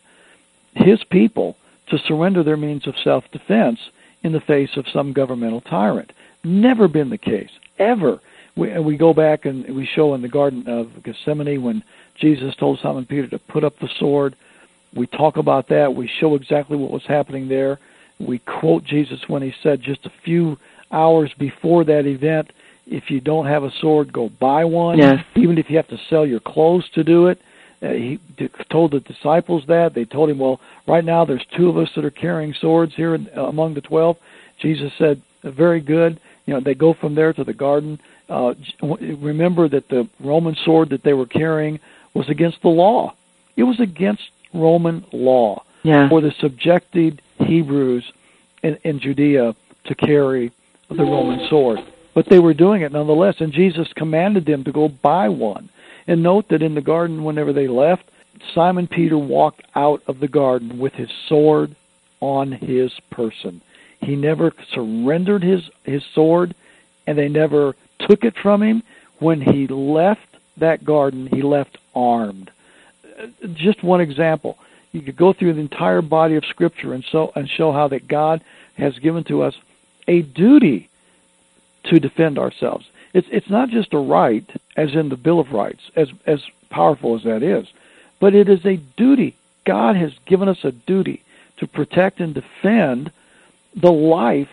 his 0.74 1.02
people 1.04 1.56
to 1.88 1.98
surrender 1.98 2.42
their 2.42 2.56
means 2.56 2.86
of 2.86 2.94
self 2.98 3.30
defense 3.30 3.78
in 4.22 4.32
the 4.32 4.40
face 4.40 4.76
of 4.76 4.88
some 4.88 5.12
governmental 5.12 5.60
tyrant. 5.60 6.12
Never 6.44 6.88
been 6.88 7.10
the 7.10 7.18
case, 7.18 7.50
ever 7.78 8.20
we 8.56 8.78
we 8.78 8.96
go 8.96 9.14
back 9.14 9.44
and 9.44 9.74
we 9.74 9.86
show 9.86 10.14
in 10.14 10.22
the 10.22 10.28
Garden 10.28 10.68
of 10.68 11.02
Gethsemane 11.02 11.62
when 11.62 11.82
Jesus 12.14 12.54
told 12.56 12.78
Simon 12.80 13.06
Peter 13.06 13.26
to 13.28 13.38
put 13.38 13.64
up 13.64 13.78
the 13.78 13.88
sword. 13.98 14.34
We 14.94 15.06
talk 15.06 15.36
about 15.38 15.68
that. 15.68 15.94
We 15.94 16.06
show 16.06 16.34
exactly 16.34 16.76
what 16.76 16.90
was 16.90 17.06
happening 17.06 17.48
there. 17.48 17.78
We 18.18 18.38
quote 18.38 18.84
Jesus 18.84 19.28
when 19.28 19.42
he 19.42 19.54
said 19.62 19.80
just 19.80 20.04
a 20.04 20.12
few 20.22 20.58
hours 20.90 21.32
before 21.34 21.84
that 21.84 22.06
event, 22.06 22.52
if 22.86 23.10
you 23.10 23.20
don't 23.20 23.46
have 23.46 23.64
a 23.64 23.70
sword, 23.70 24.12
go 24.12 24.28
buy 24.28 24.64
one. 24.64 24.98
Yes. 24.98 25.24
Even 25.34 25.56
if 25.56 25.70
you 25.70 25.76
have 25.76 25.88
to 25.88 25.98
sell 26.10 26.26
your 26.26 26.40
clothes 26.40 26.88
to 26.90 27.04
do 27.04 27.28
it. 27.28 27.40
Uh, 27.82 27.88
he 27.88 28.20
told 28.70 28.92
the 28.92 29.00
disciples 29.00 29.64
that. 29.66 29.94
They 29.94 30.04
told 30.04 30.30
him, 30.30 30.38
"Well, 30.38 30.60
right 30.86 31.04
now 31.04 31.24
there's 31.24 31.44
two 31.46 31.68
of 31.68 31.76
us 31.76 31.90
that 31.94 32.04
are 32.04 32.10
carrying 32.10 32.54
swords 32.54 32.94
here 32.94 33.14
in, 33.14 33.28
uh, 33.36 33.46
among 33.46 33.74
the 33.74 33.80
12." 33.80 34.18
Jesus 34.58 34.92
said, 34.98 35.20
"Very 35.42 35.80
good." 35.80 36.20
You 36.46 36.54
know, 36.54 36.60
they 36.60 36.74
go 36.74 36.92
from 36.92 37.14
there 37.14 37.32
to 37.32 37.44
the 37.44 37.52
garden. 37.52 37.98
Uh, 38.32 38.54
remember 38.80 39.68
that 39.68 39.90
the 39.90 40.08
Roman 40.18 40.56
sword 40.64 40.88
that 40.88 41.02
they 41.02 41.12
were 41.12 41.26
carrying 41.26 41.80
was 42.14 42.30
against 42.30 42.62
the 42.62 42.68
law. 42.68 43.14
It 43.56 43.64
was 43.64 43.78
against 43.78 44.22
Roman 44.54 45.04
law 45.12 45.64
yeah. 45.82 46.08
for 46.08 46.22
the 46.22 46.32
subjected 46.40 47.20
Hebrews 47.38 48.10
in, 48.62 48.78
in 48.84 49.00
Judea 49.00 49.54
to 49.84 49.94
carry 49.94 50.50
the 50.88 51.02
Roman 51.02 51.46
sword. 51.50 51.80
But 52.14 52.28
they 52.30 52.38
were 52.38 52.54
doing 52.54 52.80
it 52.80 52.92
nonetheless, 52.92 53.36
and 53.40 53.52
Jesus 53.52 53.88
commanded 53.94 54.46
them 54.46 54.64
to 54.64 54.72
go 54.72 54.88
buy 54.88 55.28
one. 55.28 55.68
And 56.06 56.22
note 56.22 56.48
that 56.48 56.62
in 56.62 56.74
the 56.74 56.80
garden, 56.80 57.24
whenever 57.24 57.52
they 57.52 57.68
left, 57.68 58.04
Simon 58.54 58.86
Peter 58.86 59.18
walked 59.18 59.62
out 59.74 60.02
of 60.06 60.20
the 60.20 60.28
garden 60.28 60.78
with 60.78 60.94
his 60.94 61.10
sword 61.28 61.76
on 62.20 62.52
his 62.52 62.92
person. 63.10 63.60
He 64.00 64.16
never 64.16 64.52
surrendered 64.72 65.42
his, 65.42 65.62
his 65.84 66.02
sword, 66.14 66.54
and 67.06 67.16
they 67.18 67.28
never 67.28 67.74
took 68.08 68.24
it 68.24 68.36
from 68.36 68.62
him. 68.62 68.82
When 69.18 69.40
he 69.40 69.66
left 69.66 70.26
that 70.56 70.84
garden, 70.84 71.26
he 71.26 71.42
left 71.42 71.78
armed. 71.94 72.50
Just 73.54 73.82
one 73.82 74.00
example. 74.00 74.58
You 74.92 75.00
could 75.00 75.16
go 75.16 75.32
through 75.32 75.54
the 75.54 75.60
entire 75.60 76.02
body 76.02 76.36
of 76.36 76.44
Scripture 76.44 76.92
and 76.92 77.04
so 77.10 77.32
and 77.34 77.48
show 77.48 77.72
how 77.72 77.88
that 77.88 78.08
God 78.08 78.42
has 78.76 78.98
given 78.98 79.24
to 79.24 79.42
us 79.42 79.54
a 80.08 80.22
duty 80.22 80.88
to 81.84 81.98
defend 81.98 82.38
ourselves. 82.38 82.86
It's 83.14 83.28
it's 83.30 83.50
not 83.50 83.68
just 83.68 83.94
a 83.94 83.98
right, 83.98 84.48
as 84.76 84.94
in 84.94 85.08
the 85.08 85.16
Bill 85.16 85.40
of 85.40 85.52
Rights, 85.52 85.82
as 85.96 86.08
as 86.26 86.42
powerful 86.70 87.14
as 87.16 87.22
that 87.24 87.42
is, 87.42 87.68
but 88.20 88.34
it 88.34 88.48
is 88.48 88.64
a 88.64 88.76
duty. 88.76 89.36
God 89.64 89.96
has 89.96 90.12
given 90.26 90.48
us 90.48 90.64
a 90.64 90.72
duty 90.72 91.22
to 91.58 91.66
protect 91.66 92.20
and 92.20 92.34
defend 92.34 93.12
the 93.76 93.92
life 93.92 94.50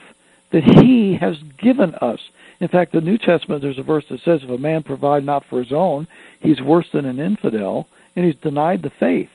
that 0.51 0.63
He 0.63 1.15
has 1.15 1.37
given 1.57 1.95
us. 1.95 2.19
In 2.59 2.67
fact, 2.67 2.91
the 2.91 3.01
New 3.01 3.17
Testament, 3.17 3.61
there's 3.61 3.77
a 3.77 3.83
verse 3.83 4.05
that 4.09 4.21
says, 4.21 4.43
"If 4.43 4.49
a 4.49 4.57
man 4.57 4.83
provide 4.83 5.23
not 5.23 5.45
for 5.45 5.59
his 5.59 5.71
own, 5.71 6.07
he's 6.41 6.61
worse 6.61 6.89
than 6.91 7.05
an 7.05 7.19
infidel, 7.19 7.87
and 8.15 8.25
he's 8.25 8.35
denied 8.35 8.81
the 8.81 8.89
faith." 8.89 9.29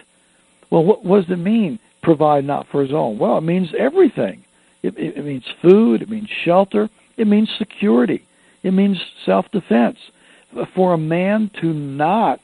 Well, 0.70 0.84
what, 0.84 1.04
what 1.04 1.22
does 1.22 1.30
it 1.30 1.42
mean? 1.42 1.78
Provide 2.02 2.44
not 2.44 2.66
for 2.68 2.82
his 2.82 2.92
own. 2.92 3.18
Well, 3.18 3.38
it 3.38 3.42
means 3.42 3.74
everything. 3.78 4.44
It, 4.82 4.98
it, 4.98 5.16
it 5.16 5.24
means 5.24 5.46
food. 5.62 6.02
It 6.02 6.10
means 6.10 6.28
shelter. 6.28 6.90
It 7.16 7.26
means 7.26 7.48
security. 7.56 8.26
It 8.62 8.72
means 8.72 9.00
self-defense. 9.24 9.98
For 10.74 10.92
a 10.92 10.98
man 10.98 11.50
to 11.60 11.72
not 11.72 12.40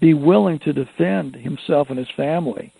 be 0.00 0.12
willing 0.12 0.58
to 0.60 0.72
defend 0.72 1.36
himself 1.36 1.88
and 1.88 1.98
his 1.98 2.10
family 2.10 2.72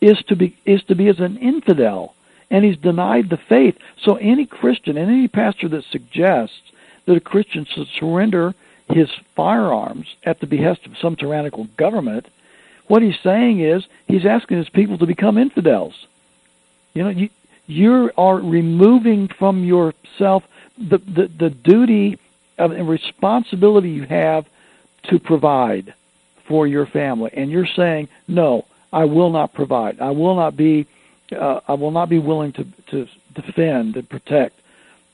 is 0.00 0.22
to 0.24 0.36
be 0.36 0.56
is 0.64 0.82
to 0.84 0.94
be 0.94 1.08
as 1.08 1.20
an 1.20 1.36
infidel, 1.38 2.14
and 2.50 2.64
he's 2.64 2.76
denied 2.76 3.30
the 3.30 3.36
faith. 3.36 3.76
So 4.04 4.16
any 4.16 4.46
Christian 4.46 4.96
and 4.96 5.10
any 5.10 5.28
pastor 5.28 5.68
that 5.68 5.84
suggests 5.90 6.71
that 7.06 7.16
a 7.16 7.20
Christian 7.20 7.64
should 7.64 7.88
surrender 7.98 8.54
his 8.88 9.10
firearms 9.34 10.06
at 10.24 10.40
the 10.40 10.46
behest 10.46 10.86
of 10.86 10.96
some 10.98 11.16
tyrannical 11.16 11.66
government, 11.76 12.26
what 12.88 13.02
he's 13.02 13.18
saying 13.22 13.60
is 13.60 13.86
he's 14.06 14.26
asking 14.26 14.58
his 14.58 14.68
people 14.68 14.98
to 14.98 15.06
become 15.06 15.38
infidels. 15.38 16.06
You 16.94 17.04
know, 17.04 17.08
you 17.10 17.30
you 17.66 18.10
are 18.18 18.36
removing 18.36 19.28
from 19.28 19.64
yourself 19.64 20.44
the 20.76 20.98
the, 20.98 21.28
the 21.28 21.50
duty 21.50 22.18
and 22.58 22.88
responsibility 22.88 23.90
you 23.90 24.04
have 24.04 24.46
to 25.04 25.18
provide 25.18 25.94
for 26.44 26.66
your 26.66 26.86
family, 26.86 27.30
and 27.32 27.50
you're 27.50 27.66
saying, 27.66 28.08
"No, 28.28 28.66
I 28.92 29.04
will 29.06 29.30
not 29.30 29.54
provide. 29.54 30.00
I 30.00 30.10
will 30.10 30.36
not 30.36 30.56
be. 30.56 30.86
Uh, 31.34 31.60
I 31.66 31.74
will 31.74 31.92
not 31.92 32.08
be 32.10 32.18
willing 32.18 32.52
to 32.52 32.66
to 32.88 33.08
defend 33.34 33.96
and 33.96 34.08
protect 34.08 34.60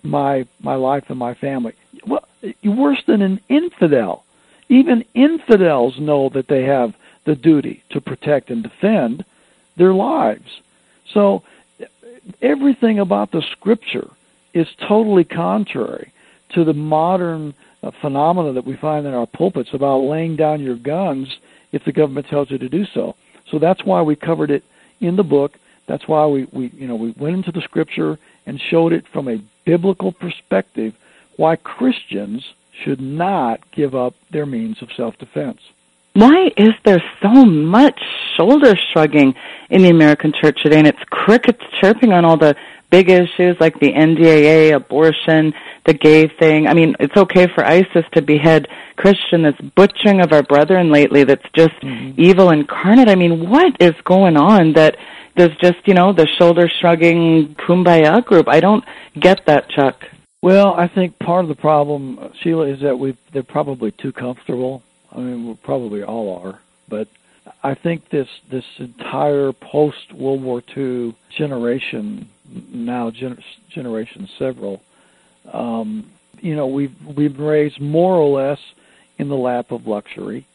my 0.08 0.46
my 0.60 0.74
life 0.74 1.04
and 1.08 1.18
my 1.18 1.34
family." 1.34 1.74
Well, 2.06 2.26
worse 2.64 3.02
than 3.06 3.22
an 3.22 3.40
infidel. 3.48 4.24
Even 4.68 5.04
infidels 5.14 5.98
know 5.98 6.28
that 6.30 6.48
they 6.48 6.64
have 6.64 6.94
the 7.24 7.34
duty 7.34 7.82
to 7.90 8.00
protect 8.00 8.50
and 8.50 8.62
defend 8.62 9.24
their 9.76 9.94
lives. 9.94 10.60
So 11.12 11.42
everything 12.42 12.98
about 12.98 13.30
the 13.30 13.42
scripture 13.42 14.10
is 14.54 14.68
totally 14.86 15.24
contrary 15.24 16.12
to 16.50 16.64
the 16.64 16.74
modern 16.74 17.54
uh, 17.82 17.90
phenomena 18.00 18.52
that 18.52 18.64
we 18.64 18.76
find 18.76 19.06
in 19.06 19.14
our 19.14 19.26
pulpits 19.26 19.72
about 19.72 19.98
laying 19.98 20.36
down 20.36 20.60
your 20.60 20.76
guns 20.76 21.38
if 21.72 21.84
the 21.84 21.92
government 21.92 22.26
tells 22.26 22.50
you 22.50 22.58
to 22.58 22.68
do 22.68 22.84
so. 22.86 23.14
So 23.50 23.58
that's 23.58 23.84
why 23.84 24.02
we 24.02 24.16
covered 24.16 24.50
it 24.50 24.64
in 25.00 25.16
the 25.16 25.24
book. 25.24 25.58
That's 25.86 26.06
why 26.08 26.26
we, 26.26 26.46
we 26.52 26.68
you 26.68 26.86
know 26.86 26.96
we 26.96 27.12
went 27.12 27.36
into 27.36 27.52
the 27.52 27.62
scripture 27.62 28.18
and 28.48 28.58
showed 28.58 28.94
it 28.94 29.06
from 29.06 29.28
a 29.28 29.42
biblical 29.66 30.10
perspective 30.10 30.94
why 31.36 31.54
Christians 31.54 32.54
should 32.82 33.00
not 33.00 33.60
give 33.70 33.94
up 33.94 34.14
their 34.30 34.46
means 34.46 34.80
of 34.80 34.90
self-defense. 34.96 35.60
Why 36.14 36.50
is 36.56 36.70
there 36.84 37.02
so 37.22 37.44
much 37.44 38.00
shoulder 38.36 38.74
shrugging 38.74 39.34
in 39.68 39.82
the 39.82 39.90
American 39.90 40.32
church 40.32 40.62
today 40.62 40.78
and 40.78 40.86
it's 40.86 41.04
crickets 41.10 41.62
chirping 41.78 42.12
on 42.12 42.24
all 42.24 42.38
the 42.38 42.56
big 42.90 43.10
issues 43.10 43.56
like 43.60 43.78
the 43.80 43.92
NDAA, 43.92 44.74
abortion, 44.74 45.54
the 45.84 45.94
gay 45.94 46.28
thing. 46.28 46.66
I 46.66 46.74
mean, 46.74 46.96
it's 47.00 47.16
okay 47.16 47.46
for 47.46 47.64
ISIS 47.64 48.04
to 48.12 48.22
behead 48.22 48.68
Christian, 48.96 49.42
this 49.42 49.56
butchering 49.74 50.20
of 50.20 50.32
our 50.32 50.42
brethren 50.42 50.90
lately 50.90 51.24
that's 51.24 51.48
just 51.54 51.74
mm-hmm. 51.80 52.20
evil 52.20 52.50
incarnate. 52.50 53.08
I 53.08 53.14
mean, 53.14 53.48
what 53.48 53.80
is 53.80 53.94
going 54.04 54.36
on 54.36 54.72
that 54.74 54.96
there's 55.36 55.56
just, 55.58 55.86
you 55.86 55.94
know, 55.94 56.12
the 56.12 56.26
shoulder 56.26 56.68
shrugging 56.68 57.54
kumbaya 57.54 58.24
group? 58.24 58.48
I 58.48 58.60
don't 58.60 58.84
get 59.18 59.46
that, 59.46 59.68
Chuck. 59.68 60.04
Well, 60.40 60.74
I 60.74 60.88
think 60.88 61.18
part 61.18 61.44
of 61.44 61.48
the 61.48 61.56
problem, 61.56 62.32
Sheila, 62.40 62.66
is 62.66 62.80
that 62.80 62.98
we 62.98 63.16
they're 63.32 63.42
probably 63.42 63.90
too 63.90 64.12
comfortable. 64.12 64.82
I 65.12 65.18
mean, 65.18 65.48
we 65.48 65.54
probably 65.54 66.02
all 66.02 66.42
are, 66.44 66.60
but 66.88 67.08
I 67.62 67.74
think 67.74 68.08
this 68.10 68.28
this 68.48 68.64
entire 68.78 69.52
post 69.52 70.12
World 70.12 70.42
War 70.42 70.62
II 70.76 71.14
generation, 71.30 72.28
now 72.72 73.10
gen- 73.10 73.42
generation 73.68 74.28
several, 74.38 74.82
um, 75.52 76.10
you 76.40 76.54
know, 76.54 76.66
we've 76.66 76.94
we've 77.04 77.36
been 77.36 77.46
raised 77.46 77.80
more 77.80 78.14
or 78.14 78.28
less 78.28 78.60
in 79.18 79.28
the 79.28 79.36
lap 79.36 79.70
of 79.70 79.86
luxury. 79.86 80.46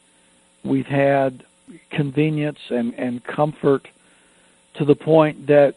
We've 0.64 0.88
had 0.88 1.44
convenience 1.90 2.60
and 2.70 2.94
and 2.96 3.24
comfort 3.24 3.88
to 4.76 4.86
the 4.86 4.96
point 4.96 5.48
that 5.48 5.76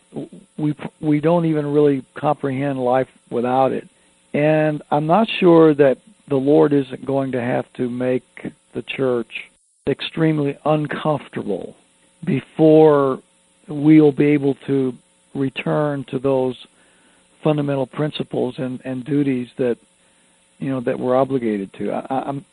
we 0.57 0.75
we 1.01 1.21
don't 1.21 1.45
even 1.47 1.73
really 1.73 2.05
comprehend 2.15 2.83
life 2.83 3.09
without 3.31 3.73
it. 3.73 3.89
And 4.33 4.83
I'm 4.91 5.07
not 5.07 5.29
sure 5.29 5.75
that 5.75 5.99
the 6.29 6.37
Lord 6.37 6.73
isn't 6.73 7.05
going 7.05 7.33
to 7.33 7.41
have 7.41 7.73
to 7.75 7.89
make 7.89 8.53
the 8.73 8.83
church 8.83 9.49
extremely 9.87 10.59
uncomfortable 10.65 11.77
before 12.25 13.23
we'll 13.69 14.13
be 14.13 14.27
able 14.27 14.55
to 14.67 14.97
return 15.37 16.05
to 16.05 16.19
those 16.19 16.67
fundamental 17.43 17.87
principles 17.87 18.59
and, 18.59 18.81
and 18.85 19.05
duties 19.05 19.49
that 19.57 19.79
you 20.59 20.71
know 20.71 20.81
that 20.81 20.99
we're 20.99 21.17
obligated 21.17 21.73
to. 21.75 21.93
I, 21.93 22.29
I'm 22.29 22.45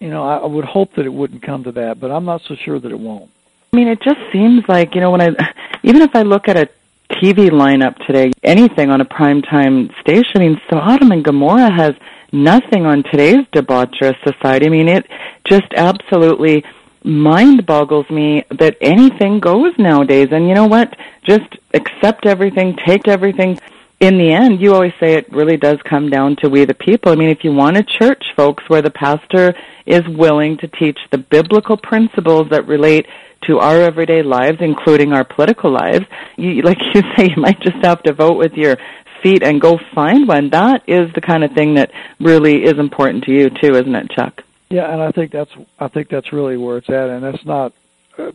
you 0.00 0.08
know 0.08 0.24
I 0.26 0.46
would 0.46 0.64
hope 0.64 0.94
that 0.94 1.06
it 1.06 1.12
wouldn't 1.12 1.42
come 1.42 1.64
to 1.64 1.72
that, 1.72 2.00
but 2.00 2.10
I'm 2.10 2.24
not 2.24 2.42
so 2.42 2.54
sure 2.54 2.78
that 2.78 2.90
it 2.90 2.98
won't. 2.98 3.30
I 3.72 3.76
mean, 3.76 3.88
it 3.88 4.00
just 4.00 4.20
seems 4.32 4.64
like 4.68 4.94
you 4.94 5.00
know 5.00 5.10
when 5.10 5.20
I 5.20 5.52
even 5.82 6.02
if 6.02 6.14
I 6.14 6.22
look 6.22 6.48
at 6.48 6.56
a 6.56 6.68
TV 7.10 7.50
lineup 7.50 7.96
today, 8.06 8.32
anything 8.42 8.90
on 8.90 9.00
a 9.00 9.04
primetime 9.04 9.92
station, 10.00 10.32
I 10.36 10.38
mean, 10.38 10.60
Sodom 10.70 11.12
and 11.12 11.22
Gomorrah 11.22 11.70
has 11.70 11.94
nothing 12.32 12.86
on 12.86 13.02
today's 13.02 13.44
debaucherous 13.52 14.16
society. 14.24 14.66
I 14.66 14.70
mean, 14.70 14.88
it 14.88 15.06
just 15.44 15.72
absolutely 15.76 16.64
mind 17.04 17.66
boggles 17.66 18.08
me 18.10 18.44
that 18.50 18.76
anything 18.80 19.40
goes 19.40 19.76
nowadays. 19.78 20.28
And 20.30 20.48
you 20.48 20.54
know 20.54 20.66
what? 20.66 20.96
Just 21.22 21.56
accept 21.74 22.26
everything, 22.26 22.76
take 22.76 23.08
everything. 23.08 23.58
In 24.00 24.18
the 24.18 24.32
end, 24.32 24.60
you 24.60 24.74
always 24.74 24.94
say 24.98 25.14
it 25.14 25.32
really 25.32 25.56
does 25.56 25.78
come 25.82 26.10
down 26.10 26.36
to 26.36 26.48
we 26.48 26.64
the 26.64 26.74
people. 26.74 27.12
I 27.12 27.14
mean, 27.14 27.28
if 27.28 27.44
you 27.44 27.52
want 27.52 27.76
a 27.76 27.84
church, 27.84 28.24
folks, 28.34 28.68
where 28.68 28.82
the 28.82 28.90
pastor 28.90 29.54
is 29.86 30.06
willing 30.08 30.56
to 30.58 30.68
teach 30.68 30.98
the 31.10 31.18
biblical 31.18 31.76
principles 31.76 32.48
that 32.50 32.66
relate 32.66 33.06
to 33.42 33.58
our 33.58 33.80
everyday 33.80 34.22
lives, 34.22 34.58
including 34.60 35.12
our 35.12 35.24
political 35.24 35.70
lives, 35.70 36.06
you, 36.36 36.62
like 36.62 36.78
you 36.94 37.02
say, 37.16 37.30
you 37.30 37.40
might 37.40 37.60
just 37.60 37.84
have 37.84 38.02
to 38.04 38.12
vote 38.12 38.38
with 38.38 38.54
your 38.54 38.76
feet 39.22 39.42
and 39.42 39.60
go 39.60 39.78
find 39.94 40.26
one. 40.26 40.50
That 40.50 40.82
is 40.88 41.12
the 41.14 41.20
kind 41.20 41.44
of 41.44 41.52
thing 41.52 41.74
that 41.74 41.92
really 42.18 42.64
is 42.64 42.78
important 42.78 43.24
to 43.24 43.32
you 43.32 43.50
too, 43.50 43.74
isn't 43.74 43.94
it, 43.94 44.10
Chuck? 44.10 44.42
Yeah, 44.72 44.90
and 44.90 45.02
I 45.02 45.12
think 45.12 45.32
that's 45.32 45.50
I 45.78 45.88
think 45.88 46.08
that's 46.08 46.32
really 46.32 46.56
where 46.56 46.78
it's 46.78 46.88
at, 46.88 47.10
and 47.10 47.22
that's 47.22 47.44
not 47.44 47.74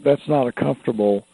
that's 0.04 0.28
not 0.28 0.46
a 0.46 0.52
comfortable 0.52 1.26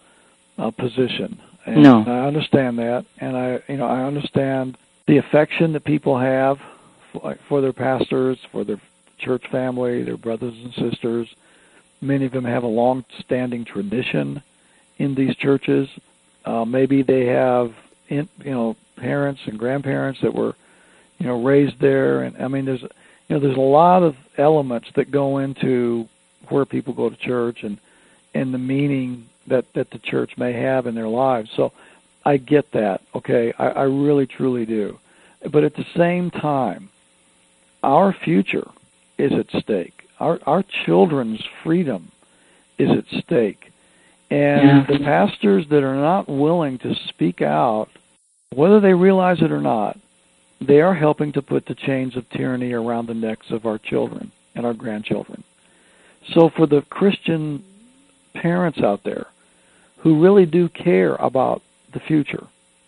uh, 0.57 0.71
position. 0.71 1.41
And 1.65 1.83
no, 1.83 2.05
I 2.07 2.25
understand 2.25 2.79
that, 2.79 3.05
and 3.19 3.35
I 3.35 3.61
you 3.67 3.75
know 3.75 3.85
I 3.85 4.03
understand 4.03 4.77
the 5.07 5.17
affection 5.17 5.73
that 5.73 5.83
people 5.83 6.17
have 6.17 6.57
for, 7.11 7.37
for 7.49 7.59
their 7.59 7.73
pastors, 7.73 8.37
for 8.49 8.63
their 8.63 8.79
church 9.17 9.45
family, 9.51 10.03
their 10.03 10.15
brothers 10.15 10.53
and 10.63 10.73
sisters. 10.73 11.27
Many 11.99 12.25
of 12.25 12.31
them 12.31 12.45
have 12.45 12.63
a 12.63 12.67
long-standing 12.67 13.65
tradition 13.65 14.41
in 14.97 15.15
these 15.15 15.35
churches. 15.35 15.89
Uh, 16.45 16.65
maybe 16.65 17.01
they 17.01 17.25
have, 17.25 17.73
in, 18.09 18.27
you 18.43 18.51
know, 18.51 18.75
parents 18.97 19.41
and 19.45 19.57
grandparents 19.57 20.19
that 20.21 20.33
were, 20.33 20.55
you 21.19 21.27
know, 21.27 21.41
raised 21.41 21.79
there. 21.79 22.23
And 22.23 22.35
I 22.41 22.47
mean, 22.49 22.65
there's, 22.65 22.83
you 23.27 23.35
know, 23.35 23.39
there's 23.39 23.57
a 23.57 23.61
lot 23.61 24.03
of 24.03 24.15
elements 24.37 24.89
that 24.95 25.11
go 25.11 25.37
into 25.39 26.07
where 26.49 26.65
people 26.65 26.93
go 26.93 27.09
to 27.09 27.15
church 27.15 27.63
and 27.63 27.79
and 28.33 28.53
the 28.53 28.57
meaning 28.57 29.29
that 29.47 29.65
that 29.73 29.91
the 29.91 29.99
church 29.99 30.37
may 30.37 30.53
have 30.53 30.87
in 30.87 30.95
their 30.95 31.07
lives. 31.07 31.49
So 31.55 31.71
I 32.25 32.37
get 32.37 32.71
that. 32.71 33.01
Okay, 33.15 33.53
I, 33.57 33.67
I 33.67 33.83
really 33.83 34.25
truly 34.25 34.65
do. 34.65 34.99
But 35.51 35.63
at 35.63 35.75
the 35.75 35.85
same 35.95 36.31
time, 36.31 36.89
our 37.81 38.13
future 38.13 38.69
is 39.17 39.31
at 39.33 39.49
stake. 39.61 40.07
Our 40.19 40.39
our 40.45 40.63
children's 40.85 41.43
freedom 41.63 42.11
is 42.77 42.89
at 42.91 43.05
stake. 43.21 43.71
And 44.29 44.87
yeah. 44.89 44.97
the 44.97 45.03
pastors 45.03 45.65
that 45.69 45.83
are 45.83 45.95
not 45.95 46.27
willing 46.27 46.79
to 46.79 46.95
speak 47.07 47.41
out, 47.41 47.89
whether 48.51 48.79
they 48.79 48.93
realize 48.93 49.41
it 49.41 49.51
or 49.51 49.61
not, 49.61 49.97
they 50.67 50.81
are 50.81 50.93
helping 50.93 51.31
to 51.33 51.41
put 51.41 51.65
the 51.65 51.75
chains 51.75 52.15
of 52.15 52.29
tyranny 52.29 52.73
around 52.73 53.07
the 53.07 53.13
necks 53.13 53.51
of 53.51 53.65
our 53.65 53.77
children 53.77 54.31
and 54.55 54.65
our 54.65 54.73
grandchildren. 54.73 55.43
So 56.33 56.49
for 56.49 56.67
the 56.67 56.81
Christian 56.83 57.63
parents 58.33 58.79
out 58.79 59.03
there 59.03 59.27
who 59.97 60.21
really 60.21 60.45
do 60.45 60.69
care 60.69 61.15
about 61.15 61.61
the 61.93 61.99
future 61.99 62.45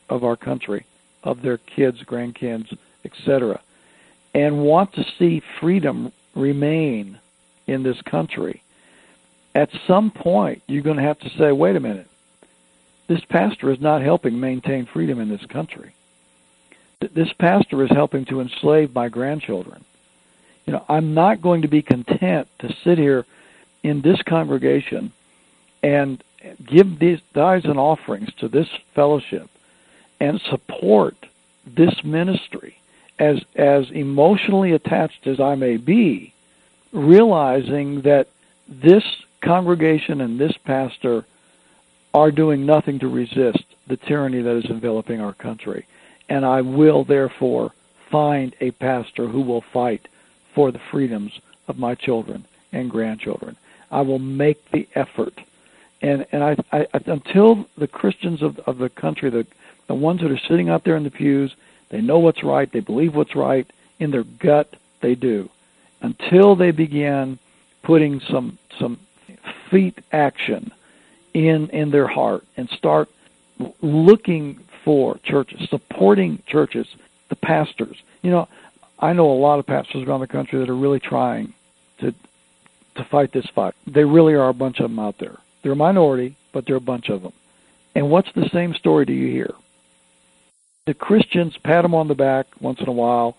of 0.09 0.23
our 0.23 0.35
country, 0.35 0.85
of 1.23 1.41
their 1.41 1.57
kids, 1.57 2.03
grandkids, 2.03 2.77
etc., 3.03 3.59
and 4.33 4.63
want 4.63 4.93
to 4.93 5.05
see 5.17 5.41
freedom 5.59 6.11
remain 6.35 7.17
in 7.67 7.83
this 7.83 8.01
country, 8.01 8.61
at 9.55 9.69
some 9.87 10.11
point 10.11 10.61
you're 10.67 10.83
going 10.83 10.97
to 10.97 11.03
have 11.03 11.19
to 11.19 11.29
say, 11.37 11.51
wait 11.51 11.75
a 11.75 11.79
minute, 11.79 12.07
this 13.07 13.23
pastor 13.25 13.71
is 13.71 13.79
not 13.79 14.01
helping 14.01 14.39
maintain 14.39 14.85
freedom 14.85 15.19
in 15.19 15.29
this 15.29 15.45
country. 15.45 15.94
This 16.99 17.31
pastor 17.33 17.83
is 17.83 17.89
helping 17.89 18.25
to 18.25 18.41
enslave 18.41 18.93
my 18.93 19.09
grandchildren. 19.09 19.83
You 20.65 20.73
know, 20.73 20.85
I'm 20.89 21.13
not 21.13 21.41
going 21.41 21.61
to 21.61 21.67
be 21.67 21.81
content 21.81 22.47
to 22.59 22.73
sit 22.83 22.97
here 22.97 23.25
in 23.83 24.01
this 24.01 24.21
congregation 24.23 25.11
and 25.83 26.23
give 26.65 26.99
these 26.99 27.19
tithes 27.33 27.65
and 27.65 27.77
offerings 27.77 28.33
to 28.35 28.47
this 28.47 28.67
fellowship 28.93 29.49
and 30.19 30.41
support 30.41 31.15
this 31.65 32.03
ministry 32.03 32.77
as 33.17 33.43
as 33.55 33.89
emotionally 33.91 34.73
attached 34.73 35.27
as 35.27 35.39
I 35.39 35.55
may 35.55 35.77
be, 35.77 36.33
realizing 36.91 38.01
that 38.01 38.27
this 38.67 39.03
congregation 39.41 40.21
and 40.21 40.39
this 40.39 40.57
pastor 40.57 41.25
are 42.13 42.31
doing 42.31 42.65
nothing 42.65 42.99
to 42.99 43.07
resist 43.07 43.63
the 43.87 43.97
tyranny 43.97 44.41
that 44.41 44.55
is 44.57 44.65
enveloping 44.65 45.21
our 45.21 45.33
country. 45.33 45.85
And 46.29 46.45
I 46.45 46.61
will 46.61 47.03
therefore 47.03 47.71
find 48.09 48.55
a 48.61 48.71
pastor 48.71 49.27
who 49.27 49.41
will 49.41 49.61
fight 49.61 50.07
for 50.53 50.71
the 50.71 50.79
freedoms 50.79 51.39
of 51.67 51.77
my 51.77 51.95
children 51.95 52.45
and 52.71 52.89
grandchildren. 52.89 53.55
I 53.91 54.01
will 54.01 54.19
make 54.19 54.71
the 54.71 54.87
effort. 54.95 55.39
And 56.01 56.25
and 56.31 56.43
I, 56.43 56.57
I 56.71 56.87
until 57.05 57.67
the 57.77 57.87
Christians 57.87 58.41
of 58.41 58.59
of 58.59 58.77
the 58.77 58.89
country, 58.89 59.29
the 59.29 59.45
the 59.87 59.95
ones 59.95 60.21
that 60.21 60.31
are 60.31 60.37
sitting 60.37 60.69
out 60.69 60.83
there 60.83 60.97
in 60.97 61.03
the 61.03 61.11
pews, 61.11 61.55
they 61.89 62.01
know 62.01 62.19
what's 62.19 62.43
right, 62.43 62.71
they 62.71 62.79
believe 62.79 63.15
what's 63.15 63.35
right, 63.35 63.69
in 63.99 64.11
their 64.11 64.23
gut 64.23 64.75
they 65.01 65.15
do. 65.15 65.49
Until 66.01 66.55
they 66.55 66.71
begin 66.71 67.39
putting 67.83 68.19
some 68.19 68.57
some 68.79 68.99
feet 69.69 69.99
action 70.11 70.71
in 71.33 71.69
in 71.69 71.91
their 71.91 72.07
heart 72.07 72.43
and 72.57 72.69
start 72.69 73.09
looking 73.81 74.55
for 74.85 75.17
churches, 75.23 75.67
supporting 75.69 76.41
churches, 76.47 76.87
the 77.29 77.35
pastors. 77.35 77.97
You 78.21 78.31
know, 78.31 78.47
I 78.99 79.11
know 79.11 79.29
a 79.31 79.33
lot 79.33 79.59
of 79.59 79.65
pastors 79.65 80.07
around 80.07 80.21
the 80.21 80.27
country 80.27 80.59
that 80.59 80.69
are 80.69 80.75
really 80.75 81.01
trying 81.01 81.53
to 81.99 82.13
to 82.95 83.03
fight 83.03 83.33
this 83.33 83.47
fight. 83.53 83.73
They 83.85 84.05
really 84.05 84.35
are 84.35 84.47
a 84.47 84.53
bunch 84.53 84.79
of 84.79 84.89
them 84.89 84.99
out 84.99 85.17
there. 85.19 85.37
They're 85.61 85.73
a 85.73 85.75
minority, 85.75 86.37
but 86.53 86.65
they're 86.65 86.77
a 86.77 86.81
bunch 86.81 87.09
of 87.09 87.23
them. 87.23 87.33
And 87.93 88.09
what's 88.09 88.31
the 88.33 88.47
same 88.53 88.73
story 88.73 89.05
do 89.05 89.11
you 89.11 89.29
hear? 89.31 89.53
The 90.85 90.93
Christians 90.93 91.57
pat 91.57 91.83
them 91.83 91.93
on 91.93 92.07
the 92.07 92.15
back 92.15 92.45
once 92.61 92.79
in 92.79 92.87
a 92.87 92.93
while, 92.93 93.35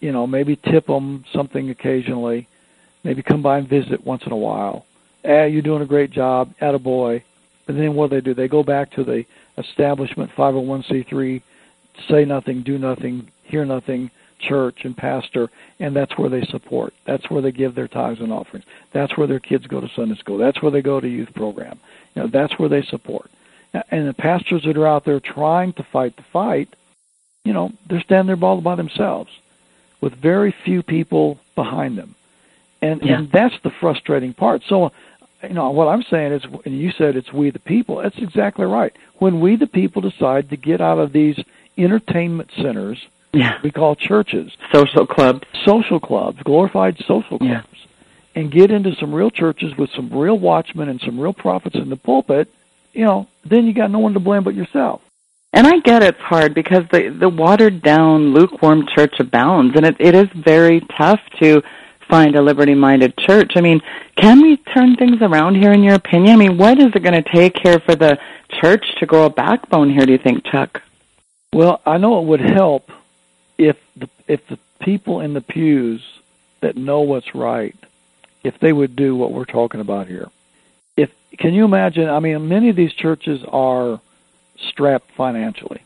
you 0.00 0.10
know, 0.10 0.26
maybe 0.26 0.56
tip 0.56 0.86
them 0.86 1.24
something 1.32 1.70
occasionally, 1.70 2.48
maybe 3.04 3.22
come 3.22 3.42
by 3.42 3.58
and 3.58 3.68
visit 3.68 4.04
once 4.04 4.22
in 4.26 4.32
a 4.32 4.36
while. 4.36 4.86
Ah, 5.24 5.44
you're 5.44 5.62
doing 5.62 5.82
a 5.82 5.86
great 5.86 6.10
job, 6.10 6.52
a 6.60 6.78
boy. 6.78 7.22
But 7.66 7.76
then 7.76 7.94
what 7.94 8.10
do 8.10 8.16
they 8.16 8.20
do? 8.22 8.34
They 8.34 8.48
go 8.48 8.62
back 8.62 8.90
to 8.92 9.04
the 9.04 9.24
establishment 9.60 10.30
501c3, 10.36 11.42
say 12.08 12.24
nothing, 12.24 12.62
do 12.62 12.78
nothing, 12.78 13.30
hear 13.44 13.64
nothing, 13.64 14.10
church 14.40 14.84
and 14.84 14.96
pastor, 14.96 15.50
and 15.78 15.94
that's 15.94 16.16
where 16.16 16.30
they 16.30 16.42
support. 16.42 16.94
That's 17.06 17.28
where 17.30 17.42
they 17.42 17.52
give 17.52 17.74
their 17.74 17.88
tithes 17.88 18.20
and 18.20 18.32
offerings. 18.32 18.64
That's 18.92 19.16
where 19.16 19.26
their 19.26 19.40
kids 19.40 19.66
go 19.66 19.80
to 19.80 19.88
Sunday 19.94 20.16
school. 20.16 20.38
That's 20.38 20.62
where 20.62 20.70
they 20.70 20.82
go 20.82 21.00
to 21.00 21.08
youth 21.08 21.32
program. 21.34 21.78
You 22.14 22.22
know, 22.22 22.28
that's 22.28 22.58
where 22.58 22.68
they 22.68 22.82
support. 22.82 23.30
And 23.90 24.08
the 24.08 24.14
pastors 24.14 24.64
that 24.64 24.76
are 24.76 24.86
out 24.86 25.04
there 25.04 25.20
trying 25.20 25.74
to 25.74 25.84
fight 25.84 26.16
the 26.16 26.24
fight, 26.32 26.74
you 27.44 27.52
know, 27.52 27.70
they're 27.88 28.00
standing 28.00 28.34
there 28.34 28.48
all 28.48 28.60
by 28.60 28.74
themselves 28.74 29.30
with 30.00 30.14
very 30.14 30.54
few 30.64 30.82
people 30.82 31.38
behind 31.54 31.96
them. 31.96 32.14
And 32.82 33.02
yeah. 33.02 33.18
and 33.18 33.30
that's 33.30 33.54
the 33.62 33.70
frustrating 33.70 34.32
part. 34.32 34.62
So 34.66 34.92
you 35.42 35.54
know 35.54 35.70
what 35.70 35.88
I'm 35.88 36.02
saying 36.02 36.32
is, 36.32 36.44
and 36.64 36.78
you 36.78 36.92
said 36.92 37.16
it's 37.16 37.32
we 37.32 37.50
the 37.50 37.58
people. 37.58 37.96
That's 37.96 38.18
exactly 38.18 38.66
right. 38.66 38.94
When 39.18 39.40
we 39.40 39.56
the 39.56 39.66
people 39.66 40.02
decide 40.02 40.50
to 40.50 40.56
get 40.56 40.80
out 40.80 40.98
of 40.98 41.12
these 41.12 41.38
entertainment 41.76 42.50
centers 42.56 42.98
yeah. 43.32 43.58
we 43.62 43.70
call 43.70 43.94
churches. 43.94 44.52
Social 44.72 45.06
clubs. 45.06 45.42
Social 45.64 46.00
clubs, 46.00 46.42
glorified 46.42 46.98
social 46.98 47.38
clubs. 47.38 47.44
Yeah. 47.44 47.62
And 48.34 48.50
get 48.50 48.70
into 48.70 48.94
some 48.96 49.14
real 49.14 49.30
churches 49.30 49.76
with 49.76 49.90
some 49.90 50.10
real 50.12 50.38
watchmen 50.38 50.88
and 50.88 51.00
some 51.00 51.18
real 51.18 51.32
prophets 51.32 51.76
in 51.76 51.90
the 51.90 51.96
pulpit, 51.96 52.48
you 52.92 53.04
know, 53.04 53.26
then 53.44 53.66
you 53.66 53.72
got 53.72 53.90
no 53.90 53.98
one 53.98 54.14
to 54.14 54.20
blame 54.20 54.44
but 54.44 54.54
yourself. 54.54 55.02
And 55.52 55.66
I 55.66 55.78
get 55.80 56.04
it's 56.04 56.18
hard 56.18 56.54
because 56.54 56.84
the 56.92 57.08
the 57.08 57.28
watered 57.28 57.82
down, 57.82 58.32
lukewarm 58.32 58.86
church 58.86 59.18
abounds, 59.18 59.74
and 59.74 59.84
it, 59.84 59.96
it 59.98 60.14
is 60.14 60.28
very 60.32 60.80
tough 60.96 61.18
to 61.40 61.62
find 62.10 62.36
a 62.36 62.42
liberty 62.42 62.74
minded 62.74 63.16
church. 63.16 63.52
I 63.56 63.60
mean, 63.60 63.80
can 64.16 64.42
we 64.42 64.56
turn 64.56 64.96
things 64.96 65.22
around 65.22 65.54
here 65.54 65.72
in 65.72 65.82
your 65.82 65.94
opinion? 65.94 66.34
I 66.34 66.36
mean, 66.36 66.58
what 66.58 66.78
is 66.78 66.92
it 66.94 67.02
going 67.02 67.22
to 67.22 67.32
take 67.32 67.56
here 67.62 67.78
for 67.80 67.94
the 67.94 68.18
church 68.60 68.84
to 68.98 69.06
grow 69.06 69.26
a 69.26 69.30
backbone 69.30 69.90
here, 69.90 70.04
do 70.04 70.12
you 70.12 70.18
think, 70.18 70.44
Chuck? 70.44 70.82
Well, 71.52 71.80
I 71.86 71.98
know 71.98 72.20
it 72.20 72.26
would 72.26 72.40
help 72.40 72.90
if 73.58 73.76
the 73.96 74.08
if 74.28 74.46
the 74.48 74.58
people 74.80 75.20
in 75.20 75.34
the 75.34 75.40
pews 75.40 76.02
that 76.60 76.76
know 76.76 77.00
what's 77.00 77.34
right, 77.34 77.76
if 78.44 78.58
they 78.60 78.72
would 78.72 78.96
do 78.96 79.16
what 79.16 79.32
we're 79.32 79.44
talking 79.44 79.80
about 79.80 80.06
here. 80.06 80.28
If 80.96 81.10
can 81.38 81.54
you 81.54 81.64
imagine? 81.64 82.08
I 82.08 82.20
mean, 82.20 82.48
many 82.48 82.68
of 82.68 82.76
these 82.76 82.92
churches 82.92 83.40
are 83.48 84.00
strapped 84.68 85.10
financially, 85.16 85.82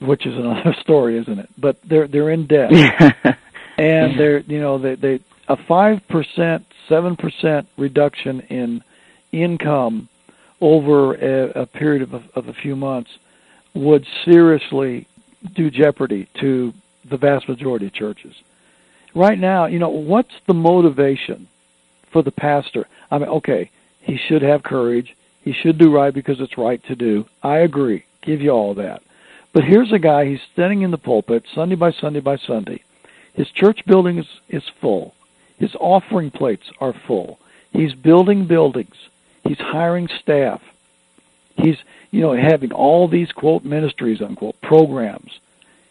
which 0.00 0.26
is 0.26 0.34
another 0.34 0.74
story, 0.80 1.18
isn't 1.18 1.38
it? 1.38 1.48
But 1.58 1.78
they're 1.82 2.06
they're 2.06 2.30
in 2.30 2.46
debt, 2.46 2.72
and 3.78 4.18
they're 4.18 4.40
you 4.40 4.60
know 4.60 4.78
they 4.78 4.94
they 4.94 5.20
a 5.48 5.56
five 5.56 6.06
percent, 6.08 6.66
seven 6.88 7.16
percent 7.16 7.68
reduction 7.76 8.40
in 8.40 8.82
income 9.32 10.08
over 10.60 11.14
a, 11.14 11.62
a 11.62 11.66
period 11.66 12.02
of 12.02 12.14
a, 12.14 12.22
of 12.34 12.48
a 12.48 12.52
few 12.52 12.76
months 12.76 13.10
would 13.74 14.06
seriously 14.24 15.06
do 15.54 15.70
jeopardy 15.70 16.28
to 16.40 16.72
the 17.08 17.16
vast 17.16 17.48
majority 17.48 17.86
of 17.86 17.92
churches. 17.92 18.34
Right 19.14 19.38
now, 19.38 19.66
you 19.66 19.78
know, 19.78 19.88
what's 19.88 20.34
the 20.46 20.54
motivation 20.54 21.48
for 22.12 22.22
the 22.22 22.30
pastor? 22.30 22.86
I 23.10 23.18
mean, 23.18 23.28
okay, 23.28 23.70
he 24.00 24.16
should 24.16 24.42
have 24.42 24.62
courage. 24.62 25.14
He 25.42 25.52
should 25.52 25.78
do 25.78 25.94
right 25.94 26.12
because 26.12 26.40
it's 26.40 26.58
right 26.58 26.82
to 26.84 26.96
do. 26.96 27.26
I 27.42 27.58
agree. 27.58 28.04
Give 28.22 28.40
you 28.40 28.50
all 28.50 28.74
that. 28.74 29.02
But 29.52 29.64
here's 29.64 29.92
a 29.92 29.98
guy, 29.98 30.26
he's 30.26 30.40
standing 30.52 30.82
in 30.82 30.90
the 30.90 30.98
pulpit 30.98 31.44
Sunday 31.54 31.74
by 31.74 31.92
Sunday 31.92 32.20
by 32.20 32.36
Sunday. 32.36 32.82
His 33.32 33.48
church 33.50 33.84
building 33.86 34.18
is, 34.18 34.26
is 34.48 34.64
full. 34.80 35.14
His 35.58 35.74
offering 35.74 36.30
plates 36.30 36.70
are 36.80 36.92
full. 36.92 37.38
He's 37.72 37.94
building 37.94 38.46
buildings. 38.46 38.94
He's 39.44 39.58
hiring 39.58 40.08
staff. 40.08 40.62
He's 41.56 41.78
you 42.10 42.20
know, 42.20 42.34
having 42.34 42.72
all 42.72 43.08
these 43.08 43.32
quote 43.32 43.64
ministries 43.64 44.22
unquote 44.22 44.60
programs. 44.60 45.38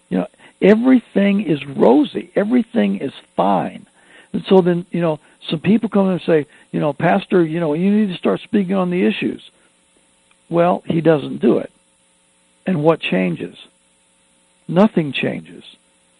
You 0.10 0.20
know, 0.20 0.28
everything 0.62 1.42
is 1.42 1.66
rosy. 1.66 2.32
Everything 2.36 3.00
is 3.00 3.14
fine. 3.36 3.86
And 4.34 4.44
so 4.46 4.62
then, 4.62 4.86
you 4.92 5.02
know, 5.02 5.20
some 5.50 5.60
people 5.60 5.90
come 5.90 6.10
and 6.10 6.22
say, 6.22 6.46
you 6.72 6.80
know, 6.80 6.94
Pastor, 6.94 7.44
you 7.44 7.60
know, 7.60 7.74
you 7.74 7.92
need 7.92 8.10
to 8.10 8.18
start 8.18 8.42
speaking 8.42 8.76
on 8.76 8.90
the 8.90 9.06
issues. 9.06 9.50
Well, 10.50 10.84
he 10.86 11.02
doesn't 11.02 11.38
do 11.38 11.60
it. 11.60 11.72
And 12.66 12.84
what 12.84 13.00
changes? 13.00 13.58
Nothing 14.68 15.12
changes. 15.12 15.64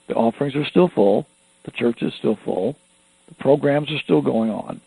The 0.08 0.16
offerings 0.16 0.56
are 0.56 0.66
still 0.66 0.88
full. 0.88 1.28
The 1.64 1.72
church 1.72 2.02
is 2.02 2.14
still 2.14 2.36
full. 2.36 2.78
The 3.28 3.36
programs 3.36 3.92
are 3.92 4.00
still 4.00 4.22
going 4.22 4.52
on. 4.52 4.82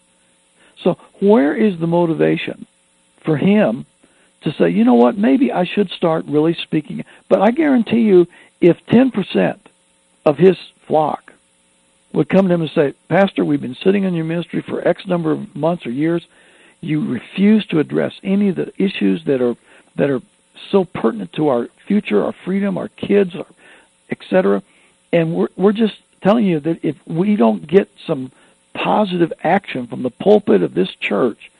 So 0.82 0.96
where 1.20 1.54
is 1.54 1.78
the 1.78 1.86
motivation 1.86 2.66
for 3.24 3.36
him 3.36 3.86
to 4.42 4.52
say, 4.52 4.70
you 4.70 4.84
know 4.84 4.94
what, 4.94 5.18
maybe 5.18 5.52
I 5.52 5.64
should 5.64 5.90
start 5.90 6.24
really 6.26 6.54
speaking? 6.54 7.04
But 7.28 7.42
I 7.42 7.50
guarantee 7.50 8.00
you, 8.00 8.26
if 8.60 8.78
10% 8.86 9.58
of 10.24 10.38
his 10.38 10.56
flock 10.86 11.32
would 12.12 12.28
come 12.28 12.48
to 12.48 12.54
him 12.54 12.62
and 12.62 12.70
say, 12.70 12.94
Pastor, 13.08 13.44
we've 13.44 13.60
been 13.60 13.76
sitting 13.76 14.04
in 14.04 14.14
your 14.14 14.24
ministry 14.24 14.62
for 14.62 14.86
X 14.86 15.06
number 15.06 15.32
of 15.32 15.54
months 15.54 15.86
or 15.86 15.90
years. 15.90 16.26
You 16.80 17.06
refuse 17.06 17.66
to 17.66 17.78
address 17.78 18.14
any 18.22 18.48
of 18.48 18.56
the 18.56 18.72
issues 18.82 19.24
that 19.24 19.40
are 19.42 19.56
that 19.96 20.10
are 20.10 20.22
so 20.70 20.84
pertinent 20.84 21.32
to 21.34 21.48
our 21.48 21.68
future, 21.86 22.24
our 22.24 22.32
freedom, 22.32 22.78
our 22.78 22.88
kids, 22.88 23.34
our, 23.34 23.46
etc. 24.10 24.62
And 25.12 25.34
we're 25.34 25.48
we're 25.56 25.72
just 25.72 25.96
telling 26.22 26.44
you 26.44 26.60
that 26.60 26.84
if 26.84 26.96
we 27.06 27.36
don't 27.36 27.66
get 27.66 27.90
some 28.06 28.30
positive 28.74 29.32
action 29.42 29.86
from 29.86 30.02
the 30.02 30.10
pulpit 30.10 30.62
of 30.62 30.74
this 30.74 30.90
church 31.00 31.50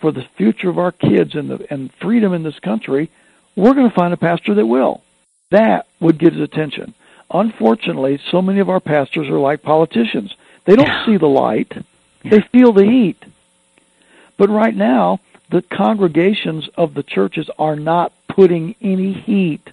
for 0.00 0.12
the 0.12 0.26
future 0.36 0.68
of 0.68 0.78
our 0.78 0.92
kids 0.92 1.34
and 1.34 1.50
the 1.50 1.66
and 1.72 1.92
freedom 1.94 2.32
in 2.32 2.42
this 2.42 2.58
country, 2.58 3.10
we're 3.56 3.74
going 3.74 3.88
to 3.88 3.94
find 3.94 4.12
a 4.12 4.16
pastor 4.16 4.54
that 4.54 4.66
will. 4.66 5.02
That 5.50 5.86
would 6.00 6.18
get 6.18 6.32
his 6.32 6.42
attention. 6.42 6.94
Unfortunately, 7.30 8.20
so 8.30 8.42
many 8.42 8.60
of 8.60 8.70
our 8.70 8.80
pastors 8.80 9.28
are 9.28 9.38
like 9.38 9.62
politicians. 9.62 10.34
They 10.64 10.76
don't 10.76 11.06
see 11.06 11.16
the 11.16 11.26
light. 11.26 11.72
They 12.24 12.40
feel 12.40 12.72
the 12.72 12.84
heat. 12.84 13.22
But 14.36 14.50
right 14.50 14.74
now, 14.74 15.20
the 15.50 15.62
congregations 15.62 16.68
of 16.76 16.94
the 16.94 17.02
churches 17.02 17.50
are 17.58 17.76
not 17.76 18.12
putting 18.28 18.74
any 18.80 19.12
heat 19.12 19.68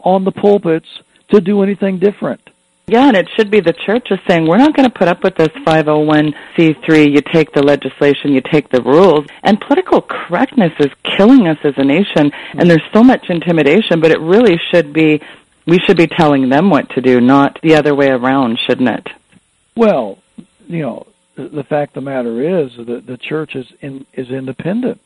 on 0.00 0.24
the 0.24 0.32
pulpits 0.32 0.88
to 1.28 1.40
do 1.40 1.62
anything 1.62 1.98
different. 1.98 2.50
Yeah, 2.88 3.08
and 3.08 3.16
it 3.16 3.28
should 3.34 3.50
be 3.50 3.58
the 3.58 3.72
church 3.72 4.12
is 4.12 4.20
saying, 4.28 4.46
we're 4.46 4.58
not 4.58 4.76
going 4.76 4.88
to 4.88 4.96
put 4.96 5.08
up 5.08 5.24
with 5.24 5.34
this 5.34 5.48
501c3. 5.48 7.12
You 7.12 7.20
take 7.20 7.52
the 7.52 7.62
legislation, 7.62 8.30
you 8.32 8.40
take 8.40 8.68
the 8.68 8.80
rules. 8.80 9.26
And 9.42 9.60
political 9.60 10.00
correctness 10.00 10.72
is 10.78 10.92
killing 11.02 11.48
us 11.48 11.58
as 11.64 11.74
a 11.78 11.84
nation, 11.84 12.30
and 12.54 12.70
there's 12.70 12.84
so 12.92 13.02
much 13.02 13.28
intimidation, 13.28 14.00
but 14.00 14.12
it 14.12 14.20
really 14.20 14.56
should 14.70 14.92
be, 14.92 15.20
we 15.66 15.80
should 15.80 15.96
be 15.96 16.06
telling 16.06 16.48
them 16.48 16.70
what 16.70 16.88
to 16.90 17.00
do, 17.00 17.20
not 17.20 17.58
the 17.60 17.74
other 17.74 17.92
way 17.92 18.08
around, 18.08 18.60
shouldn't 18.60 18.88
it? 18.88 19.08
Well, 19.74 20.18
you 20.68 20.82
know, 20.82 21.08
the 21.34 21.64
fact 21.64 21.96
of 21.96 22.04
the 22.04 22.10
matter 22.10 22.62
is 22.62 22.76
that 22.76 23.04
the 23.04 23.16
church 23.16 23.56
is 23.56 23.66
in, 23.80 24.06
is 24.12 24.30
independent. 24.30 25.00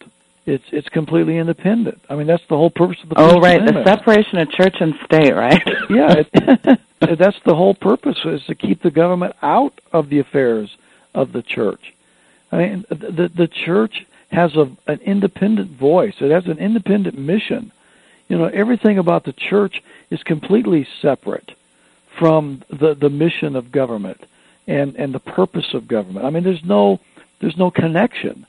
It's 0.46 0.64
it's 0.70 0.88
completely 0.88 1.36
independent. 1.36 2.00
I 2.08 2.16
mean, 2.16 2.26
that's 2.26 2.46
the 2.48 2.56
whole 2.56 2.70
purpose 2.70 2.96
of 3.02 3.10
the. 3.10 3.14
Oh, 3.18 3.40
right, 3.40 3.64
the 3.64 3.84
separation 3.84 4.38
of 4.38 4.50
church 4.50 4.76
and 4.80 4.94
state, 5.04 5.34
right? 5.34 5.62
yeah, 5.90 6.22
it, 6.32 6.80
that's 7.00 7.40
the 7.44 7.54
whole 7.54 7.74
purpose 7.74 8.18
is 8.24 8.44
to 8.44 8.54
keep 8.54 8.82
the 8.82 8.90
government 8.90 9.34
out 9.42 9.80
of 9.92 10.10
the 10.10 10.18
affairs 10.18 10.76
of 11.14 11.32
the 11.32 11.42
church. 11.42 11.94
I 12.52 12.58
mean, 12.58 12.84
the 12.88 13.30
the 13.34 13.48
church 13.48 14.06
has 14.32 14.56
a 14.56 14.70
an 14.86 15.00
independent 15.00 15.70
voice. 15.70 16.14
It 16.20 16.30
has 16.30 16.46
an 16.46 16.58
independent 16.58 17.18
mission. 17.18 17.72
You 18.28 18.38
know, 18.38 18.46
everything 18.46 18.98
about 18.98 19.24
the 19.24 19.32
church 19.32 19.82
is 20.10 20.22
completely 20.22 20.86
separate 21.00 21.52
from 22.18 22.62
the 22.68 22.94
the 22.94 23.10
mission 23.10 23.56
of 23.56 23.72
government 23.72 24.24
and 24.66 24.94
and 24.96 25.14
the 25.14 25.20
purpose 25.20 25.74
of 25.74 25.88
government. 25.88 26.26
I 26.26 26.30
mean, 26.30 26.44
there's 26.44 26.64
no 26.64 27.00
there's 27.40 27.56
no 27.56 27.70
connection. 27.70 28.46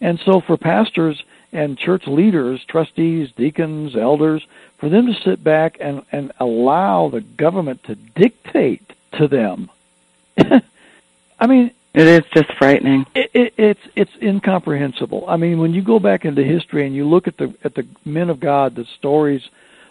And 0.00 0.18
so 0.20 0.40
for 0.40 0.56
pastors 0.56 1.22
and 1.52 1.76
church 1.76 2.06
leaders, 2.06 2.64
trustees, 2.64 3.30
deacons, 3.32 3.96
elders, 3.96 4.46
for 4.78 4.88
them 4.88 5.06
to 5.06 5.14
sit 5.14 5.42
back 5.42 5.76
and, 5.80 6.02
and 6.12 6.32
allow 6.38 7.08
the 7.08 7.20
government 7.20 7.82
to 7.84 7.94
dictate 7.94 8.92
to 9.12 9.28
them. 9.28 9.70
I 10.38 11.46
mean, 11.46 11.72
it 11.92 12.06
is 12.06 12.24
just 12.32 12.52
frightening. 12.54 13.04
It, 13.14 13.30
it, 13.34 13.54
it's 13.56 13.80
it's 13.96 14.12
incomprehensible. 14.22 15.24
I 15.26 15.36
mean, 15.36 15.58
when 15.58 15.74
you 15.74 15.82
go 15.82 15.98
back 15.98 16.24
into 16.24 16.44
history 16.44 16.86
and 16.86 16.94
you 16.94 17.08
look 17.08 17.26
at 17.26 17.36
the 17.36 17.52
at 17.64 17.74
the 17.74 17.86
men 18.04 18.30
of 18.30 18.38
God, 18.38 18.76
the 18.76 18.84
stories 18.84 19.48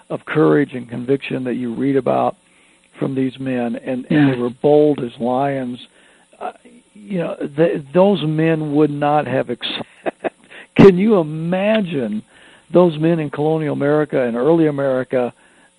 of 0.10 0.26
courage 0.26 0.74
and 0.74 0.88
conviction 0.88 1.43
that 1.43 1.55
you 1.55 1.74
read 1.74 1.97
about 1.97 2.38
from 2.97 3.16
these 3.16 3.39
men, 3.39 3.76
and, 3.76 4.05
yeah. 4.10 4.18
and 4.18 4.34
they 4.34 4.38
were 4.38 4.49
bold 4.49 4.99
as 4.99 5.18
lions. 5.20 5.88
Uh, 6.39 6.53
you 6.93 7.20
know, 7.20 7.36
the, 7.36 7.84
those 7.93 8.24
men 8.24 8.76
would 8.76 8.91
not 8.91 9.28
have 9.28 9.49
accepted 9.49 9.86
can 10.80 10.97
you 10.97 11.19
imagine 11.19 12.23
those 12.71 12.97
men 12.97 13.19
in 13.19 13.30
colonial 13.30 13.73
America 13.73 14.21
and 14.21 14.36
early 14.36 14.67
America 14.67 15.34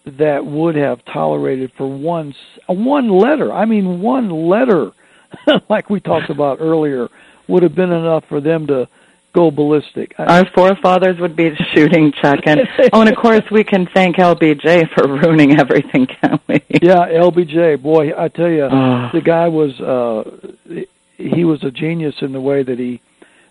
that 0.04 0.44
would 0.44 0.74
have 0.74 1.04
tolerated 1.04 1.72
for 1.76 1.86
one 1.86 2.34
one 2.66 3.08
letter? 3.08 3.52
I 3.52 3.64
mean, 3.64 4.00
one 4.00 4.30
letter, 4.30 4.92
like 5.68 5.90
we 5.90 6.00
talked 6.00 6.30
about 6.30 6.58
earlier, 6.60 7.08
would 7.48 7.62
have 7.62 7.74
been 7.74 7.92
enough 7.92 8.24
for 8.28 8.40
them 8.40 8.66
to 8.68 8.88
go 9.32 9.50
ballistic. 9.50 10.14
Our 10.18 10.44
forefathers 10.50 11.20
would 11.20 11.36
be 11.36 11.54
shooting 11.72 12.12
Chuck, 12.12 12.40
and 12.44 12.60
oh, 12.92 13.00
and 13.00 13.10
of 13.10 13.16
course 13.16 13.44
we 13.50 13.64
can 13.64 13.86
thank 13.94 14.16
LBJ 14.16 14.92
for 14.92 15.06
ruining 15.08 15.58
everything, 15.58 16.06
can 16.06 16.40
we? 16.48 16.62
Yeah, 16.82 17.08
LBJ, 17.08 17.82
boy, 17.82 18.12
I 18.16 18.28
tell 18.28 18.48
you, 18.48 18.68
the 19.12 19.20
guy 19.22 19.48
was 19.48 19.78
uh 19.80 20.84
he 21.16 21.44
was 21.44 21.62
a 21.62 21.70
genius 21.70 22.14
in 22.22 22.32
the 22.32 22.40
way 22.40 22.62
that 22.62 22.78
he 22.78 23.00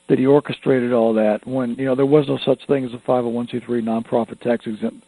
that 0.09 0.19
he 0.19 0.25
orchestrated 0.25 0.91
all 0.91 1.13
that 1.13 1.45
when 1.47 1.75
you 1.75 1.85
know 1.85 1.95
there 1.95 2.05
was 2.05 2.27
no 2.27 2.37
such 2.37 2.65
thing 2.65 2.83
as 2.83 2.93
a 2.93 2.97
501c3 2.97 3.63
nonprofit 3.81 4.39
tax 4.41 4.67
exempt 4.67 5.05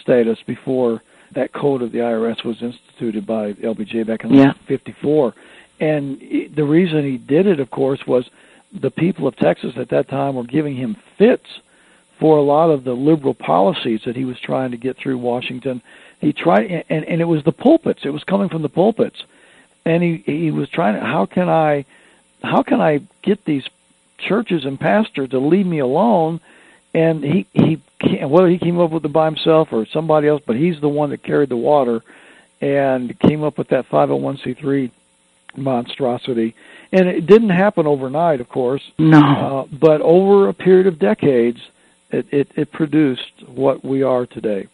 status 0.00 0.38
before 0.46 1.02
that 1.32 1.52
code 1.52 1.82
of 1.82 1.92
the 1.92 1.98
IRS 1.98 2.44
was 2.44 2.62
instituted 2.62 3.26
by 3.26 3.52
LBJ 3.54 4.06
back 4.06 4.24
in 4.24 4.32
yeah. 4.32 4.52
54 4.66 5.34
and 5.80 6.20
the 6.54 6.64
reason 6.64 7.04
he 7.04 7.18
did 7.18 7.46
it 7.46 7.60
of 7.60 7.70
course 7.70 8.06
was 8.06 8.30
the 8.72 8.90
people 8.90 9.26
of 9.26 9.36
Texas 9.36 9.74
at 9.76 9.88
that 9.90 10.08
time 10.08 10.34
were 10.34 10.44
giving 10.44 10.76
him 10.76 10.96
fits 11.16 11.46
for 12.18 12.36
a 12.36 12.42
lot 12.42 12.70
of 12.70 12.84
the 12.84 12.92
liberal 12.92 13.34
policies 13.34 14.02
that 14.04 14.16
he 14.16 14.24
was 14.24 14.38
trying 14.40 14.70
to 14.72 14.76
get 14.76 14.96
through 14.96 15.18
Washington. 15.18 15.80
He 16.20 16.32
tried 16.32 16.84
and 16.88 17.04
and 17.04 17.20
it 17.20 17.26
was 17.26 17.44
the 17.44 17.52
pulpits. 17.52 18.00
It 18.04 18.10
was 18.10 18.24
coming 18.24 18.48
from 18.48 18.62
the 18.62 18.68
pulpits. 18.68 19.22
And 19.84 20.02
he 20.02 20.22
he 20.26 20.50
was 20.50 20.68
trying 20.68 20.94
to 20.94 21.00
how 21.00 21.26
can 21.26 21.48
I 21.48 21.84
how 22.42 22.62
can 22.62 22.80
I 22.80 23.00
get 23.22 23.44
these 23.44 23.64
churches 24.18 24.64
and 24.64 24.78
pastors 24.78 25.30
to 25.30 25.38
leave 25.38 25.66
me 25.66 25.78
alone. 25.78 26.40
And 26.94 27.22
he 27.22 27.46
he 27.52 27.80
whether 28.24 28.48
he 28.48 28.58
came 28.58 28.78
up 28.78 28.90
with 28.90 29.04
it 29.04 29.12
by 29.12 29.26
himself 29.26 29.68
or 29.72 29.86
somebody 29.86 30.28
else, 30.28 30.42
but 30.44 30.56
he's 30.56 30.80
the 30.80 30.88
one 30.88 31.10
that 31.10 31.22
carried 31.22 31.48
the 31.48 31.56
water 31.56 32.02
and 32.60 33.18
came 33.20 33.42
up 33.42 33.58
with 33.58 33.68
that 33.68 33.88
501c3 33.88 34.90
monstrosity. 35.56 36.54
And 36.92 37.08
it 37.08 37.26
didn't 37.26 37.50
happen 37.50 37.86
overnight, 37.86 38.40
of 38.40 38.48
course. 38.48 38.82
No. 38.98 39.20
Uh, 39.20 39.66
but 39.70 40.00
over 40.00 40.48
a 40.48 40.54
period 40.54 40.86
of 40.86 40.98
decades, 40.98 41.60
it, 42.10 42.26
it, 42.32 42.50
it 42.56 42.72
produced 42.72 43.46
what 43.46 43.84
we 43.84 44.02
are 44.02 44.26
today. 44.26 44.68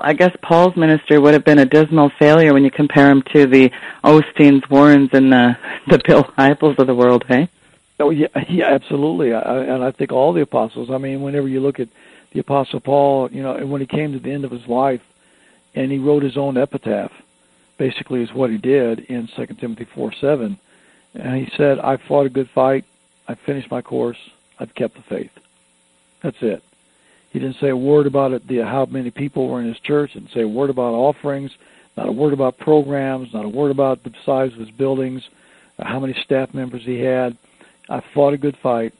I 0.00 0.12
guess 0.12 0.34
Paul's 0.40 0.76
ministry 0.76 1.18
would 1.18 1.34
have 1.34 1.44
been 1.44 1.58
a 1.58 1.64
dismal 1.64 2.10
failure 2.18 2.54
when 2.54 2.64
you 2.64 2.70
compare 2.70 3.10
him 3.10 3.22
to 3.34 3.46
the 3.46 3.70
Osteens, 4.04 4.68
Warrens, 4.70 5.10
and 5.12 5.32
the 5.32 5.56
the 5.88 6.00
Bill 6.06 6.24
Hybels 6.38 6.78
of 6.78 6.86
the 6.86 6.94
world, 6.94 7.24
hey? 7.26 7.48
Oh 8.00 8.10
yeah, 8.10 8.28
yeah, 8.48 8.66
absolutely. 8.66 9.32
I, 9.32 9.58
and 9.58 9.82
I 9.82 9.90
think 9.90 10.12
all 10.12 10.32
the 10.32 10.42
apostles. 10.42 10.90
I 10.90 10.98
mean, 10.98 11.22
whenever 11.22 11.48
you 11.48 11.60
look 11.60 11.80
at 11.80 11.88
the 12.32 12.40
apostle 12.40 12.80
Paul, 12.80 13.30
you 13.32 13.42
know, 13.42 13.54
and 13.54 13.70
when 13.70 13.80
he 13.80 13.86
came 13.86 14.12
to 14.12 14.18
the 14.18 14.30
end 14.30 14.44
of 14.44 14.50
his 14.50 14.66
life, 14.66 15.02
and 15.74 15.90
he 15.90 15.98
wrote 15.98 16.22
his 16.22 16.36
own 16.36 16.56
epitaph, 16.56 17.12
basically 17.76 18.22
is 18.22 18.32
what 18.32 18.50
he 18.50 18.58
did 18.58 19.00
in 19.00 19.28
Second 19.36 19.56
Timothy 19.56 19.86
four 19.94 20.12
seven, 20.12 20.58
and 21.14 21.36
he 21.36 21.50
said, 21.56 21.78
"I 21.78 21.96
fought 21.96 22.26
a 22.26 22.30
good 22.30 22.50
fight. 22.50 22.84
I 23.26 23.34
finished 23.34 23.70
my 23.70 23.82
course. 23.82 24.18
I've 24.58 24.74
kept 24.74 24.96
the 24.96 25.02
faith." 25.02 25.32
That's 26.22 26.42
it. 26.42 26.62
He 27.30 27.38
didn't 27.38 27.56
say 27.60 27.68
a 27.68 27.76
word 27.76 28.06
about 28.06 28.32
it, 28.32 28.48
the, 28.48 28.64
how 28.64 28.86
many 28.86 29.10
people 29.10 29.48
were 29.48 29.60
in 29.60 29.68
his 29.68 29.78
church. 29.80 30.14
Didn't 30.14 30.32
say 30.32 30.40
a 30.42 30.48
word 30.48 30.70
about 30.70 30.94
offerings. 30.94 31.52
Not 31.96 32.08
a 32.08 32.12
word 32.12 32.32
about 32.32 32.58
programs. 32.58 33.34
Not 33.34 33.44
a 33.44 33.48
word 33.48 33.70
about 33.70 34.02
the 34.02 34.12
size 34.24 34.52
of 34.52 34.58
his 34.58 34.70
buildings. 34.70 35.28
How 35.78 36.00
many 36.00 36.14
staff 36.14 36.54
members 36.54 36.82
he 36.84 37.00
had 37.00 37.36
I've 37.88 38.04
fought 38.14 38.34
a 38.34 38.38
good 38.38 38.56
fight. 38.56 38.92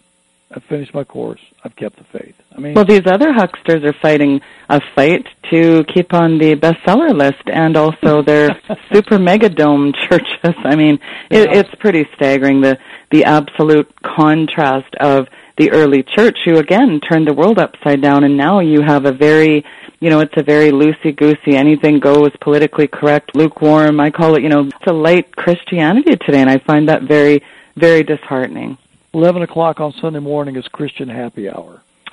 I've 0.51 0.65
finished 0.65 0.95
my 0.95 1.05
course. 1.05 1.41
I've 1.63 1.77
kept 1.77 1.99
the 1.99 2.05
faith. 2.05 2.35
I 2.57 2.61
mean, 2.61 2.73
well, 2.73 2.87
these 2.87 3.07
other 3.07 3.35
hucksters 3.35 3.85
are 3.85 3.93
fighting 3.93 4.41
a 4.71 4.81
fight 4.95 5.27
to 5.51 5.85
keep 5.85 6.15
on 6.15 6.39
the 6.39 6.57
bestseller 6.57 7.13
list, 7.13 7.43
and 7.47 7.77
also 7.77 8.23
their 8.27 8.59
super 8.91 9.19
mega 9.19 9.51
dome 9.51 9.93
churches. 10.09 10.55
I 10.65 10.75
mean, 10.75 10.99
it, 11.31 11.55
it's 11.55 11.75
pretty 11.79 12.09
staggering 12.15 12.63
the 12.63 12.79
the 13.11 13.25
absolute 13.25 13.93
contrast 14.03 14.95
of 15.01 15.29
the 15.59 15.71
early 15.73 16.03
church, 16.03 16.39
who 16.47 16.57
again 16.57 17.01
turned 17.01 17.27
the 17.27 17.35
world 17.35 17.59
upside 17.59 18.01
down, 18.01 18.25
and 18.25 18.37
now 18.37 18.61
you 18.61 18.81
have 18.81 19.05
a 19.05 19.13
very 19.13 19.67
you 20.01 20.11
know, 20.11 20.21
it's 20.21 20.37
a 20.37 20.43
very 20.45 20.71
loosey 20.71 21.15
goosey, 21.15 21.57
anything 21.57 21.99
goes, 21.99 22.31
politically 22.41 22.87
correct, 22.87 23.35
lukewarm. 23.35 23.99
I 23.99 24.11
call 24.11 24.37
it, 24.37 24.45
you 24.45 24.49
know, 24.49 24.61
it's 24.61 24.87
a 24.87 24.93
light 24.93 25.35
Christianity 25.35 26.17
today, 26.17 26.41
and 26.41 26.49
I 26.49 26.59
find 26.59 26.89
that 26.89 27.03
very 27.03 27.43
very 27.79 28.03
disheartening. 28.03 28.79
Eleven 29.15 29.43
o'clock 29.43 29.81
on 29.81 29.93
Sunday 29.93 30.19
morning 30.19 30.57
is 30.57 30.69
Christian 30.69 31.09
happy 31.09 31.49
hour. 31.49 31.83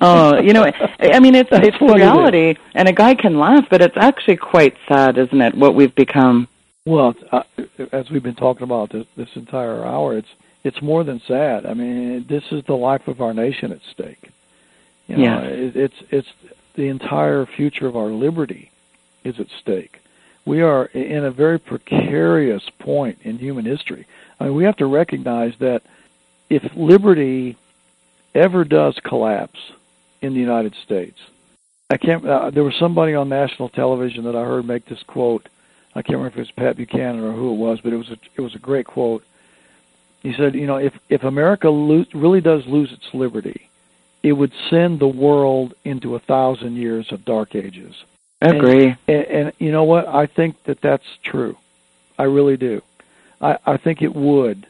oh, 0.00 0.40
you 0.40 0.52
know, 0.52 0.70
I 1.00 1.20
mean, 1.20 1.34
it's 1.34 1.48
it's 1.52 1.80
reality, 1.80 2.50
it 2.50 2.58
and 2.74 2.88
a 2.88 2.92
guy 2.92 3.14
can 3.14 3.38
laugh, 3.38 3.66
but 3.70 3.80
it's 3.80 3.96
actually 3.96 4.36
quite 4.36 4.76
sad, 4.88 5.18
isn't 5.18 5.40
it? 5.40 5.54
What 5.54 5.74
we've 5.74 5.94
become. 5.94 6.48
Well, 6.86 7.14
uh, 7.30 7.42
as 7.92 8.10
we've 8.10 8.22
been 8.22 8.34
talking 8.34 8.62
about 8.64 8.90
this, 8.90 9.06
this 9.16 9.28
entire 9.34 9.84
hour, 9.84 10.16
it's 10.16 10.28
it's 10.64 10.80
more 10.82 11.04
than 11.04 11.20
sad. 11.20 11.66
I 11.66 11.74
mean, 11.74 12.26
this 12.28 12.44
is 12.50 12.64
the 12.64 12.76
life 12.76 13.08
of 13.08 13.20
our 13.20 13.32
nation 13.32 13.72
at 13.72 13.80
stake. 13.90 14.30
You 15.06 15.16
know, 15.16 15.22
Yeah. 15.22 15.40
it, 15.42 15.76
it's 15.76 16.02
it's 16.10 16.28
the 16.74 16.88
entire 16.88 17.46
future 17.46 17.86
of 17.86 17.96
our 17.96 18.08
liberty 18.08 18.70
is 19.24 19.38
at 19.38 19.48
stake. 19.60 19.99
We 20.50 20.62
are 20.62 20.86
in 20.86 21.24
a 21.26 21.30
very 21.30 21.60
precarious 21.60 22.64
point 22.80 23.18
in 23.22 23.38
human 23.38 23.64
history. 23.64 24.04
I 24.40 24.46
mean, 24.46 24.56
we 24.56 24.64
have 24.64 24.78
to 24.78 24.86
recognize 24.86 25.52
that 25.60 25.82
if 26.48 26.64
liberty 26.74 27.56
ever 28.34 28.64
does 28.64 28.98
collapse 29.04 29.60
in 30.22 30.34
the 30.34 30.40
United 30.40 30.74
States, 30.84 31.16
I 31.88 31.98
can't. 31.98 32.26
Uh, 32.26 32.50
there 32.50 32.64
was 32.64 32.74
somebody 32.80 33.14
on 33.14 33.28
national 33.28 33.68
television 33.68 34.24
that 34.24 34.34
I 34.34 34.42
heard 34.42 34.66
make 34.66 34.86
this 34.86 35.04
quote. 35.06 35.48
I 35.94 36.02
can't 36.02 36.18
remember 36.18 36.30
if 36.30 36.36
it 36.38 36.40
was 36.40 36.50
Pat 36.56 36.76
Buchanan 36.76 37.22
or 37.22 37.32
who 37.32 37.52
it 37.52 37.56
was, 37.56 37.78
but 37.80 37.92
it 37.92 37.96
was 37.96 38.10
a, 38.10 38.16
it 38.34 38.40
was 38.40 38.56
a 38.56 38.58
great 38.58 38.88
quote. 38.88 39.22
He 40.20 40.34
said, 40.36 40.56
"You 40.56 40.66
know, 40.66 40.78
if 40.78 40.94
if 41.08 41.22
America 41.22 41.70
lo- 41.70 42.06
really 42.12 42.40
does 42.40 42.66
lose 42.66 42.90
its 42.90 43.14
liberty, 43.14 43.70
it 44.24 44.32
would 44.32 44.52
send 44.68 44.98
the 44.98 45.06
world 45.06 45.74
into 45.84 46.16
a 46.16 46.18
thousand 46.18 46.74
years 46.74 47.06
of 47.12 47.24
dark 47.24 47.54
ages." 47.54 47.94
Agree. 48.40 48.96
And, 49.06 49.26
and 49.26 49.52
you 49.58 49.70
know 49.70 49.84
what? 49.84 50.08
I 50.08 50.26
think 50.26 50.62
that 50.64 50.80
that's 50.80 51.06
true. 51.22 51.56
I 52.18 52.24
really 52.24 52.56
do. 52.56 52.82
I, 53.40 53.58
I 53.66 53.76
think 53.76 54.02
it 54.02 54.14
would 54.14 54.66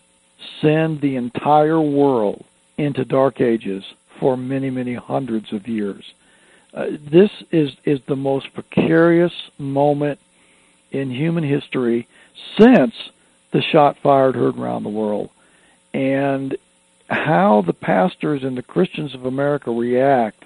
send 0.60 1.00
the 1.00 1.16
entire 1.16 1.80
world 1.80 2.44
into 2.76 3.04
dark 3.04 3.40
ages 3.40 3.84
for 4.18 4.36
many, 4.36 4.70
many 4.70 4.94
hundreds 4.94 5.52
of 5.52 5.68
years. 5.68 6.12
Uh, 6.72 6.86
this 6.90 7.30
is 7.50 7.72
is 7.84 8.00
the 8.06 8.16
most 8.16 8.54
precarious 8.54 9.32
moment 9.58 10.20
in 10.92 11.10
human 11.10 11.42
history 11.42 12.06
since 12.58 12.94
the 13.50 13.60
shot 13.60 13.96
fired 13.98 14.36
heard 14.36 14.56
around 14.56 14.84
the 14.84 14.88
world, 14.88 15.30
and 15.92 16.56
how 17.08 17.62
the 17.62 17.72
pastors 17.72 18.44
and 18.44 18.56
the 18.56 18.62
Christians 18.62 19.14
of 19.14 19.26
America 19.26 19.72
react 19.72 20.44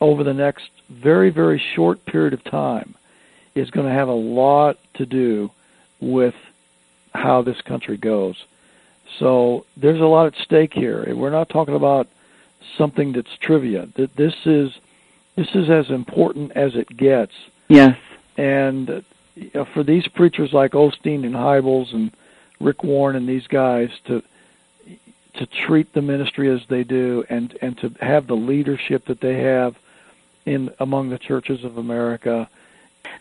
over 0.00 0.24
the 0.24 0.32
next 0.32 0.70
very, 0.88 1.30
very 1.30 1.58
short 1.58 2.04
period 2.04 2.32
of 2.32 2.44
time 2.44 2.94
is 3.54 3.70
going 3.70 3.86
to 3.86 3.92
have 3.92 4.08
a 4.08 4.12
lot 4.12 4.78
to 4.94 5.06
do 5.06 5.50
with 6.00 6.34
how 7.14 7.42
this 7.42 7.60
country 7.62 7.96
goes. 7.96 8.44
So 9.18 9.64
there's 9.76 10.00
a 10.00 10.06
lot 10.06 10.26
at 10.26 10.36
stake 10.36 10.74
here. 10.74 11.14
We're 11.14 11.30
not 11.30 11.48
talking 11.48 11.74
about 11.74 12.08
something 12.76 13.12
that's 13.12 13.36
trivia. 13.38 13.88
That 13.94 14.14
This 14.16 14.34
is 14.44 14.72
this 15.36 15.54
is 15.54 15.68
as 15.68 15.90
important 15.90 16.52
as 16.52 16.74
it 16.74 16.96
gets. 16.96 17.34
Yes. 17.68 17.98
And 18.36 19.04
uh, 19.54 19.64
for 19.64 19.82
these 19.82 20.08
preachers 20.08 20.52
like 20.52 20.72
Osteen 20.72 21.24
and 21.24 21.34
Hybels 21.34 21.92
and 21.92 22.10
Rick 22.58 22.82
Warren 22.82 23.16
and 23.16 23.28
these 23.28 23.46
guys 23.46 23.90
to 24.06 24.22
to 25.34 25.46
treat 25.46 25.92
the 25.92 26.00
ministry 26.00 26.48
as 26.48 26.66
they 26.68 26.84
do 26.84 27.24
and 27.28 27.56
and 27.60 27.76
to 27.78 27.92
have 28.00 28.26
the 28.26 28.36
leadership 28.36 29.06
that 29.06 29.20
they 29.20 29.40
have 29.40 29.76
in 30.46 30.70
among 30.78 31.10
the 31.10 31.18
churches 31.18 31.64
of 31.64 31.76
America. 31.76 32.48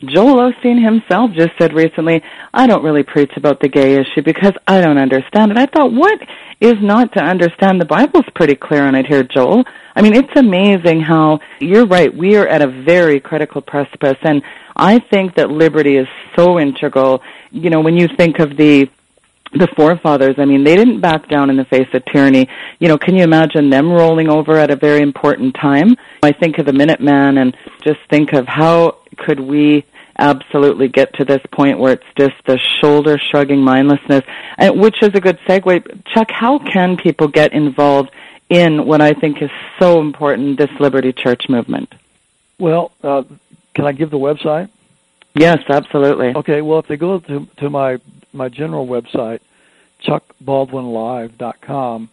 Joel 0.03 0.51
Osteen 0.51 0.83
himself 0.83 1.31
just 1.31 1.51
said 1.57 1.73
recently, 1.73 2.21
I 2.53 2.67
don't 2.67 2.83
really 2.83 3.03
preach 3.03 3.31
about 3.37 3.59
the 3.59 3.69
gay 3.69 3.95
issue 3.95 4.21
because 4.23 4.53
I 4.67 4.81
don't 4.81 4.97
understand 4.97 5.51
it. 5.51 5.57
I 5.57 5.67
thought, 5.67 5.93
what 5.93 6.19
is 6.59 6.75
not 6.81 7.13
to 7.13 7.23
understand? 7.23 7.79
The 7.79 7.85
Bible's 7.85 8.25
pretty 8.33 8.55
clear 8.55 8.83
on 8.83 8.95
it 8.95 9.05
here, 9.05 9.23
Joel. 9.23 9.63
I 9.95 10.01
mean, 10.01 10.13
it's 10.13 10.35
amazing 10.35 11.01
how, 11.01 11.39
you're 11.59 11.85
right, 11.85 12.13
we 12.13 12.35
are 12.35 12.47
at 12.47 12.61
a 12.61 12.67
very 12.67 13.19
critical 13.19 13.61
precipice, 13.61 14.17
and 14.21 14.41
I 14.75 14.99
think 14.99 15.35
that 15.35 15.49
liberty 15.49 15.95
is 15.95 16.07
so 16.35 16.59
integral. 16.59 17.21
You 17.51 17.69
know, 17.69 17.79
when 17.79 17.95
you 17.95 18.09
think 18.09 18.39
of 18.39 18.57
the 18.57 18.89
the 19.55 19.67
forefathers, 19.75 20.35
I 20.37 20.45
mean, 20.45 20.63
they 20.63 20.75
didn't 20.75 21.01
back 21.01 21.29
down 21.29 21.49
in 21.49 21.57
the 21.57 21.65
face 21.65 21.87
of 21.93 22.03
tyranny. 22.05 22.47
You 22.79 22.87
know, 22.87 22.97
can 22.97 23.15
you 23.15 23.23
imagine 23.23 23.69
them 23.69 23.91
rolling 23.91 24.29
over 24.29 24.57
at 24.57 24.69
a 24.69 24.75
very 24.75 25.01
important 25.01 25.55
time? 25.55 25.95
I 26.21 26.31
think 26.31 26.57
of 26.57 26.65
the 26.65 26.71
Minuteman 26.71 27.41
and 27.41 27.55
just 27.83 27.99
think 28.09 28.33
of 28.33 28.47
how 28.47 28.97
could 29.17 29.39
we 29.39 29.85
absolutely 30.17 30.87
get 30.87 31.13
to 31.15 31.25
this 31.25 31.41
point 31.51 31.79
where 31.79 31.93
it's 31.93 32.03
just 32.17 32.35
the 32.45 32.57
shoulder 32.81 33.17
shrugging 33.17 33.61
mindlessness, 33.61 34.23
and, 34.57 34.79
which 34.79 35.01
is 35.01 35.11
a 35.13 35.21
good 35.21 35.37
segue. 35.47 36.05
Chuck, 36.05 36.29
how 36.31 36.59
can 36.59 36.97
people 36.97 37.27
get 37.27 37.53
involved 37.53 38.11
in 38.49 38.85
what 38.85 39.01
I 39.01 39.13
think 39.13 39.41
is 39.41 39.49
so 39.79 39.99
important, 39.99 40.57
this 40.57 40.69
Liberty 40.79 41.11
Church 41.11 41.49
movement? 41.49 41.93
Well, 42.59 42.91
uh, 43.03 43.23
can 43.73 43.85
I 43.85 43.91
give 43.91 44.09
the 44.09 44.19
website? 44.19 44.69
Yes, 45.33 45.59
absolutely. 45.67 46.33
Okay, 46.33 46.61
well, 46.61 46.79
if 46.79 46.87
they 46.87 46.95
go 46.95 47.19
to 47.19 47.45
to 47.57 47.69
my 47.69 47.99
my 48.35 48.49
general 48.49 48.87
website, 48.87 49.39
chuckbaldwinlive.com, 50.05 52.09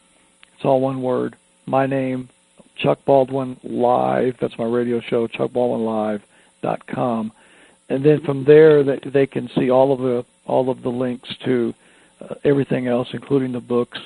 it's 0.55 0.65
all 0.65 0.81
one 0.81 1.03
word. 1.03 1.37
My 1.67 1.87
name, 1.87 2.29
Chuck 2.77 3.05
Baldwin 3.05 3.59
Live. 3.63 4.37
That's 4.41 4.59
my 4.59 4.65
radio 4.65 5.01
show, 5.01 5.29
chuckbaldwinlive.com, 5.29 7.33
and 7.89 8.05
then 8.05 8.21
from 8.25 8.45
there 8.45 8.83
they, 8.83 9.27
can 9.27 9.49
see 9.57 9.71
all 9.71 9.93
of 9.93 10.01
the 10.01 10.25
all 10.47 10.71
of 10.71 10.83
the 10.83 10.89
links 10.89 11.29
to 11.45 11.73
uh, 12.21 12.35
everything 12.45 12.89
else, 12.89 13.09
including 13.13 13.53
the 13.53 13.61
books 13.61 13.99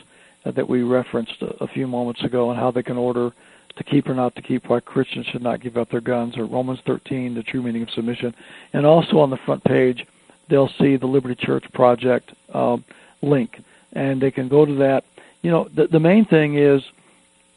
uh, 0.44 0.50
that 0.50 0.68
we 0.68 0.82
referenced 0.82 1.40
a, 1.40 1.64
a 1.64 1.68
few 1.68 1.86
moments 1.86 2.22
ago, 2.24 2.50
and 2.50 2.58
how 2.58 2.70
they 2.70 2.82
can 2.82 2.96
order 2.96 3.32
to 3.76 3.84
keep 3.84 4.08
or 4.08 4.14
not 4.14 4.34
to 4.34 4.42
keep, 4.42 4.68
why 4.68 4.80
Christians 4.80 5.26
should 5.26 5.42
not 5.42 5.60
give 5.60 5.76
up 5.76 5.90
their 5.90 6.00
guns, 6.00 6.36
or 6.36 6.46
Romans 6.46 6.80
13, 6.86 7.34
the 7.34 7.42
true 7.42 7.62
meaning 7.62 7.82
of 7.82 7.90
submission. 7.90 8.34
And 8.72 8.86
also 8.86 9.18
on 9.18 9.30
the 9.30 9.38
front 9.44 9.62
page, 9.64 10.06
they'll 10.49 10.70
see 10.78 10.97
the 10.97 11.07
Liberty 11.07 11.34
Church 11.34 11.64
Project 11.72 12.32
um, 12.53 12.84
link, 13.22 13.62
and 13.92 14.20
they 14.20 14.30
can 14.30 14.49
go 14.49 14.64
to 14.64 14.74
that. 14.76 15.05
You 15.42 15.51
know, 15.51 15.68
the, 15.72 15.86
the 15.86 16.01
main 16.01 16.24
thing 16.24 16.57
is, 16.57 16.82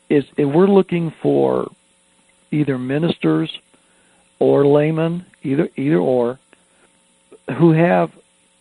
is 0.09 0.25
if 0.37 0.47
we're 0.47 0.67
looking 0.67 1.13
for 1.21 1.69
either 2.51 2.77
ministers 2.77 3.57
or 4.39 4.65
laymen, 4.65 5.25
either 5.43 5.69
either 5.75 5.97
or, 5.97 6.39
who 7.57 7.71
have 7.71 8.11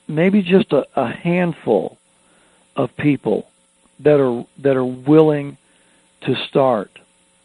maybe 0.07 0.43
just 0.43 0.72
a, 0.72 0.87
a 0.97 1.11
handful 1.11 1.99
of 2.76 2.97
people 2.97 3.49
that 4.01 4.20
are 4.20 4.45
that 4.59 4.76
are 4.76 4.85
willing 4.85 5.57
to 6.22 6.35
start 6.47 6.91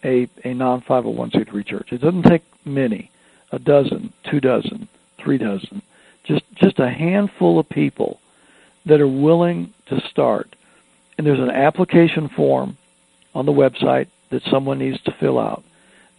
a, 0.03 0.27
a 0.43 0.53
non 0.53 0.81
501c3 0.81 1.65
church. 1.65 1.91
It 1.91 2.01
doesn't 2.01 2.23
take 2.23 2.43
many, 2.65 3.11
a 3.51 3.59
dozen, 3.59 4.13
two 4.29 4.39
dozen, 4.39 4.87
three 5.17 5.37
dozen, 5.37 5.81
just 6.23 6.43
just 6.55 6.79
a 6.79 6.89
handful 6.89 7.59
of 7.59 7.69
people 7.69 8.19
that 8.85 9.01
are 9.01 9.07
willing 9.07 9.73
to 9.87 9.99
start. 10.09 10.55
And 11.17 11.25
there's 11.27 11.39
an 11.39 11.51
application 11.51 12.29
form 12.29 12.77
on 13.35 13.45
the 13.45 13.51
website 13.51 14.07
that 14.29 14.43
someone 14.43 14.79
needs 14.79 15.01
to 15.03 15.11
fill 15.11 15.39
out. 15.39 15.63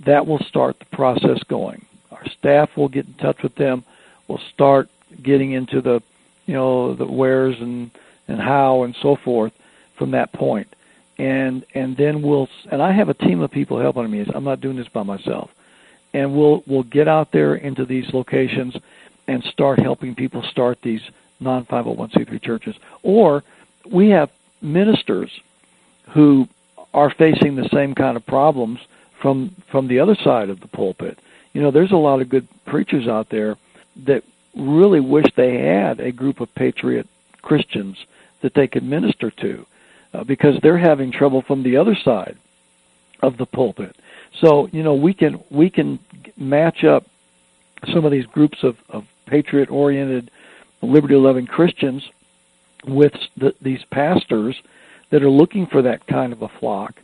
That 0.00 0.26
will 0.26 0.38
start 0.38 0.78
the 0.78 0.84
process 0.86 1.42
going. 1.44 1.84
Our 2.10 2.26
staff 2.26 2.76
will 2.76 2.88
get 2.88 3.06
in 3.06 3.14
touch 3.14 3.42
with 3.42 3.54
them. 3.56 3.84
We'll 4.28 4.42
start 4.52 4.88
getting 5.22 5.52
into 5.52 5.80
the, 5.80 6.02
you 6.46 6.54
know, 6.54 6.94
the 6.94 7.06
where's 7.06 7.60
and 7.60 7.90
and 8.28 8.40
how 8.40 8.84
and 8.84 8.96
so 8.96 9.16
forth 9.16 9.52
from 9.96 10.12
that 10.12 10.32
point 10.32 10.74
and 11.18 11.64
and 11.74 11.96
then 11.96 12.22
we'll 12.22 12.48
and 12.70 12.82
I 12.82 12.92
have 12.92 13.08
a 13.08 13.14
team 13.14 13.40
of 13.40 13.50
people 13.50 13.80
helping 13.80 14.10
me. 14.10 14.26
I'm 14.34 14.44
not 14.44 14.60
doing 14.60 14.76
this 14.76 14.88
by 14.88 15.02
myself, 15.02 15.50
and 16.12 16.34
we'll 16.34 16.62
we'll 16.66 16.82
get 16.82 17.08
out 17.08 17.32
there 17.32 17.54
into 17.54 17.84
these 17.84 18.12
locations 18.12 18.76
and 19.26 19.42
start 19.44 19.78
helping 19.78 20.14
people 20.14 20.42
start 20.42 20.78
these 20.82 21.02
non 21.40 21.64
501c3 21.66 22.42
churches. 22.42 22.76
Or 23.02 23.42
we 23.90 24.10
have 24.10 24.30
ministers 24.60 25.30
who 26.10 26.48
are 26.92 27.10
facing 27.10 27.56
the 27.56 27.68
same 27.70 27.94
kind 27.94 28.16
of 28.16 28.24
problems 28.26 28.80
from 29.20 29.54
from 29.70 29.88
the 29.88 30.00
other 30.00 30.14
side 30.14 30.50
of 30.50 30.60
the 30.60 30.68
pulpit. 30.68 31.18
You 31.52 31.62
know, 31.62 31.70
there's 31.70 31.92
a 31.92 31.96
lot 31.96 32.20
of 32.20 32.28
good 32.28 32.48
preachers 32.66 33.08
out 33.08 33.28
there 33.30 33.56
that 34.04 34.24
really 34.56 35.00
wish 35.00 35.26
they 35.36 35.58
had 35.58 36.00
a 36.00 36.12
group 36.12 36.40
of 36.40 36.54
patriot 36.54 37.08
Christians 37.42 37.96
that 38.42 38.54
they 38.54 38.66
could 38.66 38.84
minister 38.84 39.30
to 39.30 39.66
uh, 40.12 40.24
because 40.24 40.58
they're 40.62 40.78
having 40.78 41.10
trouble 41.10 41.42
from 41.42 41.62
the 41.62 41.76
other 41.76 41.94
side 41.94 42.36
of 43.22 43.36
the 43.36 43.46
pulpit. 43.46 43.96
So 44.40 44.68
you 44.72 44.82
know 44.82 44.94
we 44.94 45.14
can 45.14 45.42
we 45.50 45.70
can 45.70 45.98
match 46.36 46.84
up 46.84 47.04
some 47.92 48.04
of 48.04 48.12
these 48.12 48.26
groups 48.26 48.62
of, 48.62 48.76
of 48.88 49.06
patriot 49.26 49.70
oriented, 49.70 50.30
liberty 50.82 51.14
loving 51.14 51.46
Christians 51.46 52.08
with 52.86 53.14
the, 53.36 53.54
these 53.60 53.82
pastors 53.90 54.60
that 55.10 55.22
are 55.22 55.30
looking 55.30 55.66
for 55.66 55.82
that 55.82 56.06
kind 56.06 56.32
of 56.32 56.42
a 56.42 56.48
flock, 56.48 57.00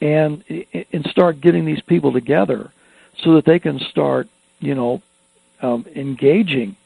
and 0.00 0.44
and 0.92 1.06
start 1.06 1.40
getting 1.40 1.64
these 1.64 1.80
people 1.82 2.12
together 2.12 2.70
so 3.22 3.34
that 3.34 3.44
they 3.44 3.58
can 3.58 3.78
start 3.78 4.28
you 4.60 4.74
know 4.74 5.02
um, 5.60 5.86
engaging 5.94 6.76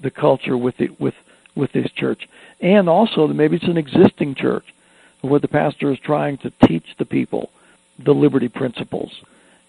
the 0.00 0.10
culture 0.10 0.56
with 0.56 0.76
the, 0.76 0.88
with 0.98 1.14
with 1.54 1.72
this 1.72 1.90
church, 1.92 2.28
and 2.60 2.88
also 2.88 3.26
maybe 3.28 3.56
it's 3.56 3.64
an 3.64 3.76
existing 3.76 4.34
church 4.34 4.74
where 5.20 5.40
the 5.40 5.48
pastor 5.48 5.92
is 5.92 5.98
trying 5.98 6.38
to 6.38 6.52
teach 6.64 6.94
the 6.98 7.04
people 7.04 7.50
the 7.98 8.14
liberty 8.14 8.48
principles. 8.48 9.22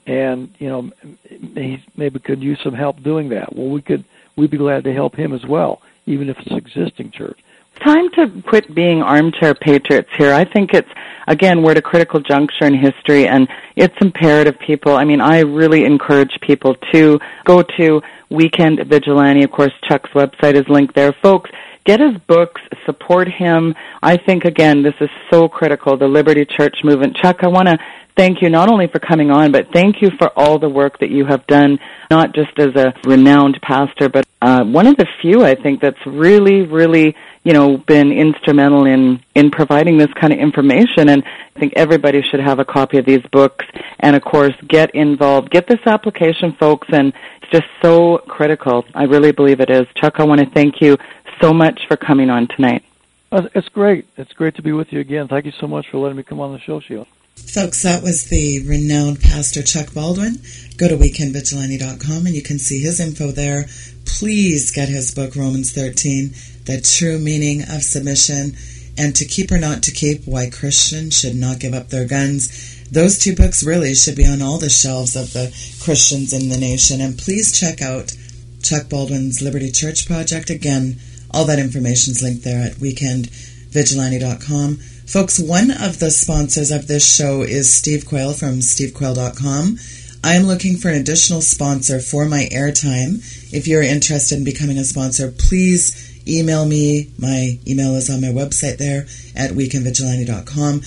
And 0.05 0.53
you 0.59 0.69
know 0.69 0.91
he 1.29 1.83
maybe 1.95 2.19
could 2.19 2.41
use 2.41 2.59
some 2.63 2.73
help 2.73 3.01
doing 3.03 3.29
that. 3.29 3.55
Well 3.55 3.69
we 3.69 3.81
could 3.81 4.03
we'd 4.39 4.51
be 4.51 4.57
glad 4.57 4.83
to 4.83 4.93
help 4.93 5.15
him 5.15 5.33
as 5.33 5.45
well 5.45 5.81
even 6.05 6.29
if 6.29 6.39
it's 6.39 6.51
existing 6.51 7.11
church 7.11 7.39
time 7.79 8.09
to 8.11 8.41
quit 8.43 8.73
being 8.73 9.01
armchair 9.01 9.55
patriots 9.55 10.09
here. 10.17 10.33
I 10.33 10.45
think 10.45 10.73
it's 10.73 10.89
again 11.27 11.61
we're 11.63 11.71
at 11.71 11.77
a 11.77 11.81
critical 11.81 12.19
juncture 12.19 12.65
in 12.65 12.73
history, 12.73 13.27
and 13.27 13.47
it's 13.75 13.95
imperative. 14.01 14.59
People, 14.59 14.95
I 14.95 15.05
mean, 15.05 15.21
I 15.21 15.39
really 15.39 15.85
encourage 15.85 16.39
people 16.41 16.75
to 16.91 17.19
go 17.45 17.63
to 17.77 18.01
Weekend 18.29 18.79
Vigilante. 18.87 19.43
Of 19.43 19.51
course, 19.51 19.73
Chuck's 19.83 20.09
website 20.11 20.55
is 20.55 20.67
linked 20.67 20.95
there, 20.95 21.13
folks. 21.13 21.49
Get 21.85 22.01
his 22.01 22.17
books, 22.27 22.61
support 22.85 23.27
him. 23.27 23.73
I 24.03 24.17
think 24.17 24.45
again, 24.45 24.83
this 24.83 24.95
is 24.99 25.09
so 25.31 25.47
critical. 25.47 25.97
The 25.97 26.07
Liberty 26.07 26.45
Church 26.45 26.83
movement. 26.83 27.15
Chuck, 27.15 27.43
I 27.43 27.47
want 27.47 27.67
to 27.67 27.79
thank 28.19 28.41
you 28.41 28.49
not 28.49 28.69
only 28.69 28.85
for 28.87 28.99
coming 28.99 29.31
on, 29.31 29.49
but 29.53 29.71
thank 29.71 30.01
you 30.01 30.09
for 30.17 30.29
all 30.37 30.59
the 30.59 30.67
work 30.67 30.99
that 30.99 31.09
you 31.09 31.23
have 31.23 31.47
done, 31.47 31.79
not 32.11 32.35
just 32.35 32.51
as 32.59 32.75
a 32.75 32.93
renowned 33.05 33.57
pastor, 33.61 34.09
but 34.09 34.27
uh, 34.41 34.61
one 34.65 34.87
of 34.87 34.97
the 34.97 35.07
few 35.21 35.45
I 35.45 35.55
think 35.55 35.79
that's 35.79 36.05
really, 36.05 36.63
really, 36.63 37.15
you 37.45 37.53
know, 37.53 37.77
been 37.77 38.11
instrumental 38.11 38.85
in 38.85 39.23
in 39.35 39.51
providing 39.51 39.97
this 39.97 40.13
kind 40.19 40.33
of 40.33 40.39
information. 40.39 41.07
And 41.07 41.23
I 41.55 41.59
think 41.61 41.73
everybody 41.77 42.21
should 42.21 42.41
have 42.41 42.59
a 42.59 42.65
copy 42.65 42.97
of 42.97 43.05
these 43.05 43.25
books, 43.31 43.65
and 44.01 44.17
of 44.17 44.21
course, 44.21 44.55
get 44.67 44.93
involved, 44.93 45.49
get 45.49 45.67
this 45.67 45.79
application, 45.85 46.51
folks, 46.59 46.89
and 46.91 47.13
it's 47.41 47.51
just 47.53 47.67
so 47.81 48.17
critical. 48.17 48.83
I 48.93 49.03
really 49.03 49.31
believe 49.31 49.61
it 49.61 49.69
is. 49.69 49.87
Chuck, 49.95 50.19
I 50.19 50.25
want 50.25 50.41
to 50.41 50.49
thank 50.49 50.81
you 50.81 50.97
so 51.39 51.53
much 51.53 51.87
for 51.87 51.95
coming 51.95 52.29
on 52.29 52.49
tonight. 52.49 52.83
Uh, 53.31 53.47
it's 53.55 53.69
great. 53.69 54.07
It's 54.17 54.33
great 54.33 54.55
to 54.55 54.61
be 54.61 54.73
with 54.73 54.91
you 54.91 54.99
again. 54.99 55.29
Thank 55.29 55.45
you 55.45 55.53
so 55.53 55.67
much 55.67 55.87
for 55.89 55.99
letting 55.99 56.17
me 56.17 56.23
come 56.23 56.41
on 56.41 56.51
the 56.51 56.59
show, 56.59 56.81
Sheila. 56.81 57.07
Folks, 57.47 57.83
that 57.83 58.03
was 58.03 58.25
the 58.25 58.65
renowned 58.67 59.21
pastor 59.21 59.63
Chuck 59.63 59.93
Baldwin. 59.93 60.41
Go 60.77 60.87
to 60.87 60.97
weekendvigilante.com 60.97 62.25
and 62.25 62.35
you 62.35 62.41
can 62.41 62.59
see 62.59 62.81
his 62.81 62.99
info 62.99 63.31
there. 63.31 63.65
Please 64.05 64.71
get 64.71 64.89
his 64.89 65.13
book, 65.13 65.35
Romans 65.35 65.71
13, 65.71 66.31
The 66.65 66.81
True 66.81 67.19
Meaning 67.19 67.61
of 67.63 67.83
Submission, 67.83 68.55
and 68.97 69.15
To 69.15 69.25
Keep 69.25 69.51
or 69.51 69.59
Not 69.59 69.83
to 69.83 69.91
Keep, 69.91 70.25
Why 70.25 70.49
Christians 70.49 71.19
Should 71.19 71.35
Not 71.35 71.59
Give 71.59 71.73
Up 71.73 71.89
Their 71.89 72.07
Guns. 72.07 72.77
Those 72.91 73.19
two 73.19 73.35
books 73.35 73.63
really 73.63 73.93
should 73.93 74.15
be 74.15 74.25
on 74.25 74.41
all 74.41 74.57
the 74.57 74.69
shelves 74.69 75.15
of 75.15 75.33
the 75.33 75.53
Christians 75.83 76.33
in 76.33 76.49
the 76.49 76.57
nation. 76.57 77.01
And 77.01 77.17
please 77.17 77.57
check 77.57 77.81
out 77.81 78.15
Chuck 78.61 78.89
Baldwin's 78.89 79.41
Liberty 79.41 79.71
Church 79.71 80.07
Project. 80.07 80.49
Again, 80.49 80.97
all 81.31 81.45
that 81.45 81.59
information 81.59 82.11
is 82.11 82.23
linked 82.23 82.43
there 82.43 82.65
at 82.65 82.73
weekendvigilante.com. 82.73 84.79
Folks, 85.09 85.39
one 85.39 85.71
of 85.71 85.97
the 85.97 86.11
sponsors 86.11 86.69
of 86.69 86.85
this 86.85 87.15
show 87.15 87.41
is 87.41 87.73
Steve 87.73 88.05
Quayle 88.05 88.33
from 88.33 88.59
stevequayle.com. 88.59 89.79
I'm 90.23 90.43
looking 90.43 90.77
for 90.77 90.89
an 90.89 91.01
additional 91.01 91.41
sponsor 91.41 91.99
for 91.99 92.25
my 92.27 92.47
airtime. 92.53 93.17
If 93.51 93.67
you're 93.67 93.81
interested 93.81 94.37
in 94.37 94.43
becoming 94.43 94.77
a 94.77 94.83
sponsor, 94.83 95.31
please 95.31 96.21
email 96.27 96.63
me. 96.63 97.09
My 97.17 97.57
email 97.65 97.95
is 97.95 98.11
on 98.11 98.21
my 98.21 98.27
website 98.27 98.77
there 98.77 99.07
at 99.35 99.57
weekendvigilante.com. 99.57 100.81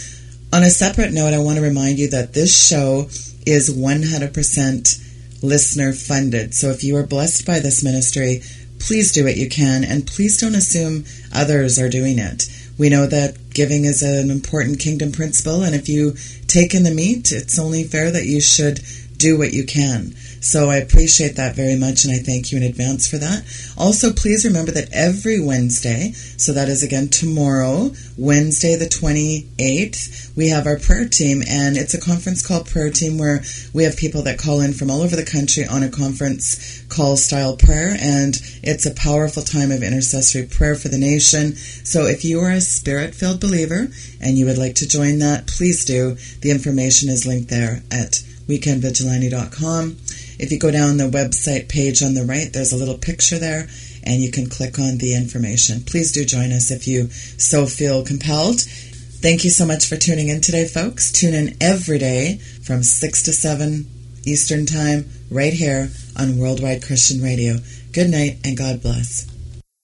On 0.52 0.62
a 0.62 0.70
separate 0.70 1.12
note, 1.12 1.34
I 1.34 1.40
want 1.40 1.56
to 1.56 1.64
remind 1.64 1.98
you 1.98 2.08
that 2.10 2.32
this 2.32 2.68
show 2.68 3.08
is 3.44 3.76
100% 3.76 5.42
listener 5.42 5.92
funded. 5.92 6.54
So 6.54 6.68
if 6.68 6.84
you 6.84 6.94
are 6.94 7.06
blessed 7.08 7.44
by 7.44 7.58
this 7.58 7.82
ministry, 7.82 8.42
please 8.78 9.12
do 9.12 9.24
what 9.24 9.36
you 9.36 9.48
can 9.48 9.82
and 9.82 10.06
please 10.06 10.40
don't 10.40 10.54
assume 10.54 11.06
others 11.34 11.76
are 11.80 11.88
doing 11.88 12.20
it. 12.20 12.44
We 12.78 12.88
know 12.88 13.06
that 13.06 13.50
giving 13.50 13.84
is 13.84 14.02
an 14.02 14.30
important 14.30 14.78
kingdom 14.78 15.12
principle, 15.12 15.62
and 15.62 15.74
if 15.74 15.88
you 15.88 16.14
take 16.46 16.74
in 16.74 16.82
the 16.82 16.90
meat, 16.90 17.32
it's 17.32 17.58
only 17.58 17.84
fair 17.84 18.10
that 18.10 18.26
you 18.26 18.40
should 18.40 18.80
do 19.22 19.38
what 19.38 19.52
you 19.52 19.64
can. 19.64 20.14
So 20.42 20.68
I 20.68 20.78
appreciate 20.78 21.36
that 21.36 21.54
very 21.54 21.76
much 21.76 22.04
and 22.04 22.12
I 22.12 22.18
thank 22.18 22.50
you 22.50 22.58
in 22.58 22.64
advance 22.64 23.06
for 23.06 23.16
that. 23.18 23.44
Also, 23.78 24.12
please 24.12 24.44
remember 24.44 24.72
that 24.72 24.88
every 24.92 25.38
Wednesday, 25.38 26.10
so 26.12 26.52
that 26.52 26.68
is 26.68 26.82
again 26.82 27.06
tomorrow, 27.06 27.92
Wednesday 28.18 28.74
the 28.74 28.86
28th, 28.86 30.34
we 30.36 30.48
have 30.48 30.66
our 30.66 30.80
prayer 30.80 31.08
team 31.08 31.42
and 31.48 31.76
it's 31.76 31.94
a 31.94 32.00
conference 32.00 32.44
call 32.44 32.64
prayer 32.64 32.90
team 32.90 33.18
where 33.18 33.44
we 33.72 33.84
have 33.84 33.96
people 33.96 34.22
that 34.22 34.40
call 34.40 34.60
in 34.60 34.72
from 34.72 34.90
all 34.90 35.02
over 35.02 35.14
the 35.14 35.24
country 35.24 35.64
on 35.64 35.84
a 35.84 35.88
conference 35.88 36.82
call 36.88 37.16
style 37.16 37.56
prayer 37.56 37.96
and 38.00 38.34
it's 38.64 38.84
a 38.84 38.94
powerful 38.94 39.44
time 39.44 39.70
of 39.70 39.84
intercessory 39.84 40.46
prayer 40.46 40.74
for 40.74 40.88
the 40.88 40.98
nation. 40.98 41.54
So 41.54 42.06
if 42.06 42.24
you 42.24 42.40
are 42.40 42.50
a 42.50 42.60
spirit 42.60 43.14
filled 43.14 43.40
believer 43.40 43.86
and 44.20 44.36
you 44.36 44.46
would 44.46 44.58
like 44.58 44.74
to 44.76 44.88
join 44.88 45.20
that, 45.20 45.46
please 45.46 45.84
do. 45.84 46.16
The 46.40 46.50
information 46.50 47.08
is 47.10 47.26
linked 47.26 47.48
there 47.48 47.84
at 47.92 48.24
weekendvigilante.com. 48.49 49.97
If 50.38 50.51
you 50.51 50.59
go 50.59 50.70
down 50.70 50.97
the 50.97 51.11
website 51.11 51.68
page 51.68 52.03
on 52.03 52.14
the 52.14 52.24
right, 52.24 52.53
there's 52.53 52.72
a 52.72 52.76
little 52.76 52.99
picture 52.99 53.38
there, 53.38 53.68
and 54.03 54.20
you 54.20 54.30
can 54.30 54.49
click 54.49 54.78
on 54.78 54.99
the 54.99 55.14
information. 55.14 55.82
Please 55.82 56.12
do 56.12 56.24
join 56.24 56.53
us 56.53 56.70
if 56.70 56.88
you 56.88 57.09
so 57.11 57.66
feel 57.66 58.05
compelled. 58.05 58.61
Thank 58.61 59.45
you 59.45 59.51
so 59.51 59.64
much 59.64 59.86
for 59.86 59.97
tuning 59.97 60.28
in 60.28 60.40
today, 60.40 60.66
folks. 60.66 61.12
Tune 61.12 61.34
in 61.34 61.57
every 61.61 61.99
day 61.99 62.38
from 62.64 62.82
6 62.82 63.22
to 63.22 63.32
7 63.32 63.86
Eastern 64.24 64.66
Time, 64.66 65.09
right 65.30 65.53
here 65.53 65.90
on 66.18 66.38
Worldwide 66.38 66.84
Christian 66.84 67.22
Radio. 67.22 67.57
Good 67.93 68.11
night, 68.11 68.38
and 68.45 68.57
God 68.57 68.82
bless. 68.82 69.26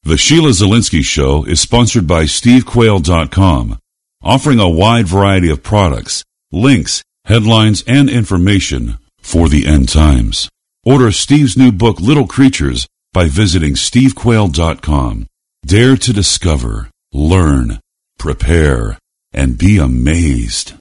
The 0.04 0.16
Sheila 0.16 0.50
Zilinsky 0.50 1.02
Show 1.02 1.44
is 1.44 1.60
sponsored 1.60 2.06
by 2.06 2.24
SteveQuayle.com, 2.24 3.78
offering 4.22 4.58
a 4.58 4.68
wide 4.68 5.06
variety 5.06 5.50
of 5.50 5.62
products, 5.62 6.24
links, 6.50 7.02
headlines, 7.28 7.84
and 7.86 8.08
information 8.08 8.98
for 9.18 9.50
the 9.50 9.66
end 9.66 9.86
times. 9.88 10.48
Order 10.82 11.12
Steve's 11.12 11.58
new 11.58 11.70
book, 11.70 12.00
Little 12.00 12.26
Creatures, 12.26 12.88
by 13.12 13.28
visiting 13.28 13.74
stevequayle.com. 13.74 15.26
Dare 15.66 15.96
to 15.96 16.12
discover, 16.14 16.88
learn, 17.12 17.80
prepare, 18.18 18.98
and 19.34 19.58
be 19.58 19.76
amazed. 19.76 20.72